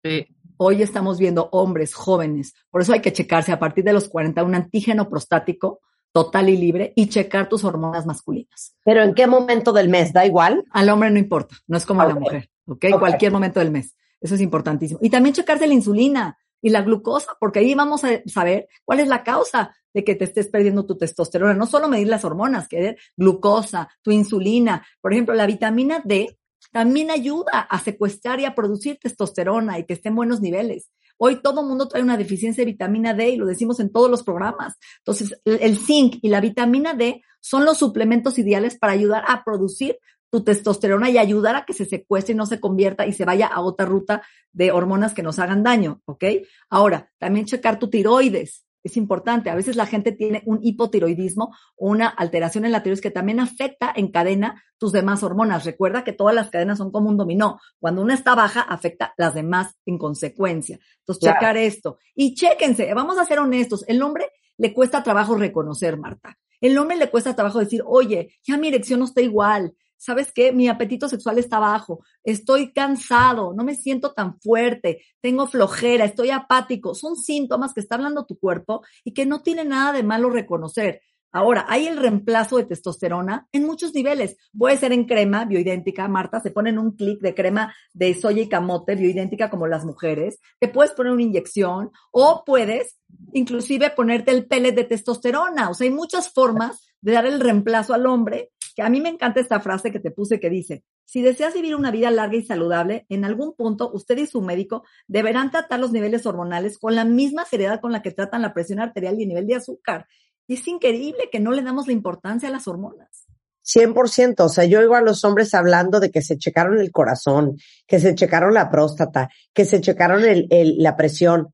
[0.02, 0.28] Sí.
[0.56, 4.46] Hoy estamos viendo hombres jóvenes, por eso hay que checarse a partir de los 40
[4.46, 5.82] un antígeno prostático
[6.14, 8.78] total y libre y checar tus hormonas masculinas.
[8.86, 10.14] ¿Pero en qué momento del mes?
[10.14, 10.64] ¿Da igual?
[10.72, 12.86] Al hombre no importa, no es como a la mujer, ¿ok?
[12.98, 13.94] Cualquier momento del mes.
[14.22, 15.02] Eso es importantísimo.
[15.04, 19.08] Y también checarse la insulina y la glucosa, porque ahí vamos a saber cuál es
[19.08, 21.54] la causa de que te estés perdiendo tu testosterona.
[21.54, 24.86] No solo medir las hormonas, que es glucosa, tu insulina.
[25.02, 26.38] Por ejemplo, la vitamina D
[26.72, 30.92] también ayuda a secuestrar y a producir testosterona y que esté en buenos niveles.
[31.18, 34.10] Hoy todo el mundo trae una deficiencia de vitamina D y lo decimos en todos
[34.10, 34.76] los programas.
[35.00, 40.00] Entonces, el zinc y la vitamina D son los suplementos ideales para ayudar a producir
[40.32, 43.48] tu testosterona y ayudar a que se secuestre y no se convierta y se vaya
[43.48, 44.24] a otra ruta
[44.54, 46.24] de hormonas que nos hagan daño, ¿ok?
[46.70, 49.50] Ahora, también checar tu tiroides es importante.
[49.50, 53.40] A veces la gente tiene un hipotiroidismo o una alteración en la tiroides que también
[53.40, 55.66] afecta en cadena tus demás hormonas.
[55.66, 57.60] Recuerda que todas las cadenas son como un dominó.
[57.80, 60.80] Cuando una está baja, afecta las demás en consecuencia.
[61.00, 61.98] Entonces, checar esto.
[62.16, 66.38] Y chéquense, vamos a ser honestos, el hombre le cuesta trabajo reconocer, Marta.
[66.60, 70.52] El hombre le cuesta trabajo decir, oye, ya mi erección no está igual, ¿sabes qué?
[70.52, 76.32] Mi apetito sexual está bajo, estoy cansado, no me siento tan fuerte, tengo flojera, estoy
[76.32, 76.96] apático.
[76.96, 81.02] Son síntomas que está hablando tu cuerpo y que no tiene nada de malo reconocer.
[81.34, 84.36] Ahora, hay el reemplazo de testosterona en muchos niveles.
[84.58, 88.50] Puede ser en crema bioidéntica, Marta, se ponen un clic de crema de soya y
[88.50, 90.40] camote bioidéntica como las mujeres.
[90.60, 92.98] Te puedes poner una inyección o puedes
[93.34, 95.70] inclusive ponerte el pellet de testosterona.
[95.70, 99.10] O sea, hay muchas formas de dar el reemplazo al hombre, que a mí me
[99.10, 102.44] encanta esta frase que te puse que dice, si deseas vivir una vida larga y
[102.44, 107.06] saludable, en algún punto usted y su médico deberán tratar los niveles hormonales con la
[107.06, 110.08] misma seriedad con la que tratan la presión arterial y el nivel de azúcar.
[110.48, 113.28] Y es increíble que no le damos la importancia a las hormonas.
[113.64, 117.58] 100%, o sea, yo oigo a los hombres hablando de que se checaron el corazón,
[117.88, 120.48] que se checaron la próstata, que se checaron el,
[120.78, 121.54] la presión.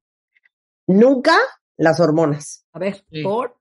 [0.88, 1.38] Nunca
[1.76, 2.66] las hormonas.
[2.72, 3.58] A ver, por.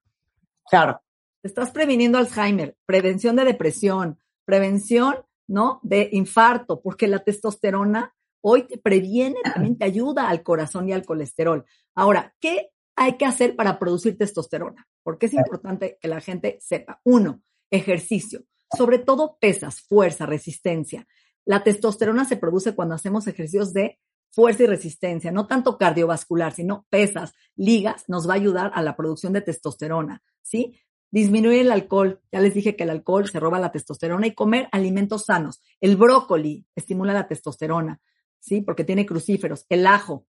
[0.69, 1.01] Claro.
[1.47, 5.15] Estás previniendo Alzheimer, prevención de depresión, prevención,
[5.47, 5.79] ¿no?
[5.85, 11.05] De infarto, porque la testosterona hoy te previene, también te ayuda al corazón y al
[11.05, 11.65] colesterol.
[11.95, 14.89] Ahora, ¿qué hay que hacer para producir testosterona?
[15.05, 17.01] Porque es importante que la gente sepa.
[17.05, 18.45] Uno, ejercicio.
[18.77, 21.07] Sobre todo pesas, fuerza, resistencia.
[21.45, 26.87] La testosterona se produce cuando hacemos ejercicios de fuerza y resistencia, no tanto cardiovascular, sino
[26.91, 30.79] pesas, ligas, nos va a ayudar a la producción de testosterona, ¿sí?
[31.17, 34.69] Disminuir el alcohol, ya les dije que el alcohol se roba la testosterona y comer
[34.71, 35.63] alimentos sanos.
[35.81, 38.03] El brócoli estimula la testosterona,
[38.39, 38.61] ¿sí?
[38.61, 40.27] Porque tiene crucíferos, el ajo,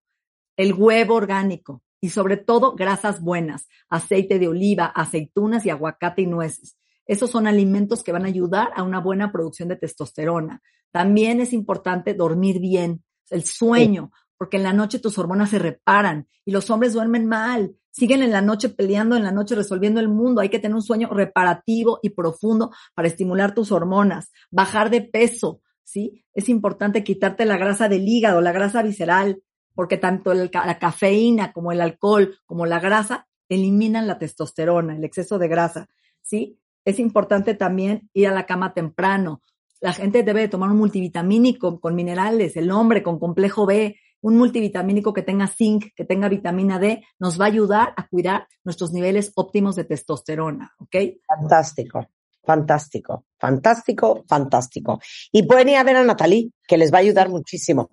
[0.55, 6.25] el huevo orgánico y sobre todo grasas buenas, aceite de oliva, aceitunas y aguacate y
[6.25, 6.77] nueces.
[7.05, 10.61] Esos son alimentos que van a ayudar a una buena producción de testosterona.
[10.91, 16.27] También es importante dormir bien, el sueño, porque en la noche tus hormonas se reparan
[16.45, 20.07] y los hombres duermen mal, siguen en la noche peleando, en la noche resolviendo el
[20.07, 20.41] mundo.
[20.41, 25.61] Hay que tener un sueño reparativo y profundo para estimular tus hormonas, bajar de peso,
[25.83, 26.23] ¿sí?
[26.33, 29.41] Es importante quitarte la grasa del hígado, la grasa visceral,
[29.73, 35.39] porque tanto la cafeína como el alcohol como la grasa eliminan la testosterona, el exceso
[35.39, 35.87] de grasa,
[36.21, 36.59] ¿sí?
[36.85, 39.41] Es importante también ir a la cama temprano,
[39.79, 45.13] la gente debe tomar un multivitamínico con minerales, el hombre con complejo B, un multivitamínico
[45.13, 49.31] que tenga zinc, que tenga vitamina D, nos va a ayudar a cuidar nuestros niveles
[49.35, 50.95] óptimos de testosterona, ¿ok?
[51.27, 52.07] Fantástico,
[52.43, 54.99] fantástico, fantástico, fantástico.
[55.31, 57.91] Y pueden ir a ver a Natalie, que les va a ayudar muchísimo.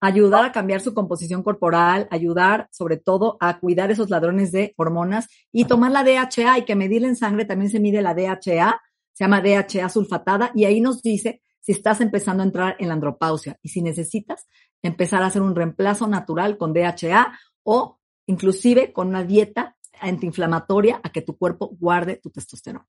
[0.00, 5.28] Ayudar a cambiar su composición corporal, ayudar sobre todo a cuidar esos ladrones de hormonas
[5.50, 6.52] y tomar la DHA.
[6.52, 8.80] Hay que medirla en sangre, también se mide la DHA
[9.14, 12.94] se llama DHA sulfatada y ahí nos dice si estás empezando a entrar en la
[12.94, 14.46] andropausia y si necesitas
[14.82, 21.10] empezar a hacer un reemplazo natural con DHA o inclusive con una dieta antiinflamatoria a
[21.10, 22.86] que tu cuerpo guarde tu testosterona.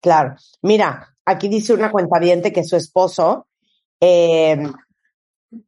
[0.00, 0.36] Claro.
[0.62, 3.46] Mira, aquí dice una cuentaviente que su esposo
[4.00, 4.58] eh,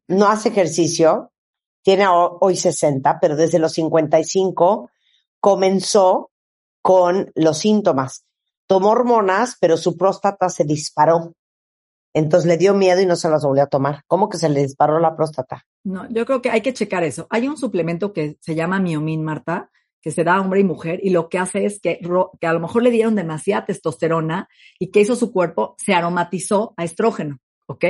[0.07, 1.31] no hace ejercicio,
[1.81, 4.89] tiene hoy 60, pero desde los 55
[5.39, 6.31] comenzó
[6.81, 8.25] con los síntomas
[8.67, 11.35] tomó hormonas, pero su próstata se disparó.
[12.13, 14.03] Entonces le dio miedo y no se las volvió a tomar.
[14.07, 15.65] ¿Cómo que se le disparó la próstata?
[15.83, 17.27] No, yo creo que hay que checar eso.
[17.29, 20.99] Hay un suplemento que se llama Miomin, Marta, que se da a hombre y mujer,
[21.01, 21.99] y lo que hace es que,
[22.39, 26.73] que a lo mejor le dieron demasiada testosterona y que hizo su cuerpo, se aromatizó
[26.75, 27.85] a estrógeno, ¿ok?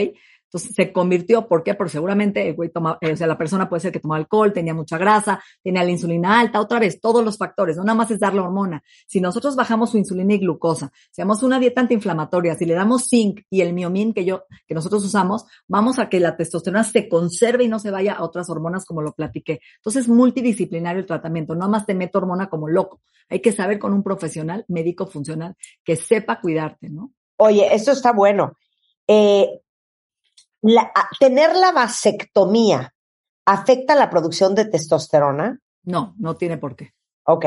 [0.54, 1.74] Entonces se convirtió, ¿por qué?
[1.74, 4.54] Porque seguramente el güey toma, eh, o sea, la persona puede ser que tomó alcohol,
[4.54, 8.12] tenía mucha grasa, tenía la insulina alta, otra vez, todos los factores, no nada más
[8.12, 8.84] es dar la hormona.
[9.08, 13.08] Si nosotros bajamos su insulina y glucosa, si hacemos una dieta antiinflamatoria, si le damos
[13.10, 17.10] zinc y el miomin que yo, que nosotros usamos, vamos a que la testosterona se
[17.10, 19.60] conserve y no se vaya a otras hormonas como lo platiqué.
[19.78, 23.02] Entonces, multidisciplinario el tratamiento, no nada más te meto hormona como loco.
[23.28, 27.12] Hay que saber con un profesional médico funcional que sepa cuidarte, ¿no?
[27.38, 28.56] Oye, esto está bueno.
[29.08, 29.50] Eh,
[31.20, 32.94] ¿tener la vasectomía
[33.46, 35.60] afecta la producción de testosterona?
[35.84, 36.94] No, no tiene por qué.
[37.26, 37.46] Ok,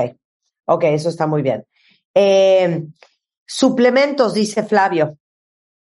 [0.67, 1.65] ok, eso está muy bien.
[2.15, 2.87] Eh,
[3.47, 5.19] suplementos, dice Flavio.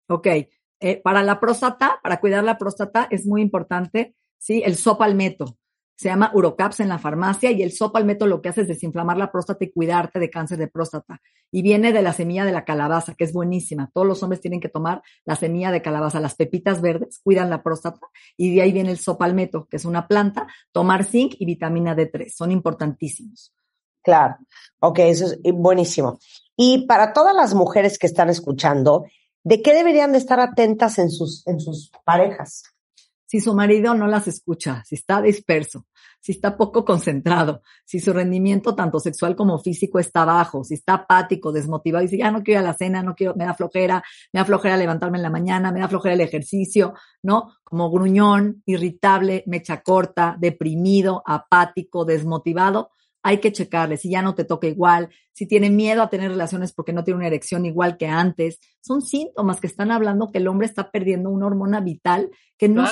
[0.08, 5.58] Ok, eh, para la próstata, para cuidar la próstata es muy importante, sí, el sopalmeto
[6.02, 9.32] se llama Urocaps en la farmacia y el sopalmeto lo que hace es desinflamar la
[9.32, 11.22] próstata y cuidarte de cáncer de próstata.
[11.52, 13.92] Y viene de la semilla de la calabaza, que es buenísima.
[13.94, 16.20] Todos los hombres tienen que tomar la semilla de calabaza.
[16.20, 18.00] Las pepitas verdes cuidan la próstata
[18.36, 22.32] y de ahí viene el sopalmeto, que es una planta, tomar zinc y vitamina D3.
[22.34, 23.54] Son importantísimos.
[24.02, 24.38] Claro.
[24.80, 26.18] Ok, eso es buenísimo.
[26.58, 29.06] Y para todas las mujeres que están escuchando,
[29.44, 32.64] ¿de qué deberían de estar atentas en sus, en sus parejas?
[33.32, 35.86] Si su marido no las escucha, si está disperso,
[36.20, 40.96] si está poco concentrado, si su rendimiento tanto sexual como físico está bajo, si está
[40.96, 43.54] apático, desmotivado, y dice, ya no quiero ir a la cena, no quiero, me da
[43.54, 44.04] flojera,
[44.34, 47.54] me da flojera levantarme en la mañana, me da flojera el ejercicio, ¿no?
[47.64, 52.92] Como gruñón, irritable, mecha corta, deprimido, apático, desmotivado,
[53.24, 56.74] hay que checarle si ya no te toca igual, si tiene miedo a tener relaciones
[56.74, 58.60] porque no tiene una erección igual que antes.
[58.82, 62.86] Son síntomas que están hablando que el hombre está perdiendo una hormona vital que no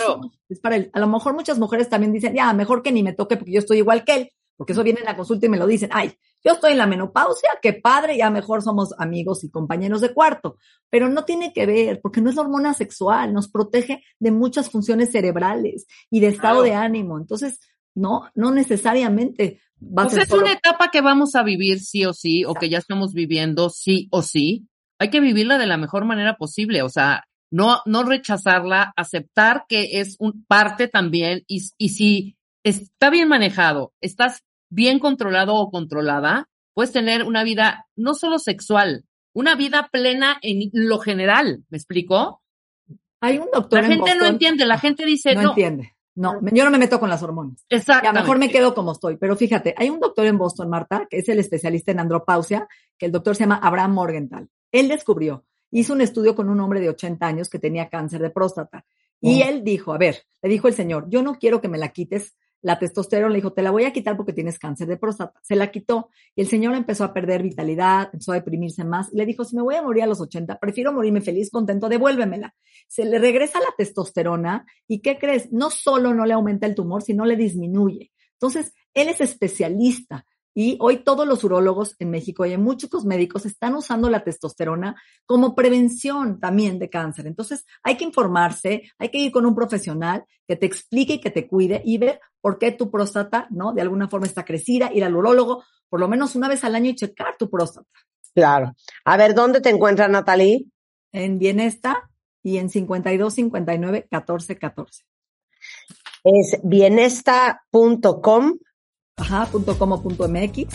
[0.50, 0.90] es para él.
[0.94, 3.60] A lo mejor muchas mujeres también dicen, ya, mejor que ni me toque porque yo
[3.60, 6.14] estoy igual que él, porque eso viene en la consulta y me lo dicen, ay,
[6.44, 10.58] yo estoy en la menopausia, qué padre, ya mejor somos amigos y compañeros de cuarto.
[10.90, 14.70] Pero no tiene que ver, porque no es la hormona sexual, nos protege de muchas
[14.70, 17.18] funciones cerebrales y de estado de ánimo.
[17.18, 17.60] Entonces,
[17.96, 22.54] no, no necesariamente pues es una etapa que vamos a vivir sí o sí, o
[22.54, 24.68] que ya estamos viviendo sí o sí.
[25.00, 30.00] Hay que vivirla de la mejor manera posible, o sea, no, no rechazarla, aceptar que
[30.00, 36.50] es un parte también, y, y si está bien manejado, estás bien controlado o controlada,
[36.74, 42.42] puedes tener una vida no solo sexual, una vida plena en lo general, ¿me explico?
[43.22, 43.82] Hay un doctor.
[43.82, 45.42] La gente no entiende, la gente dice no.
[45.42, 45.96] No entiende.
[46.20, 47.66] No, yo no me meto con las hormonas.
[47.70, 48.10] Exacto.
[48.10, 49.16] A lo mejor me quedo como estoy.
[49.16, 52.68] Pero fíjate, hay un doctor en Boston, Marta, que es el especialista en andropausia,
[52.98, 54.50] que el doctor se llama Abraham Morgenthal.
[54.74, 58.32] Él descubrió, hizo un estudio con un hombre de 80 años que tenía cáncer de
[58.32, 58.86] próstata.
[59.22, 61.90] Y él dijo, a ver, le dijo el señor, yo no quiero que me la
[61.90, 65.40] quites la testosterona, le dijo, te la voy a quitar porque tienes cáncer de próstata.
[65.42, 69.12] Se la quitó y el señor empezó a perder vitalidad, empezó a deprimirse más.
[69.14, 71.90] Y le dijo, si me voy a morir a los 80, prefiero morirme feliz, contento,
[71.90, 72.54] devuélvemela.
[72.88, 75.52] Se le regresa la testosterona y ¿qué crees?
[75.52, 78.12] No solo no le aumenta el tumor, sino le disminuye.
[78.34, 83.46] Entonces, él es especialista y hoy todos los urólogos en México y en muchos médicos
[83.46, 84.96] están usando la testosterona
[85.26, 87.28] como prevención también de cáncer.
[87.28, 91.32] Entonces hay que informarse, hay que ir con un profesional que te explique y que
[91.32, 93.74] te cuide y ver por qué tu próstata, ¿no?
[93.74, 96.92] De alguna forma está crecida, ir al urólogo por lo menos una vez al año
[96.92, 97.90] y checar tu próstata.
[98.34, 98.76] Claro.
[99.06, 100.66] A ver, ¿dónde te encuentras, Natalie?
[101.12, 102.10] En Bienesta
[102.44, 105.04] y en 52 59 14 14.
[106.24, 108.54] Es bienesta.com
[109.20, 110.68] Ajá, punto como punto MX.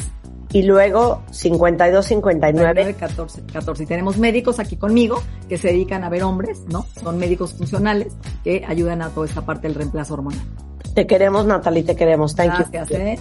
[0.52, 2.94] Y luego 52, 59.
[2.94, 3.82] 14, 14.
[3.82, 6.86] Y tenemos médicos aquí conmigo que se dedican a ver hombres, ¿no?
[7.02, 8.12] Son médicos funcionales
[8.44, 10.46] que ayudan a toda esta parte del reemplazo hormonal.
[10.94, 12.36] Te queremos, Natalie, te queremos.
[12.36, 12.96] Thank Gracias, you.
[12.96, 13.18] Eh.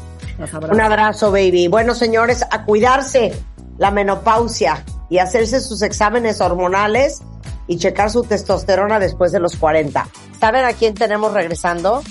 [0.72, 1.68] Un abrazo, baby.
[1.68, 3.34] Bueno, señores, a cuidarse
[3.80, 7.24] la menopausia y hacerse sus exámenes hormonales
[7.68, 10.08] y checar su testosterona después de los 40.
[10.40, 12.04] ¿Saben a quién tenemos regresando?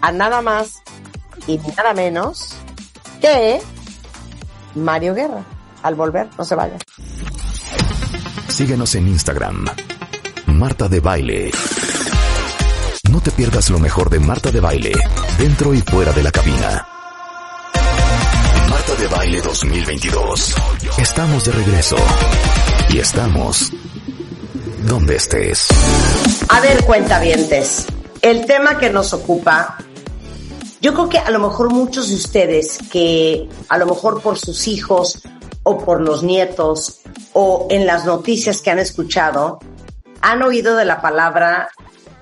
[0.00, 0.82] A nada más
[1.48, 2.50] y nada menos
[3.20, 3.60] que
[4.74, 5.42] Mario Guerra.
[5.82, 6.76] Al volver, no se vaya.
[8.48, 9.66] Síguenos en Instagram.
[10.46, 11.50] Marta de Baile.
[13.10, 14.92] No te pierdas lo mejor de Marta de Baile,
[15.38, 16.86] dentro y fuera de la cabina.
[18.68, 20.54] Marta de Baile 2022.
[20.98, 21.96] Estamos de regreso.
[22.90, 23.72] Y estamos
[24.86, 25.68] donde estés.
[26.48, 27.86] A ver, cuentavientes.
[28.20, 29.78] El tema que nos ocupa
[30.80, 34.68] yo creo que a lo mejor muchos de ustedes que a lo mejor por sus
[34.68, 35.20] hijos
[35.62, 37.00] o por los nietos
[37.32, 39.58] o en las noticias que han escuchado,
[40.20, 41.68] han oído de la palabra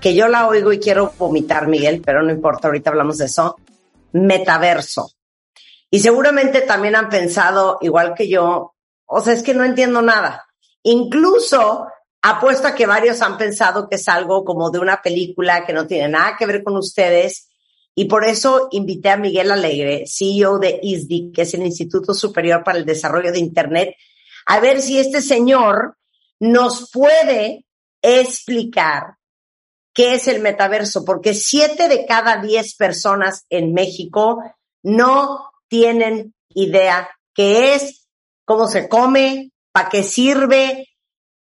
[0.01, 3.55] que yo la oigo y quiero vomitar, Miguel, pero no importa, ahorita hablamos de eso,
[4.11, 5.11] metaverso.
[5.89, 10.45] Y seguramente también han pensado, igual que yo, o sea, es que no entiendo nada.
[10.83, 11.87] Incluso
[12.21, 15.87] apuesto a que varios han pensado que es algo como de una película que no
[15.87, 17.47] tiene nada que ver con ustedes
[17.99, 22.63] y por eso invité a Miguel Alegre, CEO de ISDI, que es el Instituto Superior
[22.63, 23.95] para el Desarrollo de Internet,
[24.45, 25.97] a ver si este señor
[26.39, 27.65] nos puede
[28.03, 29.17] explicar
[29.95, 34.43] qué es el metaverso, porque siete de cada diez personas en México
[34.83, 38.07] no tienen idea qué es,
[38.45, 40.87] cómo se come, para qué sirve.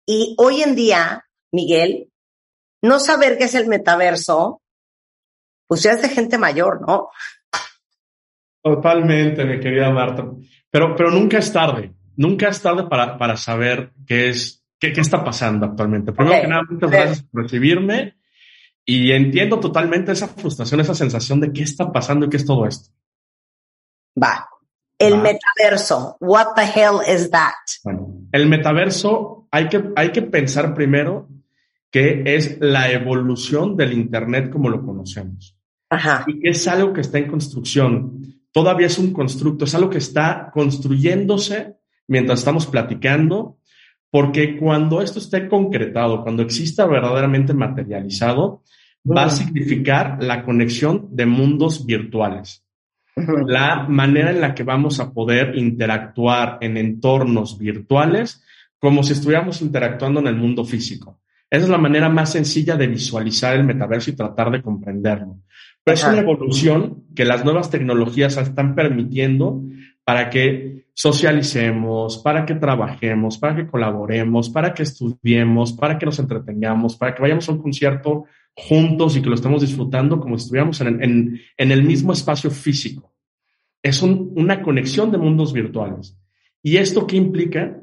[0.06, 2.12] Y hoy en día, Miguel,
[2.80, 4.62] no saber qué es el metaverso
[5.74, 7.08] pues ya es de gente mayor, ¿no?
[8.62, 10.24] Totalmente, mi querida Marta.
[10.70, 11.92] Pero, pero nunca es tarde.
[12.16, 16.12] Nunca es tarde para, para saber qué es, qué, qué está pasando actualmente.
[16.12, 18.14] Primero que nada, muchas gracias por recibirme
[18.84, 22.68] y entiendo totalmente esa frustración, esa sensación de qué está pasando y qué es todo
[22.68, 22.90] esto.
[24.16, 24.48] Va.
[24.96, 26.16] El metaverso.
[26.20, 27.54] What the hell is that?
[27.82, 31.28] Bueno, el metaverso hay que, hay que pensar primero
[31.90, 35.53] que es la evolución del Internet como lo conocemos.
[35.94, 36.24] Ajá.
[36.26, 38.20] Y que es algo que está en construcción.
[38.52, 41.76] Todavía es un constructo, es algo que está construyéndose
[42.06, 43.58] mientras estamos platicando,
[44.10, 48.62] porque cuando esto esté concretado, cuando exista verdaderamente materializado,
[49.04, 52.62] va a significar la conexión de mundos virtuales.
[53.46, 58.42] la manera en la que vamos a poder interactuar en entornos virtuales
[58.78, 61.20] como si estuviéramos interactuando en el mundo físico.
[61.48, 65.38] Esa es la manera más sencilla de visualizar el metaverso y tratar de comprenderlo.
[65.84, 69.62] Pero es una evolución que las nuevas tecnologías están permitiendo
[70.04, 76.18] para que socialicemos, para que trabajemos, para que colaboremos, para que estudiemos, para que nos
[76.18, 78.24] entretengamos, para que vayamos a un concierto
[78.54, 83.12] juntos y que lo estemos disfrutando como si estuviéramos en, el mismo espacio físico.
[83.82, 86.16] Es una conexión de mundos virtuales.
[86.62, 87.78] ¿Y esto qué implica?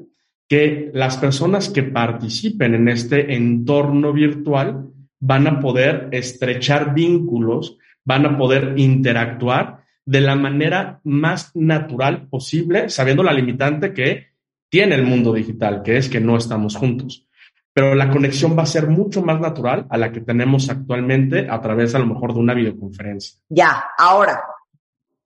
[0.48, 4.88] Que las personas que participen en este entorno virtual
[5.20, 12.88] van a poder estrechar vínculos, van a poder interactuar de la manera más natural posible,
[12.88, 14.32] sabiendo la limitante que
[14.68, 17.28] tiene el mundo digital, que es que no estamos juntos.
[17.74, 21.60] Pero la conexión va a ser mucho más natural a la que tenemos actualmente a
[21.60, 23.38] través a lo mejor de una videoconferencia.
[23.48, 24.42] Ya, ahora,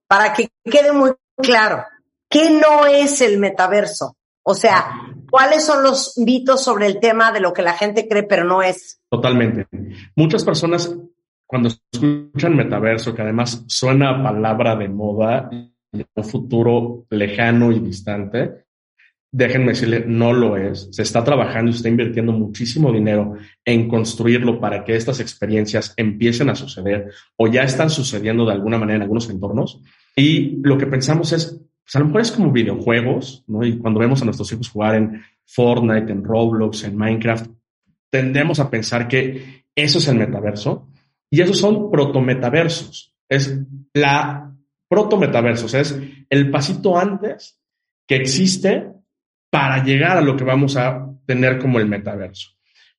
[0.06, 1.84] para que quede muy claro,
[2.28, 4.16] ¿qué no es el metaverso?
[4.44, 4.92] O sea,
[5.28, 8.62] ¿cuáles son los mitos sobre el tema de lo que la gente cree pero no
[8.62, 9.00] es?
[9.10, 9.66] Totalmente.
[10.14, 10.94] Muchas personas
[11.46, 15.72] cuando escuchan metaverso, que además suena a palabra de moda en
[16.14, 18.66] un futuro lejano y distante,
[19.30, 20.88] déjenme decirle, no lo es.
[20.92, 25.94] Se está trabajando y se está invirtiendo muchísimo dinero en construirlo para que estas experiencias
[25.96, 29.82] empiecen a suceder o ya están sucediendo de alguna manera en algunos entornos.
[30.16, 33.64] Y lo que pensamos es, pues a lo mejor es como videojuegos, ¿no?
[33.64, 37.50] Y cuando vemos a nuestros hijos jugar en Fortnite, en Roblox, en Minecraft,
[38.10, 40.85] tendemos a pensar que eso es el metaverso
[41.30, 43.14] y esos son protometaversos.
[43.28, 43.58] Es
[43.94, 44.52] la
[44.88, 46.00] protometaversos, es
[46.30, 47.60] el pasito antes
[48.06, 48.92] que existe
[49.50, 52.50] para llegar a lo que vamos a tener como el metaverso.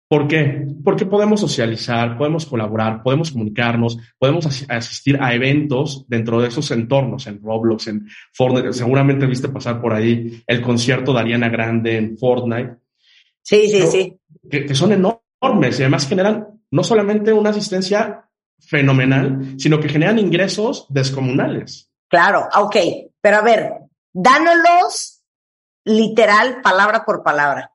[0.10, 0.66] ¿Por qué?
[0.86, 7.28] Porque podemos socializar, podemos colaborar, podemos comunicarnos, podemos asistir a eventos dentro de esos entornos,
[7.28, 8.72] en Roblox, en Fortnite.
[8.72, 12.78] Seguramente viste pasar por ahí el concierto de Ariana Grande en Fortnite.
[13.42, 14.14] Sí, sí, sí.
[14.50, 20.20] Que, que, son enormes y además generan no solamente una asistencia fenomenal, sino que generan
[20.20, 21.92] ingresos descomunales.
[22.08, 22.76] Claro, ok,
[23.22, 23.74] pero a ver,
[24.14, 25.24] dánoslos
[25.84, 27.72] literal, palabra por palabra.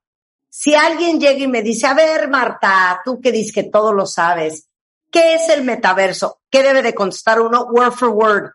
[0.48, 4.04] Si alguien llega y me dice, a ver, Marta, tú que dices que todo lo
[4.04, 4.68] sabes,
[5.10, 6.40] ¿qué es el metaverso?
[6.50, 8.50] ¿Qué debe de contestar uno word for word?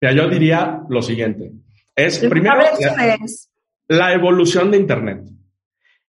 [0.00, 1.52] Yo diría lo siguiente.
[1.94, 2.62] Es primero
[3.88, 5.24] la evolución de Internet.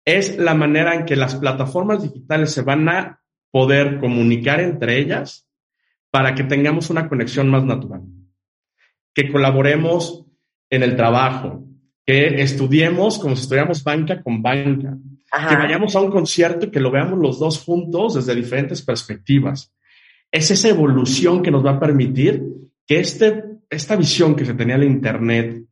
[0.05, 3.22] Es la manera en que las plataformas digitales se van a
[3.53, 5.47] poder comunicar entre ellas
[6.11, 8.03] para que tengamos una conexión más natural,
[9.15, 10.27] que colaboremos
[10.69, 11.65] en el trabajo,
[12.05, 14.97] que estudiemos como si estudiáramos banca con banca,
[15.49, 19.73] que vayamos a un concierto y que lo veamos los dos juntos desde diferentes perspectivas.
[20.31, 22.43] Es esa evolución que nos va a permitir
[22.87, 25.65] que este, esta visión que se tenía en Internet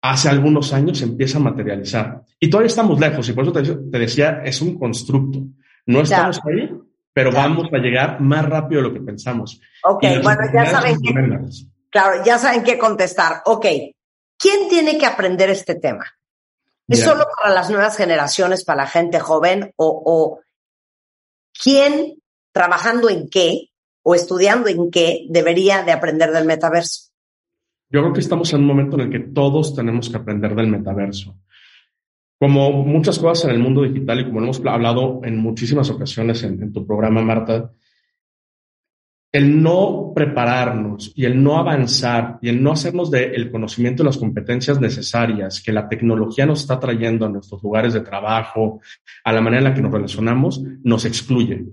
[0.00, 2.22] hace algunos años se empieza a materializar.
[2.38, 5.44] Y todavía estamos lejos, y por eso te, decía, es un constructo.
[5.86, 6.70] No estamos ahí,
[7.16, 9.58] pero vamos a llegar más rápido de lo que pensamos.
[9.84, 11.14] Ok, bueno, ya saben qué,
[11.88, 13.40] claro, ya saben qué contestar.
[13.46, 13.64] Ok,
[14.36, 16.04] ¿quién tiene que aprender este tema?
[16.86, 19.72] ¿Es solo para las nuevas generaciones, para la gente joven?
[19.76, 20.40] O, ¿O
[21.58, 22.18] quién,
[22.52, 23.70] trabajando en qué
[24.02, 27.12] o estudiando en qué, debería de aprender del metaverso?
[27.88, 30.66] Yo creo que estamos en un momento en el que todos tenemos que aprender del
[30.66, 31.34] metaverso.
[32.38, 36.72] Como muchas cosas en el mundo digital y como hemos hablado en muchísimas ocasiones en,
[36.72, 37.72] tu programa, Marta,
[39.32, 44.18] el no prepararnos y el no avanzar y el no hacernos del conocimiento y las
[44.18, 48.80] competencias necesarias que la tecnología nos está trayendo a nuestros lugares de trabajo,
[49.24, 51.66] a la manera en la que nos relacionamos, nos excluye.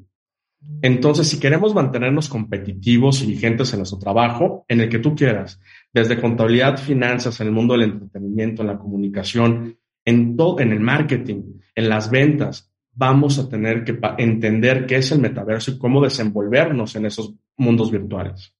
[0.81, 5.59] Entonces, si queremos mantenernos competitivos y vigentes en nuestro trabajo, en el que tú quieras,
[5.93, 10.79] desde contabilidad, finanzas, en el mundo del entretenimiento, en la comunicación, en todo, en el
[10.79, 16.01] marketing, en las ventas, vamos a tener que entender qué es el metaverso y cómo
[16.01, 18.53] desenvolvernos en esos mundos virtuales.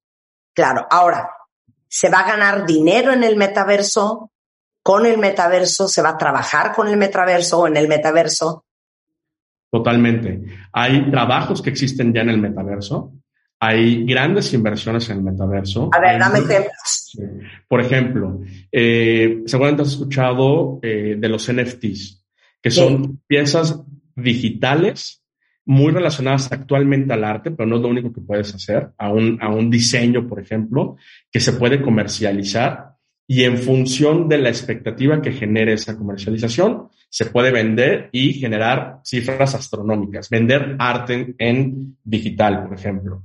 [0.54, 1.30] Claro, ahora,
[1.88, 4.32] ¿se va a ganar dinero en el metaverso?
[4.82, 5.88] ¿Con el metaverso?
[5.88, 8.66] ¿Se va a trabajar con el metaverso o en el metaverso?
[9.72, 10.44] Totalmente.
[10.72, 13.14] Hay trabajos que existen ya en el metaverso.
[13.66, 15.90] Hay grandes inversiones en el metaverso.
[15.94, 17.18] A ver, dame ejemplos.
[17.68, 22.26] Por ejemplo, eh, seguramente has escuchado eh, de los NFTs,
[22.62, 23.82] que son piezas
[24.18, 25.24] digitales
[25.66, 29.42] muy relacionadas actualmente al arte, pero no es lo único que puedes hacer, a un,
[29.42, 30.98] a un diseño, por ejemplo,
[31.32, 32.94] que se puede comercializar
[33.28, 39.00] y en función de la expectativa que genere esa comercialización, se puede vender y generar
[39.04, 43.24] cifras astronómicas, vender arte en digital, por ejemplo.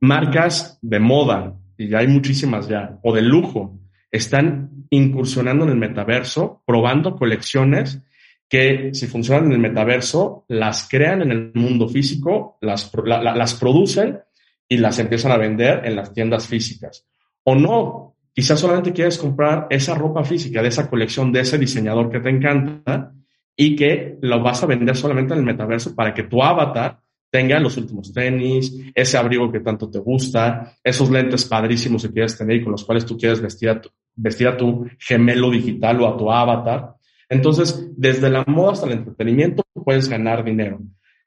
[0.00, 3.78] Marcas de moda y hay muchísimas ya, o de lujo,
[4.10, 8.02] están incursionando en el metaverso, probando colecciones
[8.48, 14.20] que si funcionan en el metaverso, las crean en el mundo físico, las, las producen
[14.68, 17.06] y las empiezan a vender en las tiendas físicas.
[17.44, 22.10] O no, quizás solamente quieres comprar esa ropa física de esa colección de ese diseñador
[22.10, 23.12] que te encanta
[23.56, 27.58] y que lo vas a vender solamente en el metaverso para que tu avatar tenga
[27.60, 32.56] los últimos tenis, ese abrigo que tanto te gusta, esos lentes padrísimos que quieres tener
[32.56, 36.08] y con los cuales tú quieres vestir a tu, vestir a tu gemelo digital o
[36.08, 36.94] a tu avatar.
[37.28, 40.80] Entonces, desde la moda hasta el entretenimiento puedes ganar dinero.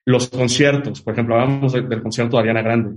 [0.05, 2.95] Los conciertos, por ejemplo, hablamos del concierto de Ariana Grande.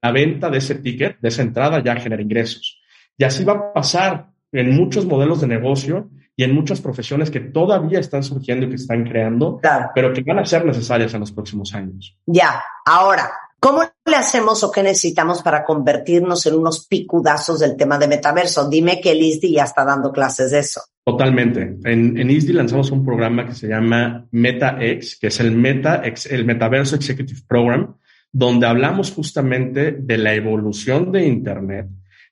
[0.00, 2.80] La venta de ese ticket, de esa entrada, ya genera ingresos.
[3.18, 7.40] Y así va a pasar en muchos modelos de negocio y en muchas profesiones que
[7.40, 9.60] todavía están surgiendo y que están creando,
[9.94, 12.16] pero que van a ser necesarias en los próximos años.
[12.26, 13.30] Ya, ahora,
[13.60, 18.68] ¿cómo le hacemos o qué necesitamos para convertirnos en unos picudazos del tema de metaverso?
[18.68, 20.82] Dime que el ISDI ya está dando clases de eso.
[21.04, 21.78] Totalmente.
[21.84, 26.44] En, en ISDI lanzamos un programa que se llama MetaX, que es el, Meta, el
[26.44, 27.94] Metaverso Executive Program,
[28.32, 31.86] donde hablamos justamente de la evolución de Internet,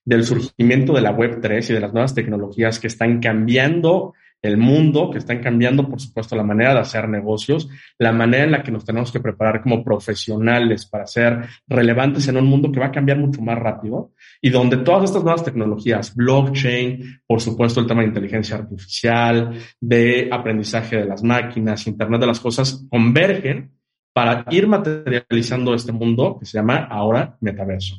[0.04, 5.08] del surgimiento de la Web3 y de las nuevas tecnologías que están cambiando el mundo,
[5.10, 8.72] que están cambiando, por supuesto, la manera de hacer negocios, la manera en la que
[8.72, 12.92] nos tenemos que preparar como profesionales para ser relevantes en un mundo que va a
[12.92, 18.02] cambiar mucho más rápido y donde todas estas nuevas tecnologías, blockchain, por supuesto, el tema
[18.02, 23.70] de inteligencia artificial, de aprendizaje de las máquinas, Internet de las cosas, convergen
[24.12, 27.96] para ir materializando este mundo que se llama ahora metaverso.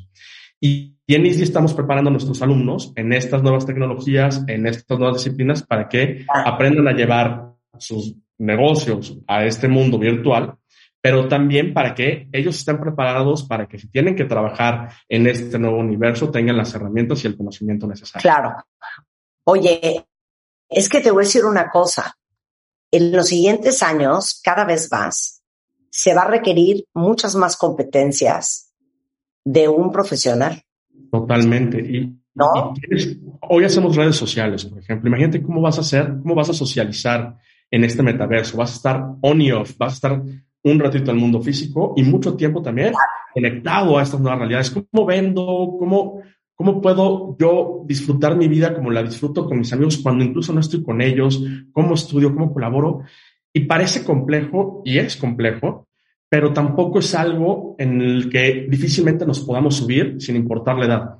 [0.64, 5.18] Y, en ISDI estamos preparando a nuestros alumnos en estas nuevas tecnologías, en estas nuevas
[5.18, 10.56] disciplinas, para que aprendan a llevar sus negocios a este mundo virtual,
[11.02, 15.58] pero también para que ellos estén preparados para que si tienen que trabajar en este
[15.58, 18.22] nuevo universo, tengan las herramientas y el conocimiento necesario.
[18.22, 18.64] Claro.
[19.44, 20.06] Oye,
[20.70, 22.16] es que te voy a decir una cosa.
[22.90, 25.42] En los siguientes años, cada vez más,
[25.90, 28.73] se va a requerir muchas más competencias
[29.44, 30.62] de un profesional.
[31.10, 31.78] Totalmente.
[31.80, 32.18] Y,
[33.48, 35.08] hoy hacemos redes sociales, por ejemplo.
[35.08, 37.36] Imagínate cómo vas a hacer, cómo vas a socializar
[37.70, 38.56] en este metaverso.
[38.56, 40.22] Vas a estar on y off, vas a estar
[40.64, 42.94] un ratito en el mundo físico y mucho tiempo también
[43.32, 44.70] conectado a estas nuevas realidades.
[44.70, 45.76] ¿Cómo vendo?
[45.78, 46.22] ¿Cómo,
[46.54, 50.60] ¿Cómo puedo yo disfrutar mi vida como la disfruto con mis amigos cuando incluso no
[50.60, 51.42] estoy con ellos?
[51.72, 52.32] ¿Cómo estudio?
[52.32, 53.02] ¿Cómo colaboro?
[53.52, 55.86] Y parece complejo, y es complejo,
[56.28, 61.14] pero tampoco es algo en el que difícilmente nos podamos subir sin importar la edad.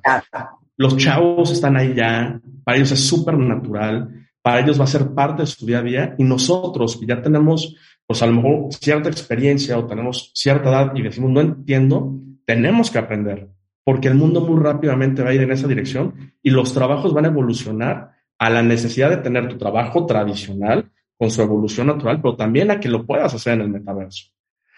[0.77, 5.15] Los chavos están ahí ya, para ellos es súper natural, para ellos va a ser
[5.15, 7.77] parte de su día a día y nosotros que ya tenemos,
[8.07, 12.91] pues a lo mejor cierta experiencia o tenemos cierta edad y decimos no entiendo, tenemos
[12.91, 13.49] que aprender
[13.85, 17.27] porque el mundo muy rápidamente va a ir en esa dirección y los trabajos van
[17.27, 22.35] a evolucionar a la necesidad de tener tu trabajo tradicional con su evolución natural, pero
[22.35, 24.31] también a que lo puedas hacer en el metaverso.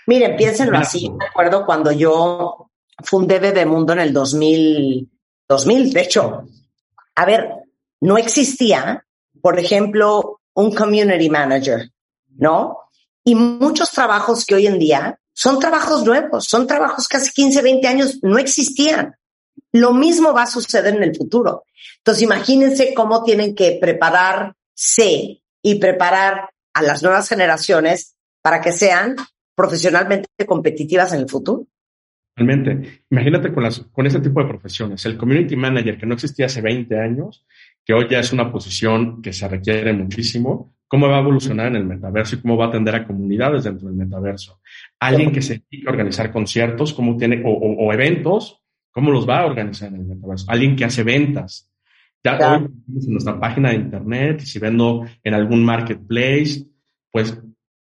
[0.07, 1.11] Miren, piénsenlo así.
[1.11, 2.71] Me acuerdo cuando yo
[3.05, 5.11] fundé Bebemundo en el 2000,
[5.49, 6.45] 2000, de hecho.
[7.15, 7.51] A ver,
[8.01, 9.05] no existía,
[9.41, 11.91] por ejemplo, un community manager,
[12.37, 12.79] ¿no?
[13.25, 17.63] Y muchos trabajos que hoy en día son trabajos nuevos, son trabajos que hace 15,
[17.63, 19.17] 20 años no existían.
[19.73, 21.65] Lo mismo va a suceder en el futuro.
[21.99, 29.17] Entonces, imagínense cómo tienen que prepararse y preparar a las nuevas generaciones para que sean
[29.57, 31.67] profesionalmente competitivas en el futuro.
[32.37, 33.03] Realmente.
[33.11, 35.05] Imagínate con, las, con este tipo de profesiones.
[35.07, 37.47] El community manager que no existía hace 20 años,
[37.85, 41.77] que hoy ya es una posición que se requiere muchísimo, cómo va a evolucionar en
[41.77, 44.61] el metaverso y cómo va a atender a comunidades dentro del metaverso.
[45.01, 49.47] Alguien que se dedica a organizar conciertos, cómo tiene, o, eventos, cómo los va a
[49.47, 50.45] organizar en el metaverso.
[50.49, 51.73] Alguien que hace ventas.
[52.23, 56.67] Ya hoy en nuestra página de internet, si vendo en algún marketplace,
[57.11, 57.41] pues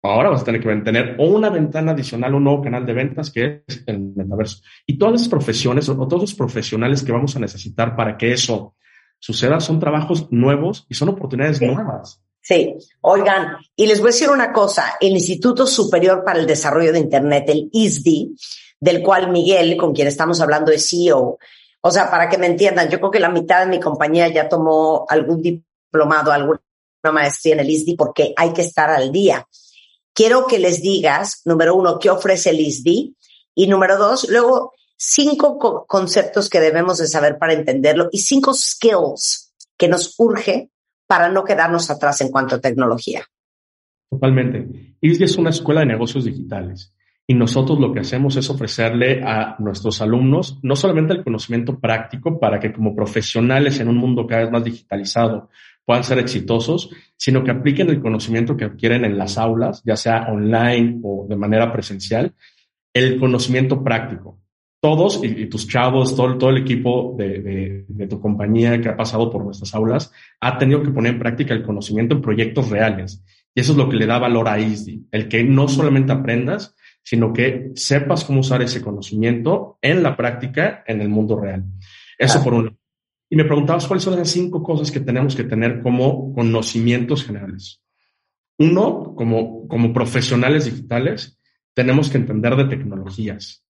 [0.10, 3.32] Ahora vas a tener que tener o una ventana adicional, un nuevo canal de ventas
[3.32, 4.62] que es el metaverso.
[4.86, 8.76] Y todas las profesiones o todos los profesionales que vamos a necesitar para que eso
[9.20, 12.22] suceda son trabajos nuevos y son oportunidades nuevas.
[12.40, 16.94] Sí, oigan, y les voy a decir una cosa, el Instituto Superior para el Desarrollo
[16.94, 18.36] de Internet, el ISDI,
[18.80, 21.38] del cual Miguel, con quien estamos hablando, es CEO.
[21.82, 24.48] O sea, para que me entiendan, yo creo que la mitad de mi compañía ya
[24.48, 26.62] tomó algún diplomado, alguna
[27.12, 29.46] maestría en el ISDI porque hay que estar al día
[30.18, 33.16] quiero que les digas, número uno, qué ofrece el ISDI
[33.54, 39.54] y número dos, luego cinco conceptos que debemos de saber para entenderlo y cinco skills
[39.78, 40.72] que nos urge
[41.06, 43.26] para no quedarnos atrás en cuanto a tecnología.
[44.10, 44.96] Totalmente.
[45.00, 46.92] ISDI es una escuela de negocios digitales
[47.28, 52.40] y nosotros lo que hacemos es ofrecerle a nuestros alumnos no solamente el conocimiento práctico
[52.40, 55.50] para que como profesionales en un mundo cada vez más digitalizado
[55.88, 60.28] puedan ser exitosos, sino que apliquen el conocimiento que adquieren en las aulas, ya sea
[60.30, 62.34] online o de manera presencial,
[62.94, 64.38] el conocimiento práctico.
[64.82, 69.32] Todos y, tus chavos, todo, todo el equipo de, de, tu compañía que ha pasado
[69.32, 70.12] por nuestras aulas,
[70.42, 73.24] ha tenido que poner en práctica el conocimiento en proyectos reales.
[73.56, 76.76] Y eso es lo que le da valor a ISDI, el que no solamente aprendas,
[77.02, 81.64] sino que sepas cómo usar ese conocimiento en la práctica en el mundo real.
[82.20, 82.77] Eso por uno.
[83.30, 87.82] Y me preguntabas cuáles son las cinco cosas que tenemos que tener como conocimientos generales.
[88.58, 91.40] Uno, como, como profesionales digitales,
[91.74, 93.64] tenemos que entender de tecnologías,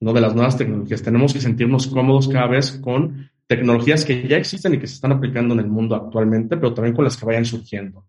[0.00, 1.02] no de las nuevas tecnologías.
[1.02, 5.12] Tenemos que sentirnos cómodos cada vez con tecnologías que ya existen y que se están
[5.12, 8.06] aplicando en el mundo actualmente, pero también con las que vayan surgiendo.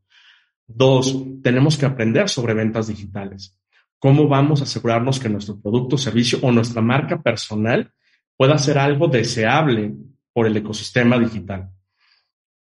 [0.66, 3.60] Dos, tenemos que aprender sobre ventas digitales
[4.04, 7.90] cómo vamos a asegurarnos que nuestro producto, servicio o nuestra marca personal
[8.36, 9.94] pueda ser algo deseable
[10.34, 11.70] por el ecosistema digital.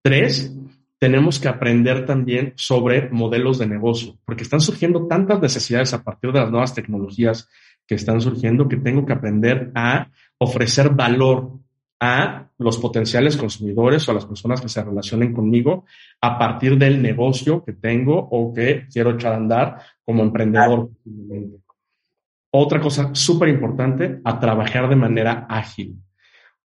[0.03, 0.53] Tres,
[0.99, 6.33] tenemos que aprender también sobre modelos de negocio, porque están surgiendo tantas necesidades a partir
[6.33, 7.49] de las nuevas tecnologías
[7.87, 11.59] que están surgiendo que tengo que aprender a ofrecer valor
[12.01, 15.85] a los potenciales consumidores o a las personas que se relacionen conmigo
[16.21, 20.91] a partir del negocio que tengo o que quiero echar a andar como emprendedor.
[22.51, 25.97] Otra cosa súper importante, a trabajar de manera ágil.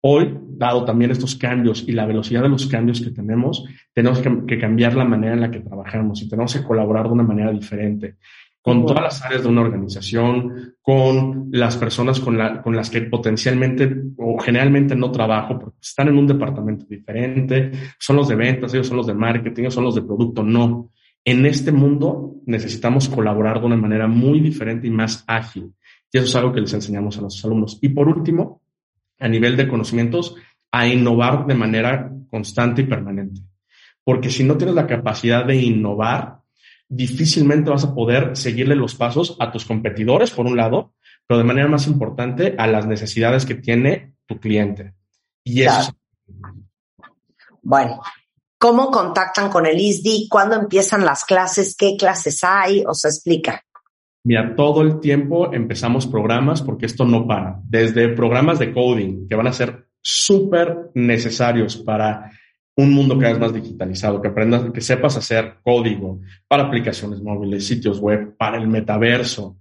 [0.03, 4.45] Hoy, dado también estos cambios y la velocidad de los cambios que tenemos, tenemos que,
[4.47, 7.53] que cambiar la manera en la que trabajamos y tenemos que colaborar de una manera
[7.53, 8.17] diferente
[8.63, 13.93] con todas las áreas de una organización, con las personas con, con, las que potencialmente
[14.17, 18.87] o generalmente no trabajo porque están en un departamento diferente, son los de ventas, ellos
[18.87, 20.45] son los de marketing, ellos son los de producto.
[20.45, 20.93] No.
[21.25, 25.73] En este mundo necesitamos colaborar de una manera muy diferente y más ágil.
[26.13, 27.79] Y eso es algo que les enseñamos a nuestros alumnos.
[27.83, 28.62] Y por último,
[29.23, 30.35] a nivel de conocimientos,
[30.73, 33.41] a innovar de manera constante y permanente.
[34.05, 36.41] Porque si no tienes la capacidad de innovar,
[36.89, 40.93] difícilmente vas a poder seguirle los pasos a tus competidores, por un lado,
[41.27, 44.95] pero de manera más importante a las necesidades que tiene tu cliente.
[45.45, 45.93] Y eso.
[47.63, 48.01] Bueno,
[48.59, 50.29] ¿cómo contactan con el ISDI?
[50.29, 51.77] ¿Cuándo empiezan las clases?
[51.77, 52.83] ¿Qué clases hay?
[52.87, 53.65] ¿O se explica?
[54.25, 57.61] Mira, todo el tiempo empezamos programas porque esto no para.
[57.65, 62.31] Desde programas de coding que van a ser súper necesarios para
[62.77, 67.67] un mundo cada vez más digitalizado, que aprendas, que sepas hacer código para aplicaciones móviles,
[67.67, 69.59] sitios web, para el metaverso.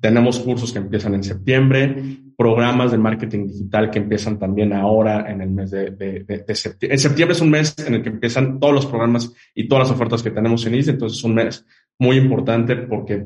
[0.00, 5.40] Tenemos cursos que empiezan en septiembre, programas de marketing digital que empiezan también ahora en
[5.40, 6.94] el mes de, septiembre.
[6.94, 9.96] En septiembre es un mes en el que empiezan todos los programas y todas las
[9.96, 11.64] ofertas que tenemos en ISDE, entonces es un mes
[11.98, 13.22] muy importante porque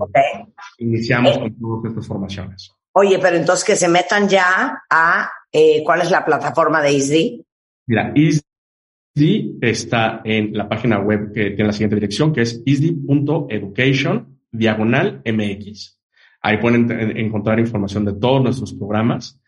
[0.79, 2.73] iniciamos con todas estas formaciones.
[2.93, 7.45] Oye, pero entonces que se metan ya a eh, cuál es la plataforma de ISDI.
[7.87, 14.39] Mira, ISDI está en la página web que tiene la siguiente dirección, que es isdi.education
[14.51, 15.99] diagonal MX.
[16.43, 19.41] Ahí pueden encontrar información de todos nuestros programas.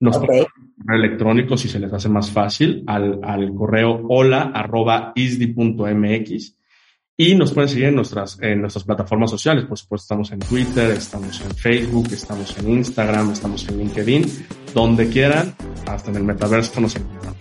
[0.00, 0.26] Nos okay.
[0.26, 0.46] pueden
[0.88, 6.57] electrónico si se les hace más fácil al, al correo hola arroba isdi.mx
[7.20, 9.64] y nos pueden seguir en nuestras, en nuestras plataformas sociales.
[9.64, 15.08] Por supuesto, estamos en Twitter, estamos en Facebook, estamos en Instagram, estamos en LinkedIn, donde
[15.08, 15.52] quieran,
[15.86, 17.38] hasta en el metaverso nos encontramos.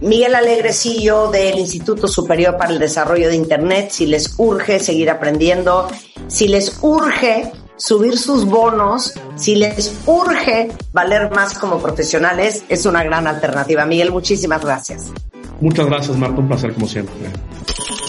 [0.00, 5.88] Miguel Alegrecillo del Instituto Superior para el Desarrollo de Internet, si les urge seguir aprendiendo,
[6.28, 13.02] si les urge subir sus bonos, si les urge valer más como profesionales, es una
[13.04, 13.84] gran alternativa.
[13.86, 15.12] Miguel, muchísimas gracias.
[15.60, 16.40] Muchas gracias, Marta.
[16.40, 17.14] Un placer como siempre.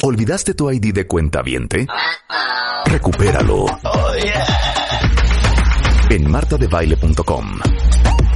[0.01, 1.87] ¿Olvidaste tu ID de cuenta viente?
[2.85, 3.65] Recupéralo.
[3.65, 4.13] Oh,
[6.09, 7.59] en martadebaile.com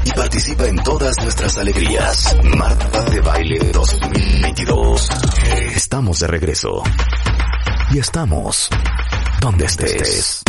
[0.03, 2.35] y participa en todas nuestras alegrías.
[2.57, 5.09] Marta de Baile 2022.
[5.75, 6.81] Estamos de regreso.
[7.91, 8.69] Y estamos
[9.41, 10.41] donde estés.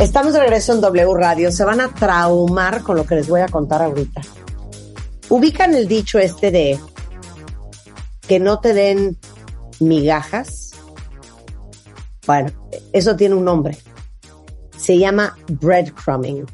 [0.00, 1.50] Estamos de regreso en W Radio.
[1.52, 4.20] Se van a traumar con lo que les voy a contar ahorita.
[5.28, 6.78] Ubican el dicho este de
[8.26, 9.18] que no te den
[9.80, 10.72] migajas.
[12.26, 12.50] Bueno,
[12.92, 13.76] eso tiene un nombre.
[14.76, 16.46] Se llama breadcrumbing.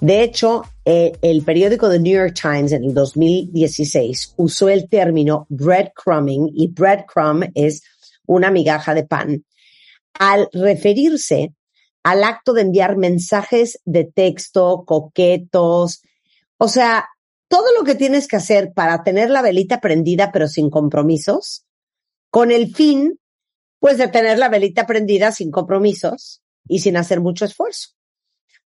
[0.00, 5.46] De hecho, eh, el periódico The New York Times en el 2016 usó el término
[5.48, 7.82] breadcrumbing y breadcrumb es
[8.26, 9.44] una migaja de pan
[10.18, 11.54] al referirse
[12.02, 16.02] al acto de enviar mensajes de texto coquetos,
[16.58, 17.08] o sea,
[17.48, 21.64] todo lo que tienes que hacer para tener la velita prendida pero sin compromisos,
[22.30, 23.18] con el fin,
[23.78, 27.90] pues, de tener la velita prendida sin compromisos y sin hacer mucho esfuerzo.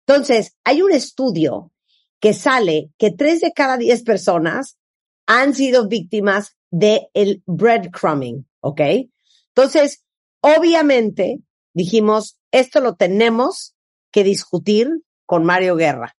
[0.07, 1.73] Entonces, hay un estudio
[2.21, 4.79] que sale que tres de cada diez personas
[5.27, 8.81] han sido víctimas del el breadcrumbing, ¿ok?
[9.55, 10.05] Entonces,
[10.41, 11.41] obviamente,
[11.75, 13.77] dijimos, esto lo tenemos
[14.13, 16.17] que discutir con Mario Guerra.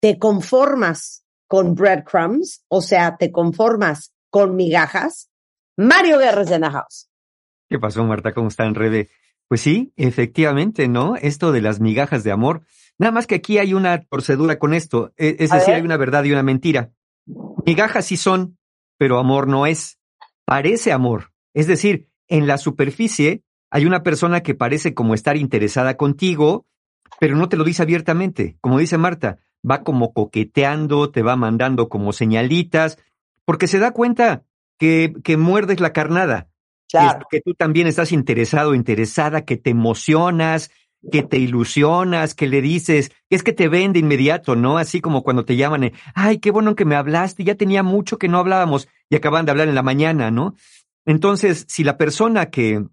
[0.00, 2.64] ¿Te conformas con breadcrumbs?
[2.68, 5.30] O sea, ¿te conformas con migajas?
[5.76, 7.08] Mario Guerra es en la house.
[7.68, 8.34] ¿Qué pasó, Marta?
[8.34, 9.06] ¿Cómo está en red?
[9.48, 11.16] Pues sí, efectivamente, ¿no?
[11.16, 12.62] Esto de las migajas de amor.
[12.98, 15.12] Nada más que aquí hay una procedura con esto.
[15.16, 16.92] E, es, decir, hay una verdad y una mentira.
[17.64, 18.58] Migajas sí son,
[18.98, 19.98] pero amor no es.
[20.44, 21.32] Parece amor.
[21.54, 26.66] Es decir, en la superficie hay una persona que parece como estar interesada contigo,
[27.20, 28.56] pero no te lo dice abiertamente.
[28.60, 29.38] Como dice Marta,
[29.68, 32.98] va como coqueteando, te va mandando como señalitas,
[33.44, 34.42] porque se da cuenta
[34.78, 36.48] que, que muerdes la carnada.
[36.90, 37.26] Claro.
[37.30, 40.72] Que tú también estás interesado, interesada, que te emocionas,
[41.10, 44.76] que te ilusionas, que le dices, es que te ven de inmediato, ¿no?
[44.76, 48.28] Así como cuando te llaman, ay, qué bueno que me hablaste, ya tenía mucho que
[48.28, 50.54] no hablábamos y acaban de hablar en la mañana, ¿no?
[51.10, 52.86] Entonces, si la persona que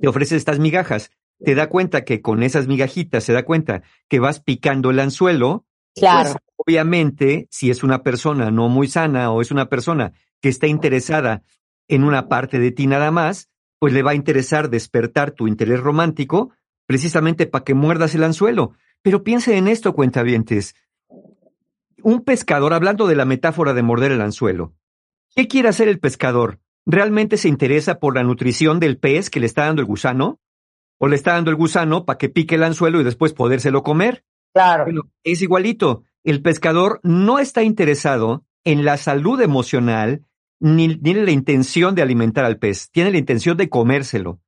[0.00, 1.10] te ofrece estas migajas
[1.44, 5.66] te da cuenta que con esas migajitas se da cuenta que vas picando el anzuelo,
[5.94, 6.30] Claro.
[6.30, 10.66] pues, obviamente, si es una persona no muy sana o es una persona que está
[10.66, 11.42] interesada
[11.88, 15.78] en una parte de ti nada más, pues le va a interesar despertar tu interés
[15.78, 16.52] romántico
[16.86, 18.72] precisamente para que muerdas el anzuelo.
[19.02, 20.74] Pero piense en esto, cuentavientes.
[22.02, 24.72] Un pescador, hablando de la metáfora de morder el anzuelo,
[25.36, 26.61] ¿qué quiere hacer el pescador?
[26.86, 30.40] ¿Realmente se interesa por la nutrición del pez que le está dando el gusano?
[30.98, 34.24] ¿O le está dando el gusano para que pique el anzuelo y después podérselo comer?
[34.54, 34.84] Claro.
[34.84, 36.04] Bueno, es igualito.
[36.24, 40.24] El pescador no está interesado en la salud emocional
[40.60, 44.40] ni tiene la intención de alimentar al pez, tiene la intención de comérselo.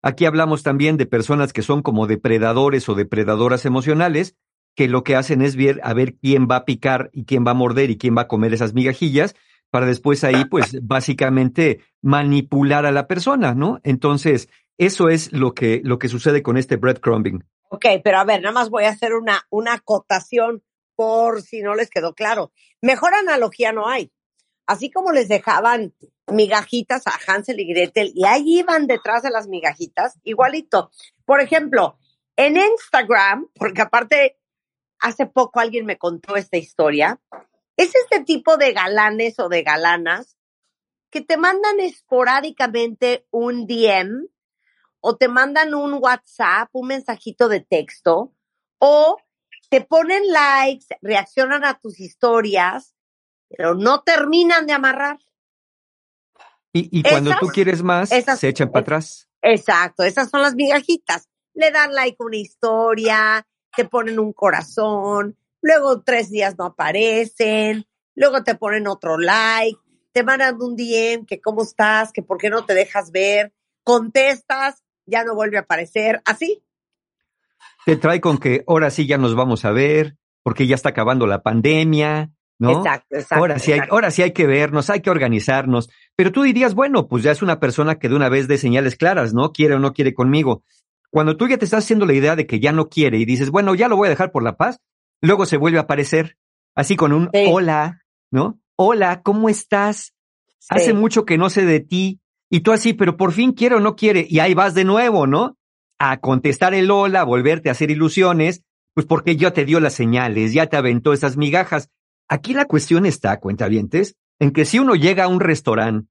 [0.00, 4.36] Aquí hablamos también de personas que son como depredadores o depredadoras emocionales,
[4.76, 7.50] que lo que hacen es ver a ver quién va a picar y quién va
[7.50, 9.34] a morder y quién va a comer esas migajillas,
[9.70, 13.80] para después ahí, pues, básicamente manipular a la persona, ¿no?
[13.84, 14.48] Entonces,
[14.78, 17.44] eso es lo que, lo que sucede con este breadcrumbing.
[17.68, 20.62] Ok, pero a ver, nada más voy a hacer una, una acotación
[20.96, 22.52] por si no les quedó claro.
[22.82, 24.12] Mejor analogía no hay.
[24.66, 25.94] Así como les dejaban
[26.26, 30.90] migajitas a Hansel y Gretel y ahí iban detrás de las migajitas, igualito.
[31.24, 31.98] Por ejemplo,
[32.36, 34.38] en Instagram, porque aparte
[34.98, 37.20] hace poco alguien me contó esta historia,
[37.82, 40.36] es este tipo de galanes o de galanas
[41.10, 44.28] que te mandan esporádicamente un DM
[45.00, 48.34] o te mandan un WhatsApp, un mensajito de texto,
[48.78, 49.16] o
[49.70, 52.94] te ponen likes, reaccionan a tus historias,
[53.48, 55.18] pero no terminan de amarrar.
[56.72, 59.28] Y, y cuando Esas- tú quieres más, esas- se echan para atrás.
[59.42, 61.28] Exacto, esas son las migajitas.
[61.54, 67.86] Le dan like a una historia, te ponen un corazón, luego tres días no aparecen,
[68.14, 69.78] luego te ponen otro like,
[70.12, 73.52] te mandan un DM que cómo estás, que por qué no te dejas ver,
[73.84, 76.62] contestas, ya no vuelve a aparecer, así.
[77.84, 81.26] Te trae con que ahora sí ya nos vamos a ver, porque ya está acabando
[81.26, 82.78] la pandemia, ¿no?
[82.78, 83.36] Exacto, exacto.
[83.36, 85.88] Ahora sí, hay, ahora sí hay que vernos, hay que organizarnos.
[86.14, 88.96] Pero tú dirías, bueno, pues ya es una persona que de una vez dé señales
[88.96, 89.52] claras, ¿no?
[89.52, 90.62] Quiere o no quiere conmigo.
[91.10, 93.50] Cuando tú ya te estás haciendo la idea de que ya no quiere y dices,
[93.50, 94.78] bueno, ya lo voy a dejar por la paz,
[95.20, 96.36] luego se vuelve a aparecer,
[96.74, 97.44] así con un Sí.
[97.48, 98.60] hola, ¿no?
[98.76, 100.14] Hola, ¿cómo estás?
[100.68, 102.20] Hace mucho que no sé de ti.
[102.50, 104.26] Y tú así, pero por fin quiere o no quiere.
[104.28, 105.56] Y ahí vas de nuevo, ¿no?
[105.98, 108.64] A contestar el hola, a volverte a hacer ilusiones,
[108.94, 111.90] pues porque ya te dio las señales, ya te aventó esas migajas.
[112.28, 116.08] Aquí la cuestión está, cuentavientes, en que si uno llega a un restaurante,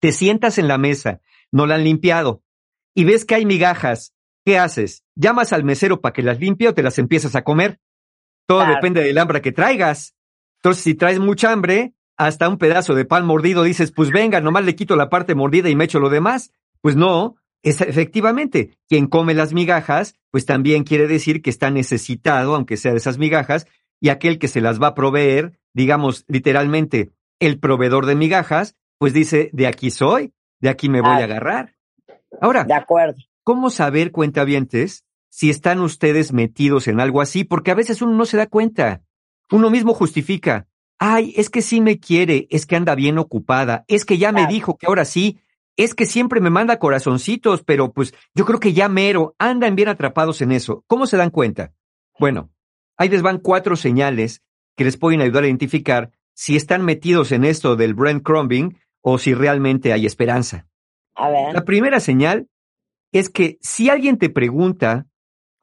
[0.00, 1.20] te sientas en la mesa,
[1.52, 2.42] no la han limpiado,
[2.94, 5.04] y ves que hay migajas, ¿qué haces?
[5.14, 7.80] ¿Llamas al mesero para que las limpie o te las empiezas a comer?
[8.46, 8.74] Todo Claro.
[8.74, 10.14] depende del hambre que traigas.
[10.62, 14.64] Entonces, si traes mucha hambre, hasta un pedazo de pan mordido dices, pues venga, nomás
[14.64, 16.52] le quito la parte mordida y me echo lo demás.
[16.80, 22.54] Pues no, es efectivamente, quien come las migajas, pues también quiere decir que está necesitado,
[22.54, 23.66] aunque sea de esas migajas,
[24.00, 27.10] y aquel que se las va a proveer, digamos literalmente,
[27.40, 31.74] el proveedor de migajas, pues dice, de aquí soy, de aquí me voy a agarrar.
[32.40, 33.16] Ahora, De acuerdo.
[33.42, 35.03] ¿cómo saber, cuentavientes,
[35.34, 37.42] si están ustedes metidos en algo así?
[37.42, 39.02] Porque a veces uno no se da cuenta.
[39.50, 40.68] Uno mismo justifica.
[41.00, 44.46] Ay, es que sí me quiere, es que anda bien ocupada, es que ya me
[44.46, 45.40] dijo que ahora sí,
[45.76, 49.88] es que siempre me manda corazoncitos, pero pues yo creo que ya mero, andan bien
[49.88, 50.84] atrapados en eso.
[50.86, 51.72] ¿Cómo se dan cuenta?
[52.16, 52.52] Bueno,
[52.96, 54.40] ahí les van cuatro señales
[54.76, 59.34] que les pueden ayudar a identificar si están metidos en esto del breadcrumbing o si
[59.34, 60.68] realmente hay esperanza.
[61.16, 61.54] A ver.
[61.54, 62.46] La primera señal
[63.10, 65.08] es que si alguien te pregunta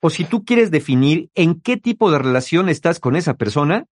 [0.02, 3.86] o si tú quieres definir en qué tipo de relación estás con esa persona,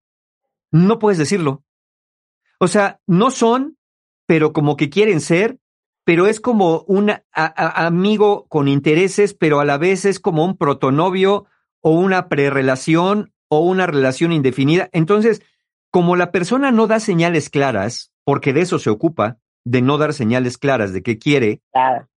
[0.72, 1.62] no puedes decirlo.
[2.58, 3.78] O sea, no son,
[4.26, 5.58] pero como que quieren ser,
[6.04, 11.44] pero es como un amigo con intereses, pero a la vez es como un protonovio
[11.82, 14.88] o una prerelación o una relación indefinida.
[14.92, 15.42] Entonces,
[15.90, 20.14] como la persona no da señales claras, porque de eso se ocupa, de no dar
[20.14, 21.60] señales claras de qué quiere,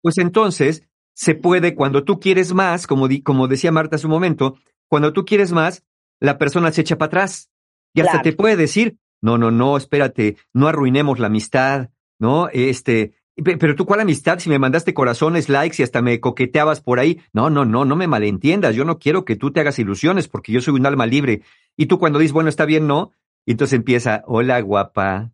[0.02, 4.58] pues entonces se puede, cuando tú quieres más, como, como decía Marta hace un momento,
[4.88, 5.84] cuando tú quieres más,
[6.20, 7.50] la persona se echa para atrás
[7.94, 11.90] y hasta te puede decir, no, no, no, espérate, no arruinemos la amistad,
[12.20, 12.50] ¿no?
[12.50, 14.40] Este, pero tú, ¿cuál amistad?
[14.40, 17.22] Si me mandaste corazones, likes y hasta me coqueteabas por ahí.
[17.34, 18.76] No, no, no, no me malentiendas.
[18.76, 21.42] Yo no quiero que tú te hagas ilusiones porque yo soy un alma libre.
[21.78, 23.12] Y tú cuando dices, bueno, está bien, no.
[23.46, 25.32] Y entonces empieza, hola guapa,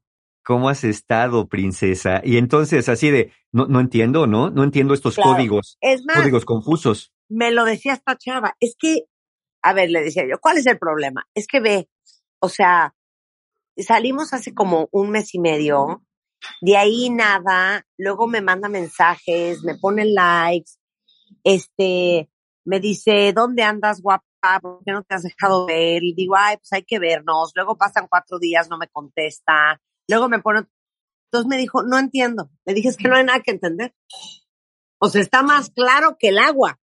[0.47, 2.21] ¿cómo has estado, princesa?
[2.23, 4.49] Y entonces así de, no, no entiendo, ¿no?
[4.49, 7.11] No entiendo estos códigos, es más, códigos confusos.
[7.27, 9.07] Me lo decía esta chava, es que,
[9.61, 11.27] a ver, le decía yo, ¿cuál es el problema?
[11.33, 11.89] Es que ve,
[12.39, 12.95] o sea,
[13.75, 16.05] salimos hace como un mes y medio,
[16.61, 20.71] de ahí nada, luego me manda mensajes, me pone likes,
[21.43, 22.29] este,
[22.63, 24.23] me dice, ¿dónde andas, guapa?
[24.61, 26.05] ¿Por qué no te has dejado ver?
[26.05, 27.51] Y digo, ay, pues hay que vernos.
[27.53, 29.81] Luego pasan cuatro días, no me contesta.
[30.07, 30.67] Luego me pone,
[31.31, 32.49] entonces me dijo, no entiendo.
[32.65, 33.93] Le dije, es que no hay nada que entender.
[34.99, 36.79] O sea, está más claro que el agua.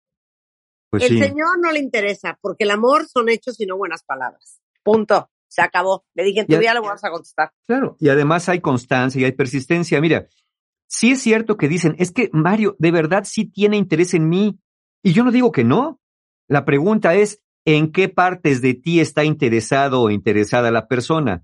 [0.90, 1.20] Pues el sí.
[1.20, 4.62] Señor no le interesa, porque el amor son hechos y no buenas palabras.
[4.84, 5.30] Punto.
[5.48, 6.06] Se acabó.
[6.14, 7.52] Le dije, en tu día le vas a contestar.
[7.68, 10.00] Claro, y además hay constancia y hay persistencia.
[10.00, 10.28] Mira,
[10.88, 14.60] sí es cierto que dicen, es que Mario de verdad sí tiene interés en mí.
[15.04, 16.00] Y yo no digo que no.
[16.48, 21.44] La pregunta es, ¿en qué partes de ti está interesado o interesada la persona?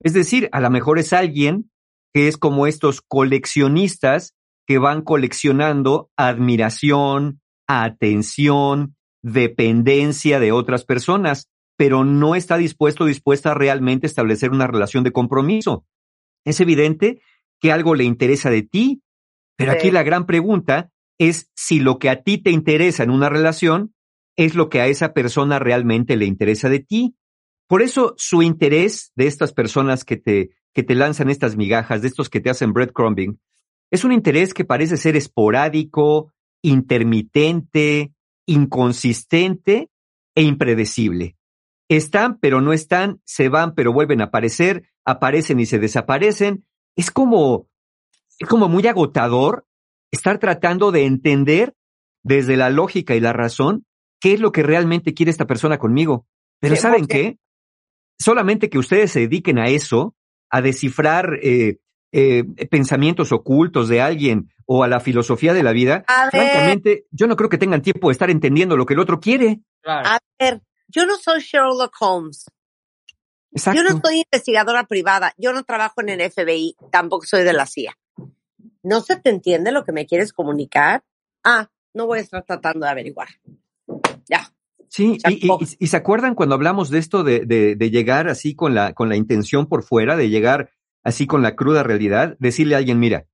[0.00, 1.70] Es decir, a lo mejor es alguien
[2.12, 4.34] que es como estos coleccionistas
[4.66, 13.50] que van coleccionando admiración, atención, dependencia de otras personas, pero no está dispuesto o dispuesta
[13.50, 15.84] a realmente establecer una relación de compromiso.
[16.44, 17.20] Es evidente
[17.60, 19.02] que algo le interesa de ti,
[19.56, 23.28] pero aquí la gran pregunta es si lo que a ti te interesa en una
[23.28, 23.94] relación
[24.36, 27.16] es lo que a esa persona realmente le interesa de ti.
[27.66, 32.08] Por eso su interés de estas personas que te, que te lanzan estas migajas, de
[32.08, 33.40] estos que te hacen breadcrumbing,
[33.90, 36.32] es un interés que parece ser esporádico,
[36.62, 38.12] intermitente,
[38.46, 39.90] inconsistente
[40.34, 41.36] e impredecible.
[41.88, 46.64] Están, pero no están, se van, pero vuelven a aparecer, aparecen y se desaparecen.
[46.96, 47.68] Es como,
[48.38, 49.66] es como muy agotador
[50.10, 51.74] estar tratando de entender
[52.24, 53.86] desde la lógica y la razón
[54.20, 56.26] qué es lo que realmente quiere esta persona conmigo.
[56.58, 57.38] Pero ¿saben qué?
[58.18, 60.14] Solamente que ustedes se dediquen a eso,
[60.50, 61.78] a descifrar eh,
[62.12, 67.06] eh, pensamientos ocultos de alguien o a la filosofía de la vida, A ver, francamente,
[67.10, 69.60] yo no creo que tengan tiempo de estar entendiendo lo que el otro quiere.
[69.84, 72.46] a ver, yo no soy Sherlock Holmes.
[73.52, 73.80] Exacto.
[73.80, 75.32] Yo no soy investigadora privada.
[75.38, 76.76] Yo no trabajo en el FBI.
[76.90, 77.96] Tampoco soy de la CIA.
[78.82, 81.04] ¿No se te entiende lo que me quieres comunicar?
[81.42, 83.28] Ah, no voy a estar tratando de averiguar.
[84.28, 84.52] Ya.
[84.88, 85.18] Sí,
[85.78, 89.08] y se acuerdan cuando hablamos de esto de, de- de llegar así con la, con
[89.08, 90.70] la intención por fuera, de llegar
[91.04, 93.26] así con la cruda realidad, decirle a alguien, mira,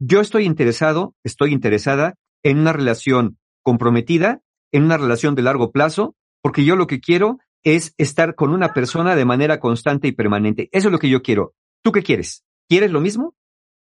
[0.00, 4.40] yo estoy interesado, estoy interesada en una relación comprometida,
[4.72, 8.74] en una relación de largo plazo, porque yo lo que quiero es estar con una
[8.74, 10.68] persona de manera constante y permanente.
[10.72, 11.54] Eso es lo que yo quiero.
[11.82, 12.44] ¿Tú qué quieres?
[12.68, 13.34] ¿Quieres lo mismo?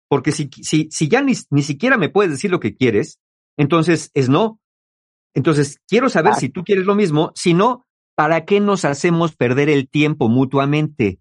[0.09, 3.19] Porque si, si, si ya ni, ni siquiera me puedes decir lo que quieres,
[3.57, 4.61] entonces es no.
[5.35, 7.33] Entonces, quiero saber si tú quieres lo mismo.
[7.35, 7.85] Si no,
[8.15, 11.19] ¿para qué nos hacemos perder el tiempo mutuamente?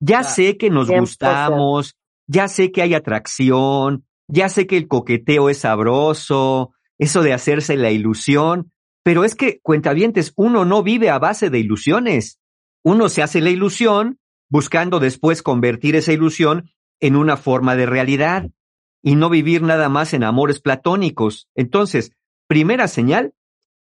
[0.00, 1.00] Ya sé que nos 100%.
[1.00, 1.96] gustamos,
[2.26, 7.76] ya sé que hay atracción, ya sé que el coqueteo es sabroso, eso de hacerse
[7.76, 8.70] la ilusión,
[9.02, 12.38] pero es que, cuentavientes, uno no vive a base de ilusiones.
[12.84, 14.18] Uno se hace la ilusión
[14.50, 16.70] buscando después convertir esa ilusión
[17.00, 18.50] en una forma de realidad
[19.02, 21.48] y no vivir nada más en amores platónicos.
[21.54, 22.12] Entonces,
[22.48, 23.32] primera señal,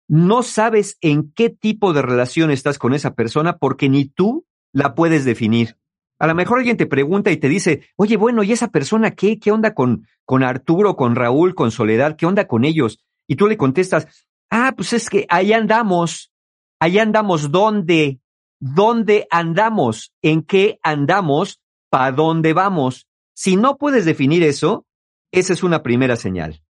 [0.07, 4.95] no sabes en qué tipo de relación estás con esa persona porque ni tú la
[4.95, 5.77] puedes definir.
[6.19, 9.39] A lo mejor alguien te pregunta y te dice, oye, bueno, ¿y esa persona qué?
[9.39, 12.15] ¿Qué onda con, con Arturo, con Raúl, con Soledad?
[12.15, 13.03] ¿Qué onda con ellos?
[13.27, 14.07] Y tú le contestas,
[14.49, 16.31] ah, pues es que ahí andamos.
[16.79, 18.19] Ahí andamos, ¿dónde?
[18.59, 20.13] ¿Dónde andamos?
[20.21, 21.61] ¿En qué andamos?
[21.89, 23.07] ¿Para dónde vamos?
[23.33, 24.85] Si no puedes definir eso,
[25.31, 26.63] esa es una primera señal.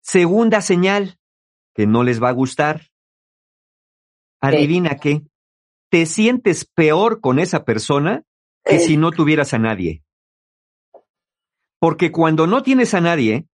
[0.00, 1.17] Segunda señal,
[1.78, 2.88] que no les va a gustar.
[4.40, 5.22] Adivina qué.
[5.92, 8.24] Te sientes peor con esa persona
[8.64, 10.02] que si no tuvieras a nadie.
[11.78, 13.46] Porque cuando no tienes a nadie,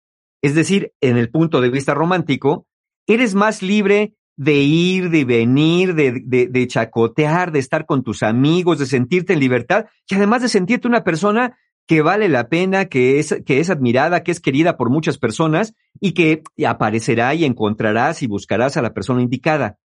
[0.41, 2.65] es decir, en el punto de vista romántico,
[3.07, 8.23] eres más libre de ir, de venir, de, de, de, chacotear, de estar con tus
[8.23, 11.57] amigos, de sentirte en libertad y además de sentirte una persona
[11.87, 15.73] que vale la pena, que es, que es admirada, que es querida por muchas personas
[15.99, 19.77] y que aparecerá y encontrarás y buscarás a la persona indicada.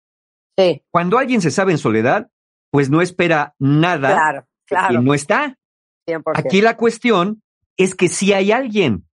[0.57, 0.83] Sí.
[0.91, 2.31] Cuando alguien se sabe en soledad,
[2.70, 5.01] pues no espera nada Claro, claro.
[5.01, 5.59] y no está.
[6.07, 6.23] 100%.
[6.35, 7.43] Aquí la cuestión
[7.77, 9.09] es que si hay alguien,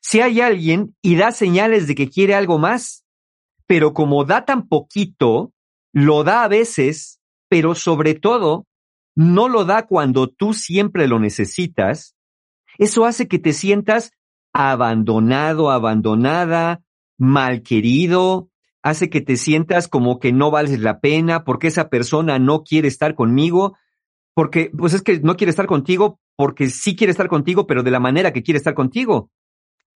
[0.00, 3.04] si hay alguien y da señales de que quiere algo más,
[3.66, 5.52] pero como da tan poquito,
[5.92, 8.66] lo da a veces, pero sobre todo,
[9.14, 12.15] no lo da cuando tú siempre lo necesitas,
[12.78, 14.12] eso hace que te sientas
[14.52, 16.82] abandonado, abandonada,
[17.18, 18.50] mal querido,
[18.82, 22.88] hace que te sientas como que no vales la pena porque esa persona no quiere
[22.88, 23.76] estar conmigo,
[24.34, 27.90] porque pues es que no quiere estar contigo porque sí quiere estar contigo, pero de
[27.90, 29.30] la manera que quiere estar contigo.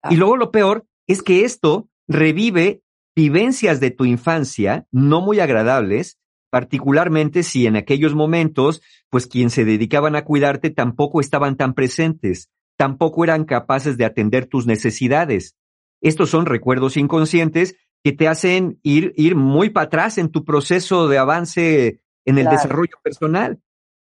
[0.09, 2.81] Y luego lo peor es que esto revive
[3.15, 6.17] vivencias de tu infancia no muy agradables,
[6.49, 12.49] particularmente si en aquellos momentos, pues quien se dedicaban a cuidarte tampoco estaban tan presentes,
[12.81, 15.55] tampoco eran capaces de atender tus necesidades.
[16.01, 21.07] Estos son recuerdos inconscientes que te hacen ir, ir muy para atrás en tu proceso
[21.07, 22.57] de avance en el Claro.
[22.57, 23.61] desarrollo personal.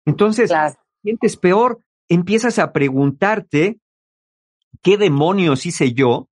[0.05, 0.74] Entonces, Claro.
[1.01, 1.78] sientes peor,
[2.09, 3.78] empiezas a preguntarte
[4.82, 6.28] qué demonios hice yo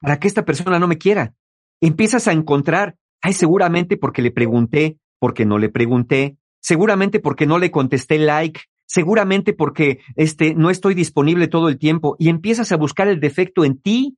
[0.00, 1.34] para que esta persona no me quiera.
[1.80, 7.60] Empiezas a encontrar, ay, seguramente porque le pregunté, porque no le pregunté, seguramente porque no
[7.60, 8.62] le contesté like,
[8.94, 13.64] seguramente porque este no estoy disponible todo el tiempo y empiezas a buscar el defecto
[13.64, 14.16] en ti.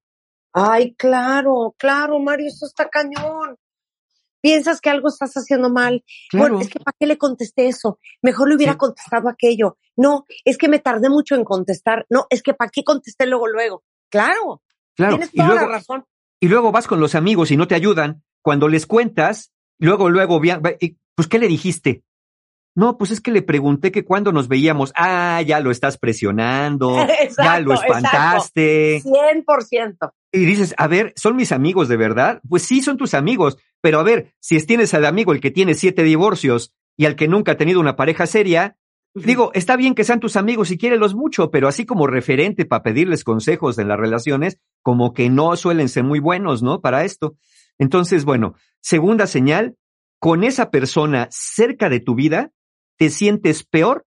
[0.52, 3.56] Ay, claro, claro, Mario, esto está cañón.
[4.42, 6.04] Piensas que algo estás haciendo mal.
[6.28, 6.42] Claro.
[6.54, 7.98] Bueno, es que ¿para qué le contesté eso?
[8.22, 8.78] Mejor le hubiera Sí.
[8.78, 9.78] contestado aquello.
[9.96, 12.04] No, es que me tardé mucho en contestar.
[12.10, 13.82] No, es que ¿para qué contesté luego, luego?
[14.10, 14.62] Claro,
[14.94, 15.14] Claro.
[15.16, 16.04] tienes Y toda luego, la razón.
[16.38, 18.22] y luego vas con los amigos y no te ayudan.
[18.42, 20.38] Cuando les cuentas, luego, luego,
[20.80, 22.04] y, pues, ¿qué le dijiste?
[22.76, 26.94] No, pues es que le pregunté que cuando nos veíamos, ah, ya lo estás presionando,
[27.38, 29.02] ya lo Exacto, espantaste.
[29.02, 30.12] 100%.
[30.30, 32.42] Y dices, a ver, ¿son mis amigos de verdad?
[32.46, 35.72] Pues sí, son tus amigos, pero a ver, si tienes al amigo el que tiene
[35.72, 38.76] siete divorcios y al que nunca ha tenido una pareja seria,
[39.14, 42.82] digo, está bien que sean tus amigos y quiérelos mucho, pero así como referente para
[42.82, 46.82] pedirles consejos en las relaciones, como que no suelen ser muy buenos, ¿no?
[46.82, 47.36] Para esto.
[47.78, 49.76] Entonces, bueno, segunda señal,
[50.18, 52.52] con esa persona cerca de tu vida,
[52.96, 54.06] te sientes peor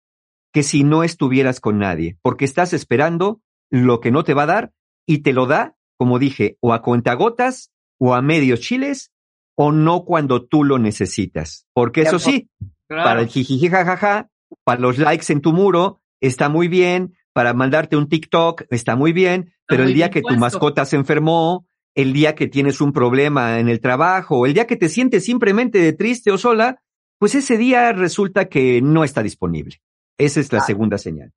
[0.53, 4.47] que si no estuvieras con nadie, porque estás esperando lo que no te va a
[4.47, 4.71] dar
[5.05, 9.11] y te lo da, como dije, o a cuentagotas o a medios chiles
[9.55, 11.65] o no cuando tú lo necesitas.
[11.73, 12.49] Porque eso sí,
[12.87, 14.29] para el jijiji jajaja,
[14.63, 19.11] para los likes en tu muro, está muy bien, para mandarte un TikTok, está muy
[19.13, 22.91] bien, pero muy el día que tu mascota se enfermó, el día que tienes un
[22.91, 26.81] problema en el trabajo, el día que te sientes simplemente triste o sola,
[27.19, 29.81] pues ese día resulta que no está disponible.
[30.17, 30.65] Esa es la Ah.
[30.65, 31.33] segunda señal.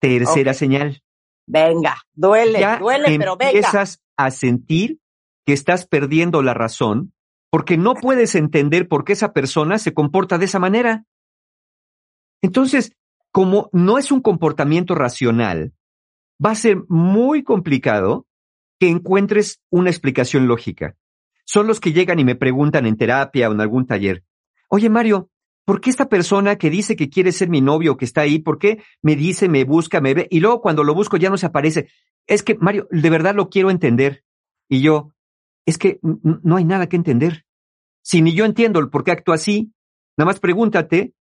[0.00, 1.02] Tercera señal
[1.46, 3.50] Venga, duele, ya duele, pero venga.
[3.52, 5.00] empiezas a sentir
[5.46, 7.12] que estás perdiendo la razón
[7.50, 11.04] porque no puedes entender por qué esa persona se comporta de esa manera.
[12.42, 12.92] Entonces,
[13.32, 15.72] como no es un comportamiento racional,
[16.44, 18.26] va a ser muy complicado
[18.78, 20.96] que encuentres una explicación lógica.
[21.44, 24.22] Son los que llegan y me preguntan en terapia o en algún taller,
[24.68, 25.30] oye Mario,
[25.64, 28.58] ¿por qué esta persona que dice que quiere ser mi novio, que está ahí, por
[28.58, 31.46] qué me dice, me busca, me ve, y luego cuando lo busco ya no se
[31.46, 31.88] aparece?
[32.26, 34.24] Es que, Mario, de verdad lo quiero entender.
[34.68, 35.12] Y yo,
[35.66, 37.44] es que no hay nada que entender.
[38.02, 39.72] Si ni yo entiendo el por qué actúa así,
[40.16, 41.12] nada más pregúntate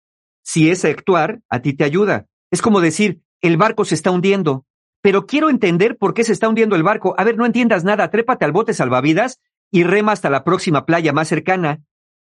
[0.43, 2.27] si ese actuar a ti te ayuda.
[2.53, 4.65] Es como decir, el barco se está hundiendo,
[5.03, 7.15] pero quiero entender por qué se está hundiendo el barco.
[7.19, 9.41] A ver, no entiendas nada, trépate al bote salvavidas
[9.71, 11.83] y rema hasta la próxima playa más cercana.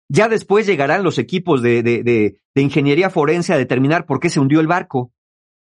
[0.09, 4.39] Ya después llegarán los equipos de, de, de, ingeniería forense a determinar por qué se
[4.39, 5.13] hundió el barco.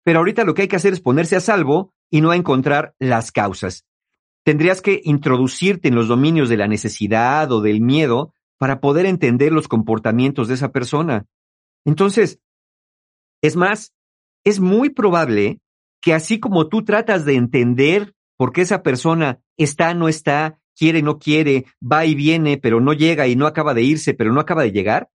[0.04, 3.32] Pero ahorita lo que hay que hacer es ponerse a salvo y no encontrar las
[3.32, 3.84] causas.
[4.44, 9.52] Tendrías que introducirte en los dominios de la necesidad o del miedo para poder entender
[9.52, 11.26] los comportamientos de esa persona.
[11.84, 12.40] Entonces,
[13.42, 13.92] es más,
[14.44, 15.60] es muy probable
[16.00, 21.02] que así como tú tratas de entender por qué esa persona está, no está, quiere,
[21.02, 24.40] no quiere, va y viene, pero no llega y no acaba de irse, pero no
[24.40, 25.10] acaba de llegar,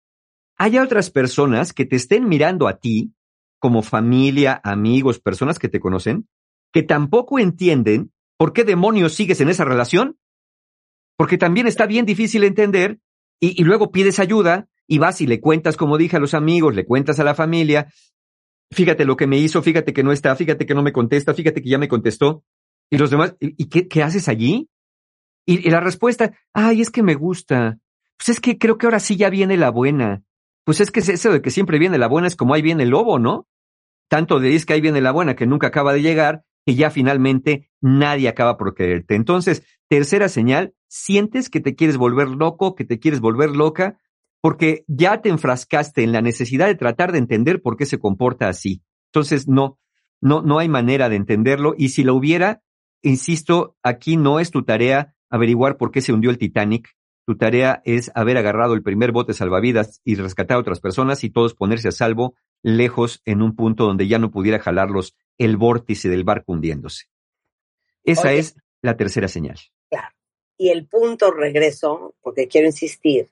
[0.57, 3.13] haya otras personas que te estén mirando a ti,
[3.59, 6.27] como familia, amigos, personas que te conocen,
[6.71, 10.17] que tampoco entienden por qué demonios sigues en esa relación.
[11.17, 12.99] Porque también está bien difícil entender
[13.41, 16.85] y, luego pides ayuda y vas y le cuentas, como dije a los amigos, le
[16.85, 17.91] cuentas a la familia,
[18.71, 21.61] fíjate lo que me hizo, fíjate que no está, fíjate que no me contesta, fíjate
[21.61, 22.43] que ya me contestó.
[22.89, 24.69] Y los demás, ¿y, qué haces allí?
[25.45, 27.79] Y, la respuesta, ay, es que me gusta,
[28.17, 30.23] pues es que creo que ahora sí ya viene la buena.
[30.65, 32.89] Pues es que eso de que siempre viene la buena es como ahí viene el
[32.89, 33.47] lobo, ¿no?
[34.09, 36.91] Tanto de es que ahí viene la buena que nunca acaba de llegar, que ya
[36.91, 39.15] finalmente nadie acaba por quererte.
[39.15, 43.97] Entonces, tercera señal, sientes que te quieres volver loco, que te quieres volver loca,
[44.41, 48.47] porque ya te enfrascaste en la necesidad de tratar de entender por qué se comporta
[48.47, 48.83] así.
[49.11, 49.79] Entonces, no,
[50.21, 51.73] no, no hay manera de entenderlo.
[51.77, 52.61] Y si lo hubiera,
[53.01, 56.95] insisto, aquí no es tu tarea averiguar por qué se hundió el Titanic.
[57.25, 61.29] Tu tarea es haber agarrado el primer bote salvavidas y rescatar a otras personas y
[61.29, 66.09] todos ponerse a salvo lejos en un punto donde ya no pudiera jalarlos el vórtice
[66.09, 67.05] del barco hundiéndose.
[68.03, 69.57] Esa es la tercera señal.
[69.89, 70.09] Claro.
[70.57, 73.29] Y el punto regreso, porque quiero insistir,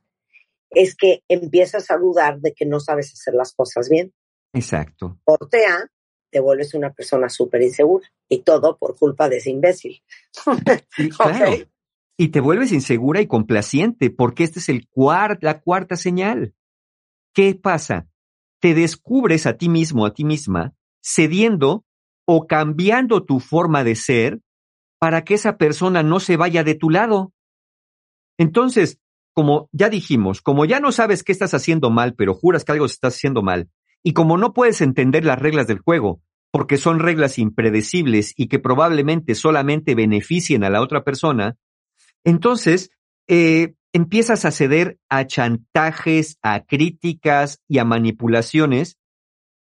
[0.70, 4.14] es que empiezas a dudar de que no sabes hacer las cosas bien.
[4.54, 5.18] Exacto.
[5.24, 5.92] Portea,
[6.30, 10.04] te vuelves una persona súper insegura y todo por culpa de ese imbécil.
[11.18, 11.68] claro.
[12.18, 14.90] Y te vuelves insegura y complaciente porque esta es el
[15.42, 16.56] la cuarta señal.
[17.34, 18.08] ¿Qué pasa?
[18.60, 20.74] Te descubres a ti mismo, a ti misma,
[21.04, 21.86] cediendo
[22.26, 24.42] o cambiando tu forma de ser
[25.00, 27.34] para que esa persona no se vaya de tu lado.
[28.40, 29.00] Entonces,
[29.34, 32.88] como ya dijimos, como ya no sabes qué estás haciendo mal, pero juras que algo
[32.88, 33.70] estás haciendo mal,
[34.04, 36.22] y como no puedes entender las reglas del juego,
[36.52, 41.56] porque son reglas impredecibles y que probablemente solamente beneficien a la otra persona,
[42.28, 42.92] entonces
[43.30, 48.98] eh, empiezas a ceder a chantajes, a críticas y a manipulaciones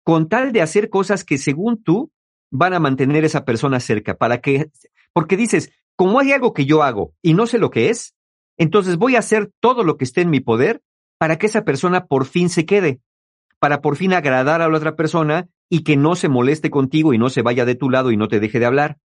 [0.04, 2.12] con tal de hacer cosas que según tú
[2.52, 4.70] van a mantener a esa persona cerca, para que,
[5.12, 8.14] porque dices, como hay algo que yo hago y no sé lo que es,
[8.56, 10.82] entonces voy a hacer todo lo que esté en mi poder
[11.18, 13.00] para que esa persona por fin se quede,
[13.58, 17.18] para por fin agradar a la otra persona y que no se moleste contigo y
[17.18, 18.98] no se vaya de tu lado y no te deje de hablar.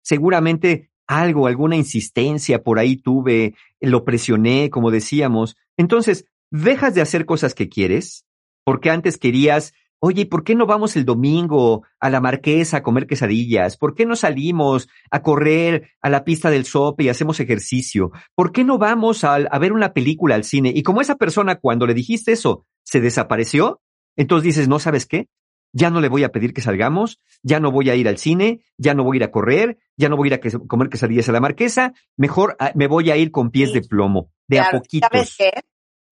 [0.00, 5.56] Seguramente algo, alguna insistencia por ahí tuve, lo presioné, como decíamos.
[5.76, 8.24] Entonces, dejas de hacer cosas que quieres,
[8.64, 9.72] porque antes querías
[10.02, 13.76] Oye, ¿por qué no vamos el domingo a la marquesa a comer quesadillas?
[13.76, 18.10] ¿Por qué no salimos a correr a la pista del sope y hacemos ejercicio?
[18.34, 20.72] ¿Por qué no vamos a, a, ver una película al cine?
[20.74, 23.82] Y como esa persona cuando le dijiste eso se desapareció,
[24.16, 25.28] entonces dices, no sabes qué,
[25.72, 28.64] ya no le voy a pedir que salgamos, ya no voy a ir al cine,
[28.76, 31.28] ya no voy a ir a correr, ya no voy a ir a comer quesadillas
[31.28, 34.70] a la marquesa, mejor ah, me voy a ir con pies de plomo, de a
[34.70, 35.08] poquitos.
[35.10, 35.52] ¿Sabes qué?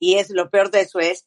[0.01, 1.27] Y es lo peor de eso es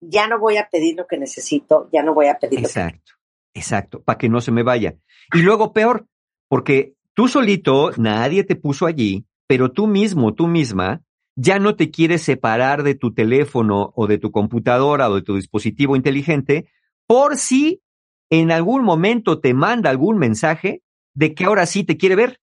[0.00, 3.18] ya no voy a pedir lo que necesito, ya no voy a pedir exacto, lo
[3.54, 3.60] que...
[3.60, 4.96] Exacto, para que no se me vaya.
[5.34, 6.06] Y luego peor,
[6.48, 11.02] porque tú solito, nadie te puso allí, pero tú mismo, tú misma,
[11.34, 15.36] ya no te quieres separar de tu teléfono o de tu computadora o de tu
[15.36, 16.66] dispositivo inteligente
[17.08, 17.82] por si
[18.30, 20.82] en algún momento te manda algún mensaje
[21.14, 22.40] de que ahora sí te quiere ver.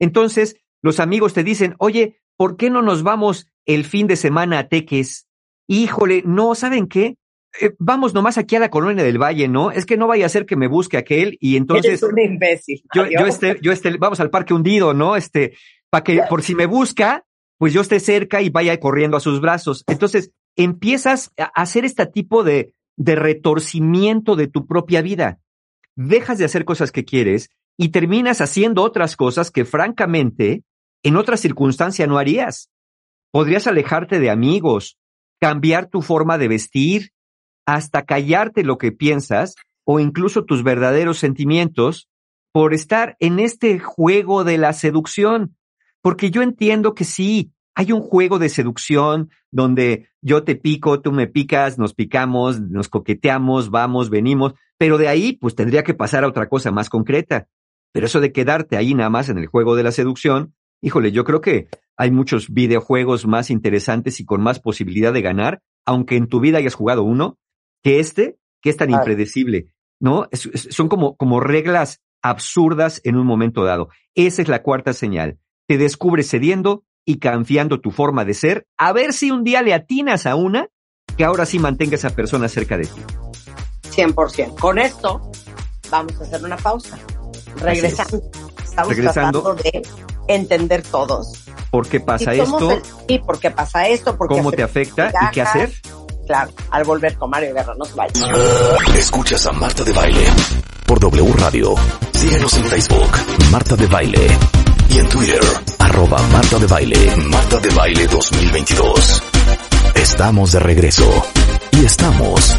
[0.00, 4.58] Entonces, los amigos te dicen, oye, ¿por qué no nos vamos el fin de semana
[4.58, 5.28] a Teques?
[5.70, 7.16] híjole, no, ¿saben qué?
[7.60, 9.70] Eh, vamos nomás aquí a la colonia del Valle, ¿no?
[9.70, 12.02] Es que no vaya a ser que me busque aquel y entonces.
[12.02, 12.82] Eres un imbécil.
[12.92, 15.14] Yo, yo esté, yo esté, vamos al parque hundido, ¿no?
[15.14, 15.56] Este,
[15.88, 17.24] para que por si me busca,
[17.56, 19.84] pues yo esté cerca y vaya corriendo a sus brazos.
[19.86, 25.40] Entonces, empiezas a hacer este tipo de, de retorcimiento de tu propia vida.
[25.96, 27.48] Dejas de hacer cosas que quieres
[27.78, 30.64] y terminas haciendo otras cosas que francamente
[31.02, 32.68] en otra circunstancia no harías.
[33.32, 34.98] Podrías alejarte de amigos,
[35.40, 37.12] cambiar tu forma de vestir,
[37.64, 39.54] hasta callarte lo que piensas
[39.84, 42.06] o incluso tus verdaderos sentimientos
[42.52, 45.56] por estar en este juego de la seducción.
[46.02, 51.12] Porque yo entiendo que sí, hay un juego de seducción donde yo te pico, tú
[51.12, 56.24] me picas, nos picamos, nos coqueteamos, vamos, venimos, pero de ahí pues tendría que pasar
[56.24, 57.48] a otra cosa más concreta.
[57.92, 61.24] Pero eso de quedarte ahí nada más en el juego de la seducción, híjole, yo
[61.24, 66.28] creo que hay muchos videojuegos más interesantes y con más posibilidad de ganar, aunque en
[66.28, 67.38] tu vida hayas jugado uno,
[67.82, 70.28] que este, que es tan impredecible, ¿no?
[70.32, 73.88] son como, como reglas absurdas en un momento dado.
[74.14, 75.38] Esa es la cuarta señal.
[75.66, 79.74] Te descubres cediendo y confiando tu forma de ser, a ver si un día le
[79.74, 80.68] atinas a una
[81.16, 83.00] que ahora sí mantenga a esa persona cerca de ti.
[83.90, 84.58] 100%.
[84.58, 85.30] Con esto,
[85.90, 86.98] vamos a hacer una pausa.
[87.56, 88.22] Regresando.
[88.62, 89.42] Estamos Regresando.
[89.42, 89.82] tratando de
[90.28, 92.80] entender todos ¿Por qué pasa esto?
[93.08, 94.16] Sí, ¿por qué pasa esto?
[94.16, 95.72] ¿Cómo te afecta y qué hacer?
[96.26, 98.12] Claro, al volver con Mario Guerra, no se vaya.
[98.96, 100.26] Escuchas a Marta de Baile
[100.86, 101.74] por W Radio.
[102.12, 103.10] Síguenos en Facebook,
[103.50, 104.28] Marta de Baile.
[104.90, 105.40] Y en Twitter,
[105.78, 109.22] arroba Marta de Baile, Marta de Baile 2022.
[109.94, 111.08] Estamos de regreso.
[111.72, 112.56] Y estamos...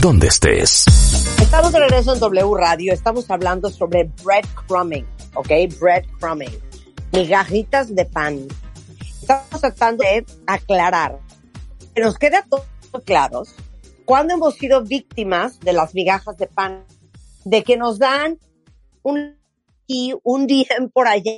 [0.00, 0.84] Donde estés.
[1.40, 2.92] Estamos de regreso en W Radio.
[2.92, 5.50] Estamos hablando sobre breadcrumbing ¿ok?
[5.80, 6.58] Breadcrumbing,
[7.12, 8.46] migajitas de pan.
[9.20, 11.18] estamos tratando de aclarar
[11.94, 12.64] que nos quede a todos
[13.04, 13.54] claros
[14.04, 16.84] cuando hemos sido víctimas de las migajas de pan,
[17.44, 18.38] de que nos dan
[19.04, 19.38] un
[19.86, 21.32] y un día por allá,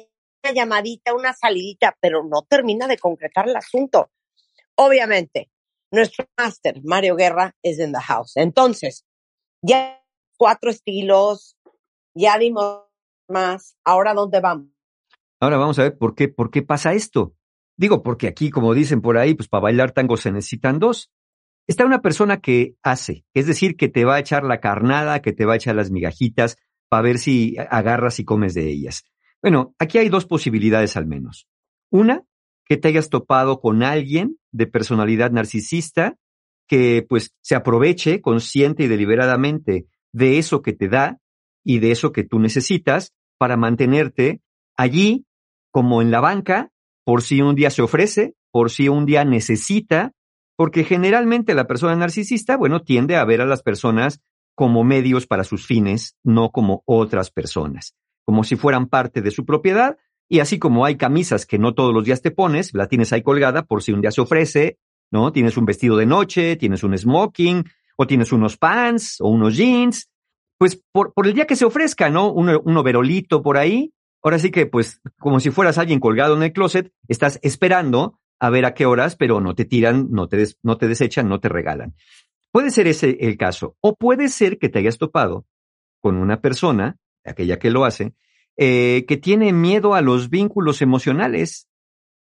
[0.44, 4.10] una llamadita, una salidita, pero no termina de concretar el asunto.
[4.76, 5.50] Obviamente,
[5.90, 8.36] nuestro máster, Mario Guerra, es en the house.
[8.36, 9.04] Entonces,
[9.62, 10.02] ya
[10.36, 11.56] cuatro estilos,
[12.14, 12.82] ya dimos
[13.28, 14.68] más, ahora dónde vamos.
[15.40, 17.34] Ahora vamos a ver por qué, por qué pasa esto.
[17.76, 21.12] Digo, porque aquí, como dicen por ahí, pues para bailar tango se necesitan dos.
[21.66, 25.32] Está una persona que hace, es decir, que te va a echar la carnada, que
[25.32, 29.04] te va a echar las migajitas, para ver si agarras y comes de ellas.
[29.42, 31.48] Bueno, aquí hay dos posibilidades al menos.
[31.90, 32.22] Una,
[32.64, 36.16] que te hayas topado con alguien de personalidad narcisista
[36.66, 41.18] que pues se aproveche consciente y deliberadamente de eso que te da
[41.64, 44.40] y de eso que tú necesitas para mantenerte
[44.76, 45.26] allí
[45.70, 46.70] como en la banca
[47.04, 50.12] por si un día se ofrece, por si un día necesita,
[50.56, 54.20] porque generalmente la persona narcisista, bueno, tiende a ver a las personas
[54.56, 59.44] como medios para sus fines, no como otras personas, como si fueran parte de su
[59.44, 59.98] propiedad.
[60.28, 63.22] Y así como hay camisas que no todos los días te pones, la tienes ahí
[63.22, 64.78] colgada por si un día se ofrece,
[65.12, 65.30] ¿no?
[65.30, 67.64] Tienes un vestido de noche, tienes un smoking,
[67.96, 70.10] o tienes unos pants, o unos jeans,
[70.58, 72.32] pues por, por el día que se ofrezca, ¿no?
[72.32, 73.92] Un, un overolito por ahí.
[74.22, 78.50] Ahora sí que, pues, como si fueras alguien colgado en el closet, estás esperando a
[78.50, 81.48] ver a qué horas, pero no te tiran, no te, no te desechan, no te
[81.48, 81.94] regalan.
[82.56, 83.76] Puede ser ese el caso.
[83.82, 85.44] O puede ser que te hayas topado
[86.00, 88.14] con una persona, aquella que lo hace,
[88.56, 91.68] eh, que tiene miedo a los vínculos emocionales.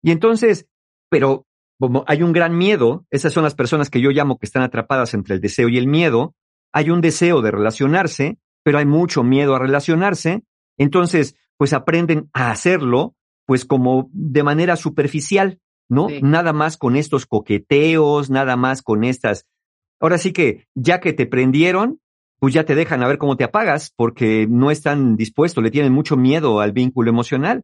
[0.03, 0.67] Y entonces,
[1.09, 1.47] pero
[1.79, 5.15] como hay un gran miedo, esas son las personas que yo llamo que están atrapadas
[5.15, 6.35] entre el deseo y el miedo,
[6.71, 10.43] hay un deseo de relacionarse, pero hay mucho miedo a relacionarse,
[10.77, 13.15] entonces, pues aprenden a hacerlo,
[13.47, 16.05] pues como de manera superficial, ¿no?
[16.21, 19.47] Nada más con estos coqueteos, nada más con estas
[19.99, 21.99] Ahora sí que, ya que te prendieron,
[22.39, 25.91] pues ya te dejan a ver cómo te apagas, porque no están dispuestos, le tienen
[25.91, 27.63] mucho miedo al vínculo emocional.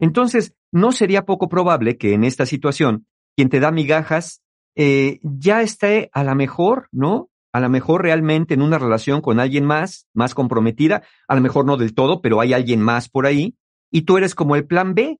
[0.00, 4.42] Entonces, no sería poco probable que en esta situación, quien te da migajas,
[4.76, 7.28] eh, ya esté a la mejor, ¿no?
[7.52, 11.64] A lo mejor realmente en una relación con alguien más, más comprometida, a lo mejor
[11.66, 13.56] no del todo, pero hay alguien más por ahí,
[13.90, 15.18] y tú eres como el plan B.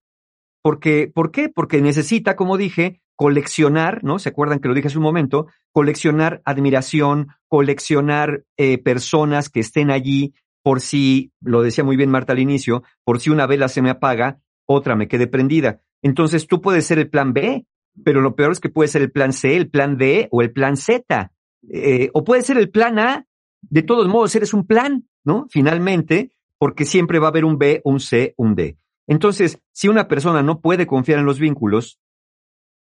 [0.63, 1.49] Porque, ¿Por qué?
[1.49, 4.21] Porque necesita, como dije, coleccionar, ¿no?
[4.21, 5.49] ¿Se acuerdan que lo dije hace un momento?
[5.73, 12.33] Coleccionar admiración, coleccionar eh, personas que estén allí por si, lo decía muy bien Marta
[12.33, 15.81] al inicio, por si una vela se me apaga, otra me quede prendida.
[16.01, 17.67] Entonces tú puedes ser el plan B,
[18.05, 20.53] pero lo peor es que puede ser el plan C, el plan D o el
[20.53, 21.33] plan Z.
[21.73, 23.27] Eh, o puede ser el plan A.
[23.63, 25.49] De todos modos, eres un plan, ¿no?
[25.51, 28.79] Finalmente, porque siempre va a haber un B, un C, un D.
[29.09, 31.99] Entonces, si una persona no puede confiar en los vínculos,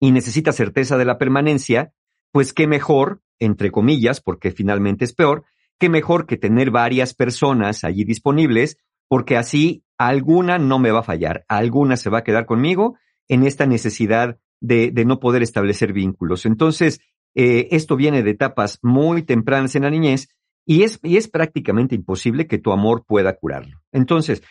[0.01, 1.93] y necesita certeza de la permanencia,
[2.31, 5.45] pues qué mejor, entre comillas, porque finalmente es peor,
[5.79, 11.03] qué mejor que tener varias personas allí disponibles, porque así alguna no me va a
[11.03, 12.97] fallar, alguna se va a quedar conmigo
[13.27, 16.47] en esta necesidad de, no poder establecer vínculos.
[16.47, 16.99] Entonces,
[17.35, 20.29] eh, esto viene de etapas muy tempranas en la niñez
[20.65, 23.81] y es, y es prácticamente imposible que tu amor pueda curarlo.
[23.91, 24.41] Entonces,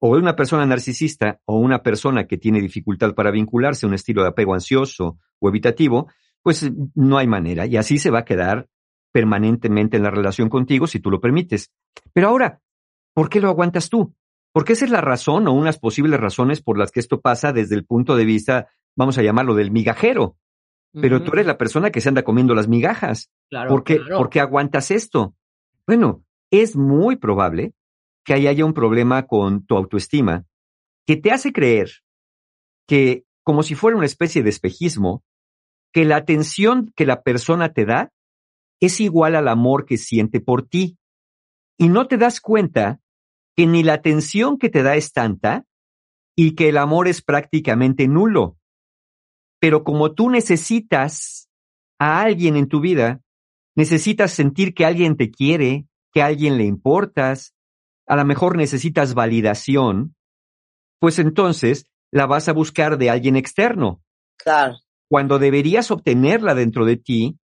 [0.00, 4.28] o una persona narcisista o una persona que tiene dificultad para vincularse, un estilo de
[4.28, 6.08] apego ansioso o evitativo,
[6.42, 8.68] pues no hay manera y así se va a quedar
[9.12, 11.70] permanentemente en la relación contigo si tú lo permites.
[12.12, 12.60] Pero ahora,
[13.14, 14.14] ¿por qué lo aguantas tú?
[14.52, 17.76] Porque esa es la razón o unas posibles razones por las que esto pasa desde
[17.76, 20.36] el punto de vista, vamos a llamarlo, del migajero.
[20.92, 23.30] Pero tú eres la persona que se anda comiendo las migajas.
[23.68, 25.36] ¿Por, qué, ¿Por qué aguantas esto?
[25.86, 27.74] Bueno, es muy probable
[28.24, 30.46] que ahí haya un problema con tu autoestima
[31.10, 31.90] que te hace creer
[32.86, 35.24] que, como si fuera una especie de espejismo,
[35.92, 38.12] que la atención que la persona te da
[38.80, 40.98] es igual al amor que siente por ti.
[41.78, 43.00] Y no te das cuenta
[43.56, 45.66] que ni la atención que te da es tanta
[46.36, 48.56] y que el amor es prácticamente nulo.
[49.58, 51.50] Pero como tú necesitas
[51.98, 53.20] a alguien en tu vida,
[53.74, 57.54] necesitas sentir que alguien te quiere, que a alguien le importas,
[58.10, 60.16] a lo mejor necesitas validación,
[60.98, 64.02] pues entonces la vas a buscar de alguien externo.
[64.36, 64.78] Claro.
[65.08, 67.38] Cuando deberías obtenerla dentro de ti.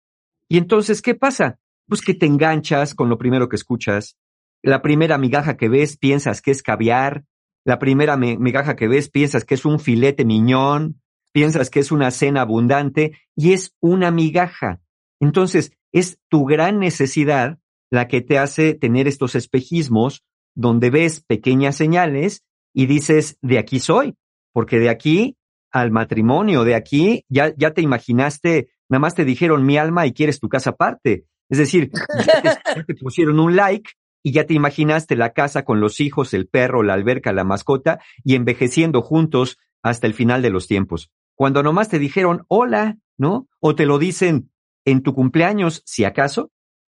[0.50, 1.60] Y entonces, ¿qué pasa?
[1.88, 4.18] Pues que te enganchas con lo primero que escuchas.
[4.64, 7.26] La primera migaja que ves piensas que es caviar.
[7.64, 11.00] La primera migaja que ves piensas que es un filete miñón.
[11.32, 14.82] Piensas que es una cena abundante y es una migaja.
[15.20, 17.60] Entonces, es tu gran necesidad
[17.92, 20.24] la que te hace tener estos espejismos
[20.56, 24.16] donde ves pequeñas señales y dices, de aquí soy,
[24.52, 25.38] porque de aquí
[25.72, 26.64] al matrimonio.
[26.64, 30.48] De aquí ya, ya te imaginaste, nada más te dijeron mi alma y quieres tu
[30.50, 31.26] casa aparte.
[31.50, 31.92] Es decir,
[32.26, 33.92] ya te, ya te pusieron un like
[34.24, 38.00] y ya te imaginaste la casa con los hijos, el perro, la alberca, la mascota
[38.24, 41.12] y envejeciendo juntos hasta el final de los tiempos.
[41.36, 43.48] Cuando nomás te dijeron hola, ¿no?
[43.60, 44.50] O te lo dicen
[44.86, 46.52] en tu cumpleaños, si acaso,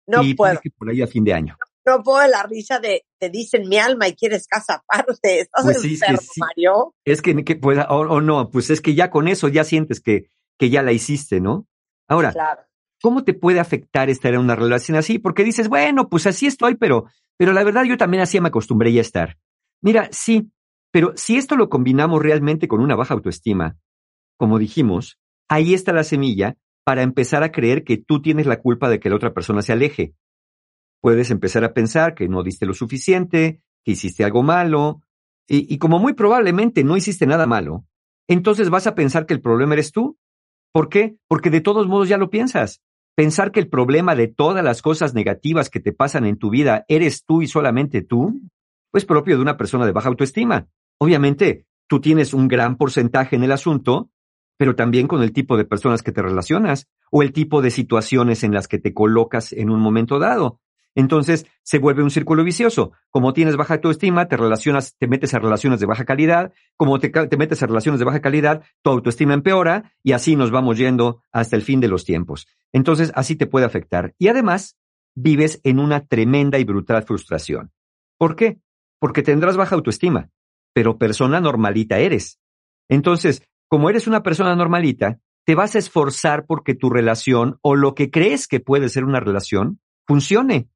[0.08, 0.60] No y puedo.
[0.62, 1.58] que por ahí a fin de año.
[1.88, 5.40] No puedo la risa de te dicen mi alma y quieres casa aparte.
[5.40, 6.40] ¿Estás Pues sí, sí, enfermo, sí.
[6.42, 6.96] Mario?
[7.06, 10.02] Es que, que, pues, o, o no, pues es que ya con eso ya sientes
[10.02, 11.66] que, que ya la hiciste, ¿no?
[12.10, 12.62] Ahora, Claro.
[13.02, 15.18] ¿cómo te puede afectar estar en una relación así?
[15.18, 17.06] Porque dices, bueno, pues así estoy, pero,
[17.38, 19.38] pero la verdad yo también así me acostumbré ya a estar.
[19.82, 20.52] Mira, sí,
[20.92, 23.78] pero si esto lo combinamos realmente con una baja autoestima,
[24.38, 28.90] como dijimos, ahí está la semilla para empezar a creer que tú tienes la culpa
[28.90, 30.14] de que la otra persona se aleje.
[31.02, 35.02] Puedes empezar a pensar que no diste lo suficiente, que hiciste algo malo,
[35.49, 37.86] y, como muy probablemente no hiciste nada malo,
[38.28, 40.18] entonces vas a pensar que el problema eres tú.
[40.74, 41.15] ¿Por qué?
[41.30, 42.82] Porque de todos modos ya lo piensas.
[43.15, 46.86] Pensar que el problema de todas las cosas negativas que te pasan en tu vida
[46.90, 48.41] eres tú y solamente tú,
[48.91, 50.68] pues propio de una persona de baja autoestima.
[50.99, 54.11] Obviamente, tú tienes un gran porcentaje en el asunto,
[54.57, 58.44] pero también con el tipo de personas que te relacionas o el tipo de situaciones
[58.44, 60.60] en las que te colocas en un momento dado.
[60.96, 62.92] Entonces se vuelve un círculo vicioso.
[63.12, 66.54] Como tienes baja autoestima, te relacionas, te metes a relaciones de baja calidad.
[66.76, 70.78] Como te, metes a relaciones de baja calidad, tu autoestima empeora y así nos vamos
[70.78, 72.48] yendo hasta el fin de los tiempos.
[72.74, 74.16] Entonces así te puede afectar.
[74.18, 74.78] Y además
[75.16, 77.72] vives en una tremenda y brutal frustración.
[78.18, 78.60] ¿Por qué?
[79.00, 80.30] Porque tendrás baja autoestima,
[80.74, 82.40] pero persona normalita eres.
[82.90, 87.96] Entonces, como eres una persona normalita, te vas a esforzar porque tu relación o lo
[87.96, 90.70] que crees que puede ser una relación funcione.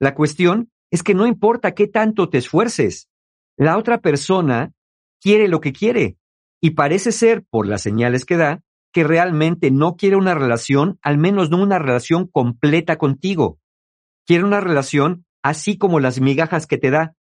[0.00, 3.08] La cuestión es que no importa qué tanto te esfuerces,
[3.56, 4.72] la otra persona
[5.20, 6.18] quiere lo que quiere
[6.60, 8.62] y parece ser, por las señales que da,
[8.92, 13.58] que realmente no quiere una relación, al menos no una relación completa contigo.
[14.26, 17.14] Quiere una relación así como las migajas que te da,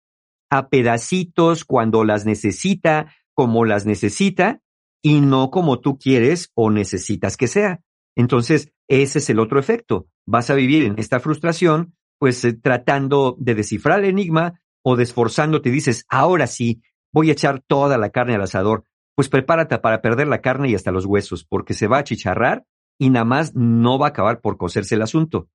[0.51, 4.61] a pedacitos cuando las necesita, como las necesita,
[5.03, 7.81] y no como tú quieres o necesitas que sea.
[8.17, 10.07] Entonces, ese es el otro efecto.
[10.27, 11.95] Vas a vivir en esta frustración,
[12.25, 16.81] pues eh, tratando de descifrar el enigma o de esforzándote, dices, ahora sí,
[17.13, 18.85] voy a echar toda la carne al asador.
[19.15, 22.65] Pues prepárate para perder la carne y hasta los huesos, porque se va a chicharrar
[22.99, 25.51] y nada más no va a acabar por coserse el asunto.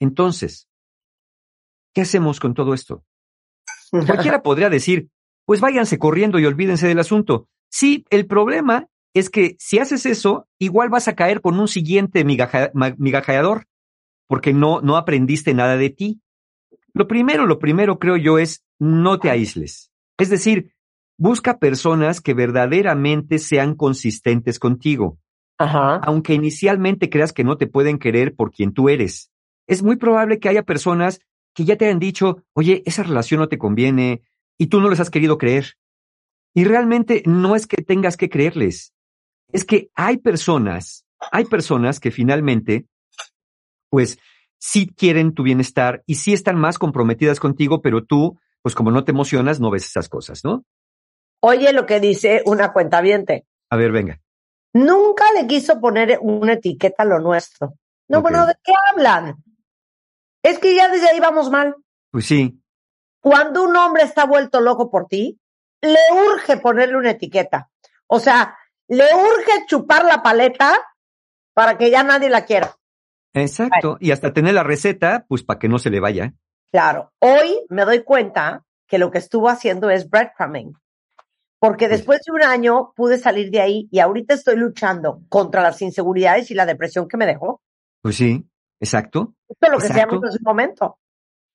[0.00, 0.68] Entonces,
[1.94, 3.04] ¿qué hacemos con todo esto?
[3.92, 5.10] Cualquiera podría decir,
[5.46, 7.46] pues váyanse corriendo y olvídense del asunto.
[7.70, 12.24] Sí, el problema es que si haces eso, igual vas a caer con un siguiente
[12.24, 13.68] migaja- migajeador,
[14.26, 16.20] porque no, no aprendiste nada de ti.
[16.92, 19.90] Lo primero, lo primero creo yo es no te aísles.
[20.18, 20.72] Es decir,
[21.16, 25.18] busca personas que verdaderamente sean consistentes contigo
[25.58, 25.96] Ajá.
[25.96, 29.30] aunque inicialmente creas que no te pueden querer por quien tú eres.
[29.66, 31.20] Es muy probable que haya personas
[31.54, 34.22] que ya te han dicho, oye, esa relación no te conviene,
[34.58, 35.74] y tú no les has querido creer.
[36.52, 38.92] Y realmente no es que tengas que creerles,
[39.52, 42.86] es que hay personas, hay personas que finalmente,
[43.94, 44.18] pues,
[44.58, 49.04] sí quieren tu bienestar y sí están más comprometidas contigo, pero tú, pues como no
[49.04, 50.64] te emocionas, no ves esas cosas, ¿no?
[51.38, 53.46] Oye lo que dice una cuentaviente.
[53.70, 54.20] A ver, venga.
[54.72, 57.74] Nunca le quiso poner una etiqueta a lo nuestro.
[58.08, 59.36] No, bueno, ¿de qué hablan?
[60.42, 61.76] Es que ya desde ahí vamos mal.
[62.10, 62.60] Pues sí,
[63.20, 65.38] Cuando un hombre está vuelto loco por ti,
[65.82, 66.00] le
[66.32, 67.70] urge ponerle una etiqueta.
[68.08, 68.58] O sea,
[68.88, 70.84] le urge chupar la paleta
[71.52, 72.74] para que ya nadie la quiera.
[73.34, 73.98] Exacto.
[74.00, 76.34] Y hasta tener la receta, pues para que no se le vaya.
[76.70, 80.72] Claro, hoy me doy cuenta que lo que estuvo haciendo es breadcrumbing.
[81.58, 85.80] Porque después de un año pude salir de ahí y ahorita estoy luchando contra las
[85.80, 87.62] inseguridades y la depresión que me dejó.
[88.02, 88.44] Pues sí,
[88.80, 89.34] exacto.
[89.48, 90.20] Esto es lo que se Exacto.
[90.26, 90.98] en su momento.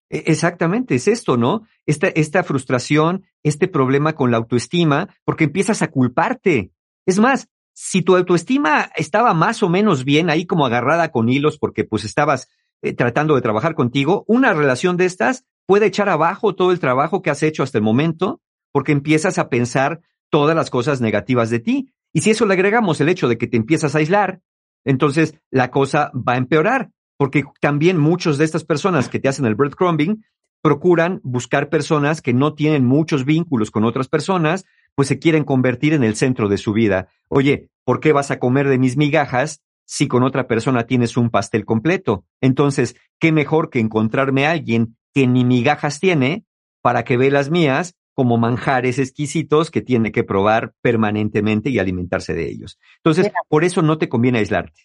[0.10, 1.61] E- Exactamente, es esto, ¿no?
[1.85, 6.72] Esta, esta frustración, este problema con la autoestima, porque empiezas a culparte.
[7.06, 7.47] Es más,
[7.81, 12.03] si tu autoestima estaba más o menos bien ahí como agarrada con hilos porque pues
[12.03, 12.49] estabas
[12.81, 17.22] eh, tratando de trabajar contigo, una relación de estas puede echar abajo todo el trabajo
[17.22, 18.41] que has hecho hasta el momento
[18.73, 21.93] porque empiezas a pensar todas las cosas negativas de ti.
[22.11, 24.41] Y si eso le agregamos el hecho de que te empiezas a aislar,
[24.84, 29.45] entonces la cosa va a empeorar porque también muchos de estas personas que te hacen
[29.45, 30.26] el breadcrumbing
[30.61, 34.65] procuran buscar personas que no tienen muchos vínculos con otras personas,
[35.00, 37.08] pues se quieren convertir en el centro de su vida.
[37.30, 41.30] Oye, ¿por qué vas a comer de mis migajas si con otra persona tienes un
[41.30, 42.26] pastel completo?
[42.42, 46.44] Entonces, ¿qué mejor que encontrarme a alguien que ni migajas tiene
[46.82, 52.34] para que ve las mías como manjares exquisitos que tiene que probar permanentemente y alimentarse
[52.34, 52.78] de ellos.
[52.98, 54.82] Entonces, por eso no te conviene aislarte.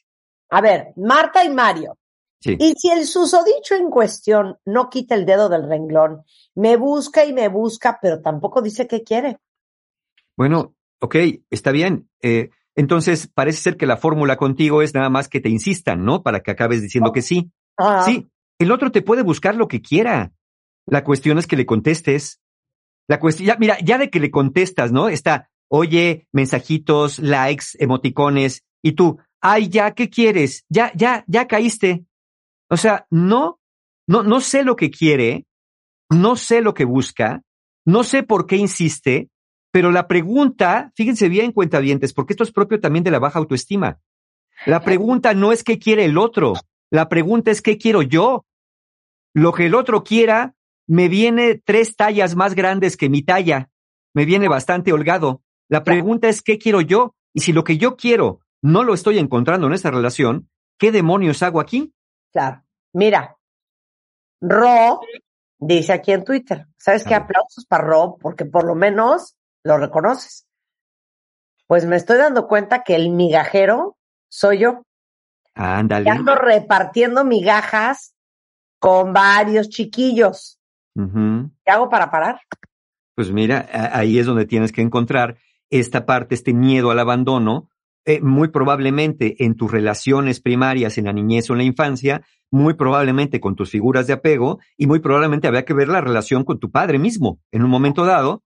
[0.51, 1.99] A ver, Marta y Mario.
[2.39, 2.57] Sí.
[2.61, 6.23] Y si el susodicho en cuestión no quita el dedo del renglón,
[6.55, 9.41] me busca y me busca, pero tampoco dice qué quiere.
[10.37, 11.17] Bueno, ok,
[11.51, 12.09] está bien.
[12.23, 16.23] Eh, entonces, parece ser que la fórmula contigo es nada más que te insistan, ¿no?
[16.23, 17.53] Para que acabes diciendo que sí.
[17.79, 18.03] Ah.
[18.05, 18.29] Sí,
[18.59, 20.33] el otro te puede buscar lo que quiera.
[20.87, 22.41] La cuestión es que le contestes.
[23.09, 25.09] La cuestión, ya, mira, ya de que le contestas, ¿no?
[25.09, 30.65] Está, oye, mensajitos, likes, emoticones, y tú, ay, ya, ¿qué quieres?
[30.69, 32.05] Ya, ya, ya caíste.
[32.69, 33.61] O sea, no,
[34.07, 35.47] no, no sé lo que quiere,
[36.11, 37.43] no sé lo que busca,
[37.87, 39.29] no sé por qué insiste,
[39.75, 43.99] pero la pregunta, fíjense bien, cuentavientes, porque esto es propio también de la baja autoestima.
[44.67, 46.53] La pregunta no es qué quiere el otro,
[46.91, 48.47] la pregunta es qué quiero yo.
[49.35, 50.55] Lo que el otro quiera
[50.87, 53.69] me viene tres tallas más grandes que mi talla.
[54.15, 55.43] Me viene bastante holgado.
[55.69, 57.17] La pregunta es qué quiero yo.
[57.33, 60.49] Y si lo que yo quiero no lo estoy encontrando en esa relación,
[60.79, 61.93] ¿qué demonios hago aquí?
[62.33, 62.63] Claro.
[62.93, 63.37] Mira,
[64.41, 65.01] Ro
[65.59, 67.17] dice aquí en Twitter, ¿sabes qué?
[67.17, 69.35] Aplausos para Ro, porque por lo menos
[69.65, 70.47] lo reconoces.
[71.67, 73.97] Pues me estoy dando cuenta que el migajero
[74.29, 74.83] soy yo.
[75.55, 76.11] Ándale.
[76.11, 78.15] Ando repartiendo migajas
[78.79, 80.61] con varios chiquillos.
[80.95, 82.41] ¿Qué hago para parar?
[83.17, 85.39] Pues mira, ahí es donde tienes que encontrar
[85.71, 87.71] esta parte, este miedo al abandono,
[88.05, 92.75] eh, muy probablemente en tus relaciones primarias en la niñez o en la infancia, muy
[92.75, 96.61] probablemente con tus figuras de apego y muy probablemente habría que ver la relación con
[96.61, 98.43] tu padre mismo en un momento dado,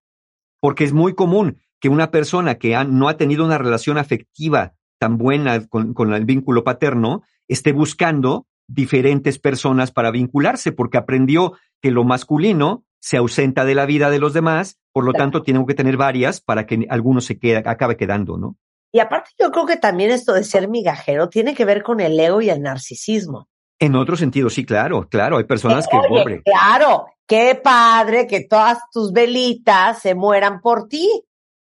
[0.61, 5.17] porque es muy común que una persona que no ha tenido una relación afectiva tan
[5.17, 11.91] buena con, con el vínculo paterno esté buscando diferentes personas para vincularse, porque aprendió que
[11.91, 15.75] lo masculino se ausenta de la vida de los demás, por lo tanto tiene que
[15.75, 18.57] tener varias para que alguno se quede, acabe quedando, ¿no?
[18.93, 22.19] Y aparte yo creo que también esto de ser migajero tiene que ver con el
[22.19, 23.49] ego y el narcisismo.
[23.79, 25.97] En otro sentido, sí, claro, claro, hay personas que...
[25.97, 31.09] Oye, claro, qué padre que todas tus velitas se mueran por ti.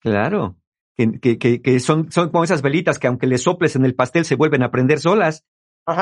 [0.01, 0.56] Claro,
[0.97, 4.24] que, que, que, son, son como esas velitas que aunque le soples en el pastel
[4.24, 5.44] se vuelven a prender solas.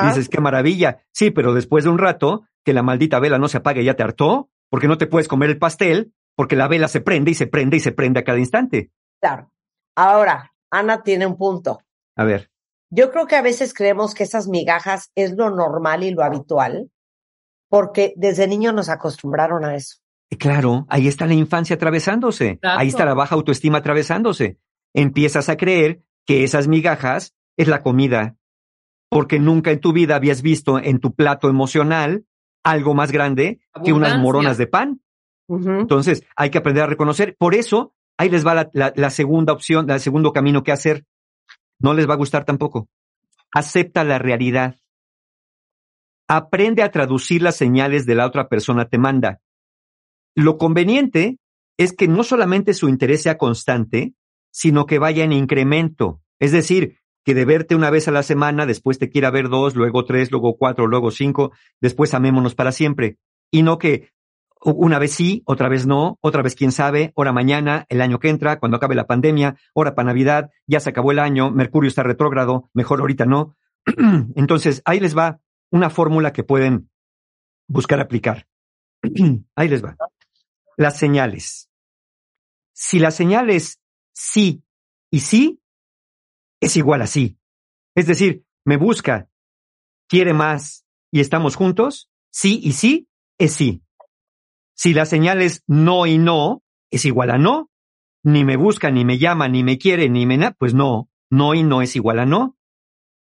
[0.07, 1.03] Dices, qué maravilla.
[1.11, 4.01] Sí, pero después de un rato, que la maldita vela no se apague, ya te
[4.01, 7.45] hartó, porque no te puedes comer el pastel, porque la vela se prende y se
[7.45, 8.91] prende y se prende a cada instante.
[9.21, 9.51] Claro.
[9.95, 11.79] Ahora, Ana tiene un punto.
[12.15, 12.49] A ver.
[12.89, 16.89] Yo creo que a veces creemos que esas migajas es lo normal y lo habitual,
[17.75, 19.97] porque desde niño nos acostumbraron a eso.
[20.39, 24.59] Claro, ahí está la infancia atravesándose, ahí está la baja autoestima atravesándose.
[24.93, 28.37] Empiezas a creer que esas migajas es la comida,
[29.09, 32.23] porque nunca en tu vida habías visto en tu plato emocional
[32.63, 35.01] algo más grande que unas moronas de pan.
[35.49, 37.35] Entonces, hay que aprender a reconocer.
[37.37, 41.03] Por eso, ahí les va la, segunda opción, el segundo camino que hacer.
[41.79, 42.87] No les va a gustar tampoco.
[43.51, 44.77] Acepta la realidad.
[46.27, 49.41] Aprende a traducir las señales de la otra persona te manda.
[50.35, 51.37] Lo conveniente
[51.77, 54.13] es que no solamente su interés sea constante,
[54.51, 56.21] sino que vaya en incremento.
[56.39, 59.75] Es decir, que de verte una vez a la semana, después te quiera ver dos,
[59.75, 63.17] luego tres, luego cuatro, luego cinco, después amémonos para siempre.
[63.51, 64.09] Y no que
[64.61, 68.29] una vez sí, otra vez no, otra vez quién sabe, hora mañana, el año que
[68.29, 72.03] entra, cuando acabe la pandemia, hora para Navidad, ya se acabó el año, Mercurio está
[72.03, 73.55] retrógrado, mejor ahorita no.
[74.35, 75.39] Entonces, ahí les va
[75.71, 76.89] una fórmula que pueden
[77.67, 78.47] buscar aplicar.
[79.55, 79.97] ahí les va.
[80.77, 81.69] Las señales.
[82.73, 83.79] Si la señal es
[84.13, 84.63] sí
[85.11, 85.61] y sí,
[86.59, 87.37] es igual a sí.
[87.95, 89.29] Es decir, me busca,
[90.07, 93.83] quiere más y estamos juntos, sí y sí es sí.
[94.73, 97.71] Si la señal es no y no, es igual a no.
[98.23, 100.51] Ni me busca, ni me llama, ni me quiere, ni me...
[100.53, 102.57] Pues no, no y no es igual a no.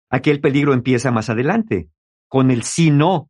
[0.09, 1.91] Aquí el peligro empieza más adelante,
[2.33, 3.29] con el sí no.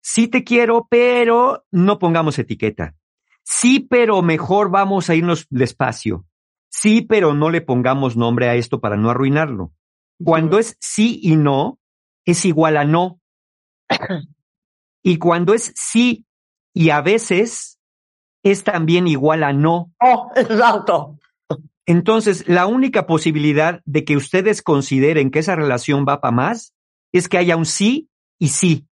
[0.00, 2.96] Sí te quiero, pero no pongamos etiqueta.
[3.42, 6.24] Sí, pero mejor vamos a irnos despacio.
[6.70, 9.74] Sí, pero no le pongamos nombre a esto para no arruinarlo.
[10.24, 11.78] Cuando es sí y no,
[12.24, 13.20] es igual a no.
[15.02, 16.24] Y cuando es sí
[16.72, 17.80] y a veces
[18.42, 19.92] es también igual a no.
[20.00, 21.18] Oh, exacto.
[21.84, 26.74] Entonces, la única posibilidad de que ustedes consideren que esa relación va para más
[27.12, 28.08] es que haya un sí
[28.38, 28.86] y sí.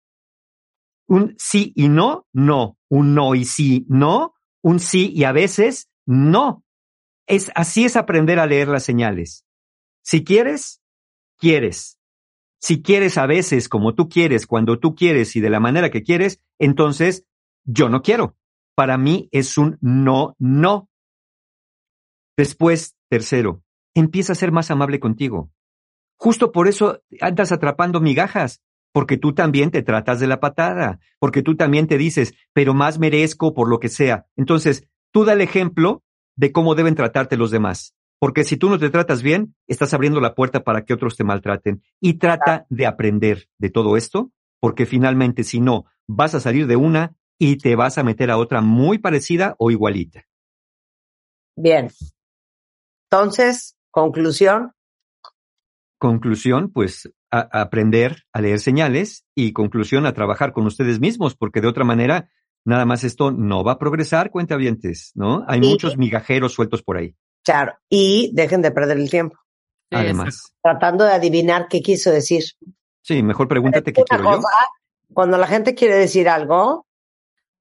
[1.08, 2.78] Un sí y no, no.
[2.88, 4.34] Un no y sí, no.
[4.62, 6.64] Un sí y a veces, no.
[7.26, 9.44] Es, así es aprender a leer las señales.
[10.02, 10.80] Si quieres,
[11.38, 11.98] quieres.
[12.60, 16.02] Si quieres a veces como tú quieres, cuando tú quieres y de la manera que
[16.02, 17.24] quieres, entonces
[17.64, 18.36] yo no quiero.
[18.74, 20.90] para mí es un no, no.
[22.36, 23.62] Después, tercero,
[23.94, 25.50] empieza a ser más amable contigo.
[26.16, 28.62] Justo por eso andas atrapando migajas,
[28.92, 32.98] porque tú también te tratas de la patada, porque tú también te dices, pero más
[32.98, 34.26] merezco por lo que sea.
[34.36, 36.02] Entonces, tú da el ejemplo
[36.36, 37.94] de cómo deben tratarte los demás.
[38.18, 41.24] Porque si tú no te tratas bien, estás abriendo la puerta para que otros te
[41.24, 41.82] maltraten.
[42.00, 46.76] Y trata de aprender de todo esto, porque finalmente, si no, vas a salir de
[46.76, 50.24] una y te vas a meter a otra muy parecida o igualita.
[51.54, 51.90] Bien.
[53.10, 54.72] Entonces, conclusión.
[55.98, 61.60] Conclusión, pues a, aprender a leer señales y conclusión a trabajar con ustedes mismos, porque
[61.60, 62.28] de otra manera,
[62.64, 65.44] nada más esto no va a progresar, cuentavientes, ¿no?
[65.48, 67.14] Hay muchos migajeros sueltos por ahí.
[67.44, 69.38] Claro, y dejen de perder el tiempo.
[69.90, 70.52] Además.
[70.62, 72.42] Tratando de adivinar qué quiso decir.
[73.02, 74.40] Sí, mejor pregúntate qué quiero yo.
[75.12, 76.86] Cuando la gente quiere decir algo,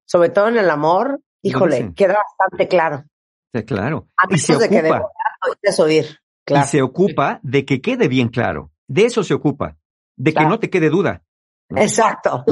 [0.06, 3.04] sobre todo en el amor, híjole, queda bastante claro.
[3.54, 4.08] Sí, claro.
[4.30, 5.10] y se ocupa.
[5.80, 6.20] oír.
[6.48, 8.72] Y se ocupa de que quede bien claro.
[8.88, 9.78] De eso se ocupa.
[10.16, 11.24] De que no te quede duda.
[11.70, 12.44] Exacto.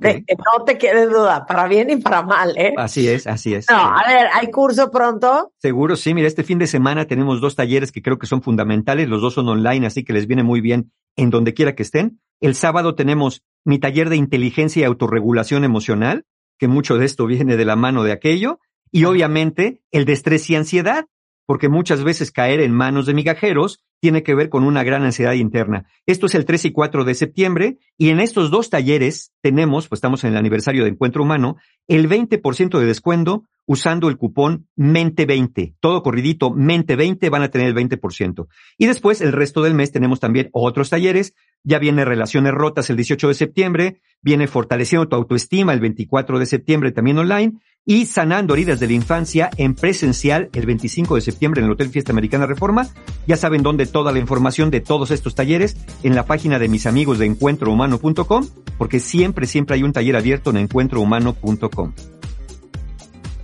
[0.00, 2.74] De que no te quede duda, para bien y para mal, ¿eh?
[2.76, 3.66] Así es, así es.
[3.70, 5.52] No, a ver, ¿hay curso pronto?
[5.58, 6.12] Seguro, sí.
[6.12, 9.08] Mira, este fin de semana tenemos dos talleres que creo que son fundamentales.
[9.08, 12.20] Los dos son online, así que les viene muy bien en donde quiera que estén.
[12.40, 16.26] El sábado tenemos mi taller de inteligencia y autorregulación emocional,
[16.58, 18.60] que mucho de esto viene de la mano de aquello.
[18.92, 21.06] Y obviamente el de estrés y ansiedad,
[21.50, 25.32] porque muchas veces caer en manos de migajeros tiene que ver con una gran ansiedad
[25.32, 25.84] interna.
[26.06, 29.96] Esto es el 3 y 4 de septiembre y en estos dos talleres tenemos, pues
[29.96, 31.56] estamos en el aniversario de Encuentro Humano,
[31.88, 35.74] el 20% de descuento usando el cupón Mente20.
[35.80, 38.46] Todo corridito, Mente20 van a tener el 20%.
[38.78, 41.34] Y después, el resto del mes tenemos también otros talleres.
[41.64, 46.46] Ya viene Relaciones Rotas el 18 de septiembre, viene Fortaleciendo tu Autoestima el 24 de
[46.46, 51.60] septiembre también online y Sanando Heridas de la Infancia en presencial el 25 de septiembre
[51.60, 52.88] en el Hotel Fiesta Americana Reforma.
[53.26, 56.86] Ya saben dónde toda la información de todos estos talleres en la página de mis
[56.86, 58.46] amigos de encuentrohumano.com,
[58.78, 61.92] porque siempre, siempre hay un taller abierto en encuentrohumano.com.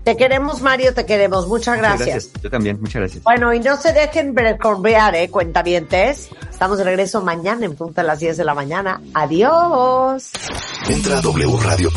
[0.06, 1.48] Te queremos, Mario, te queremos.
[1.48, 2.30] Muchas gracias.
[2.40, 3.24] Yo también, muchas gracias.
[3.24, 5.28] Bueno, y no se dejen corbear, ¿eh?
[5.28, 6.28] Cuentavientes.
[6.48, 9.02] Estamos de regreso mañana en punto a las 10 de la mañana.
[9.14, 10.30] Adiós.
[10.88, 11.96] Entra a wradio.com.mx.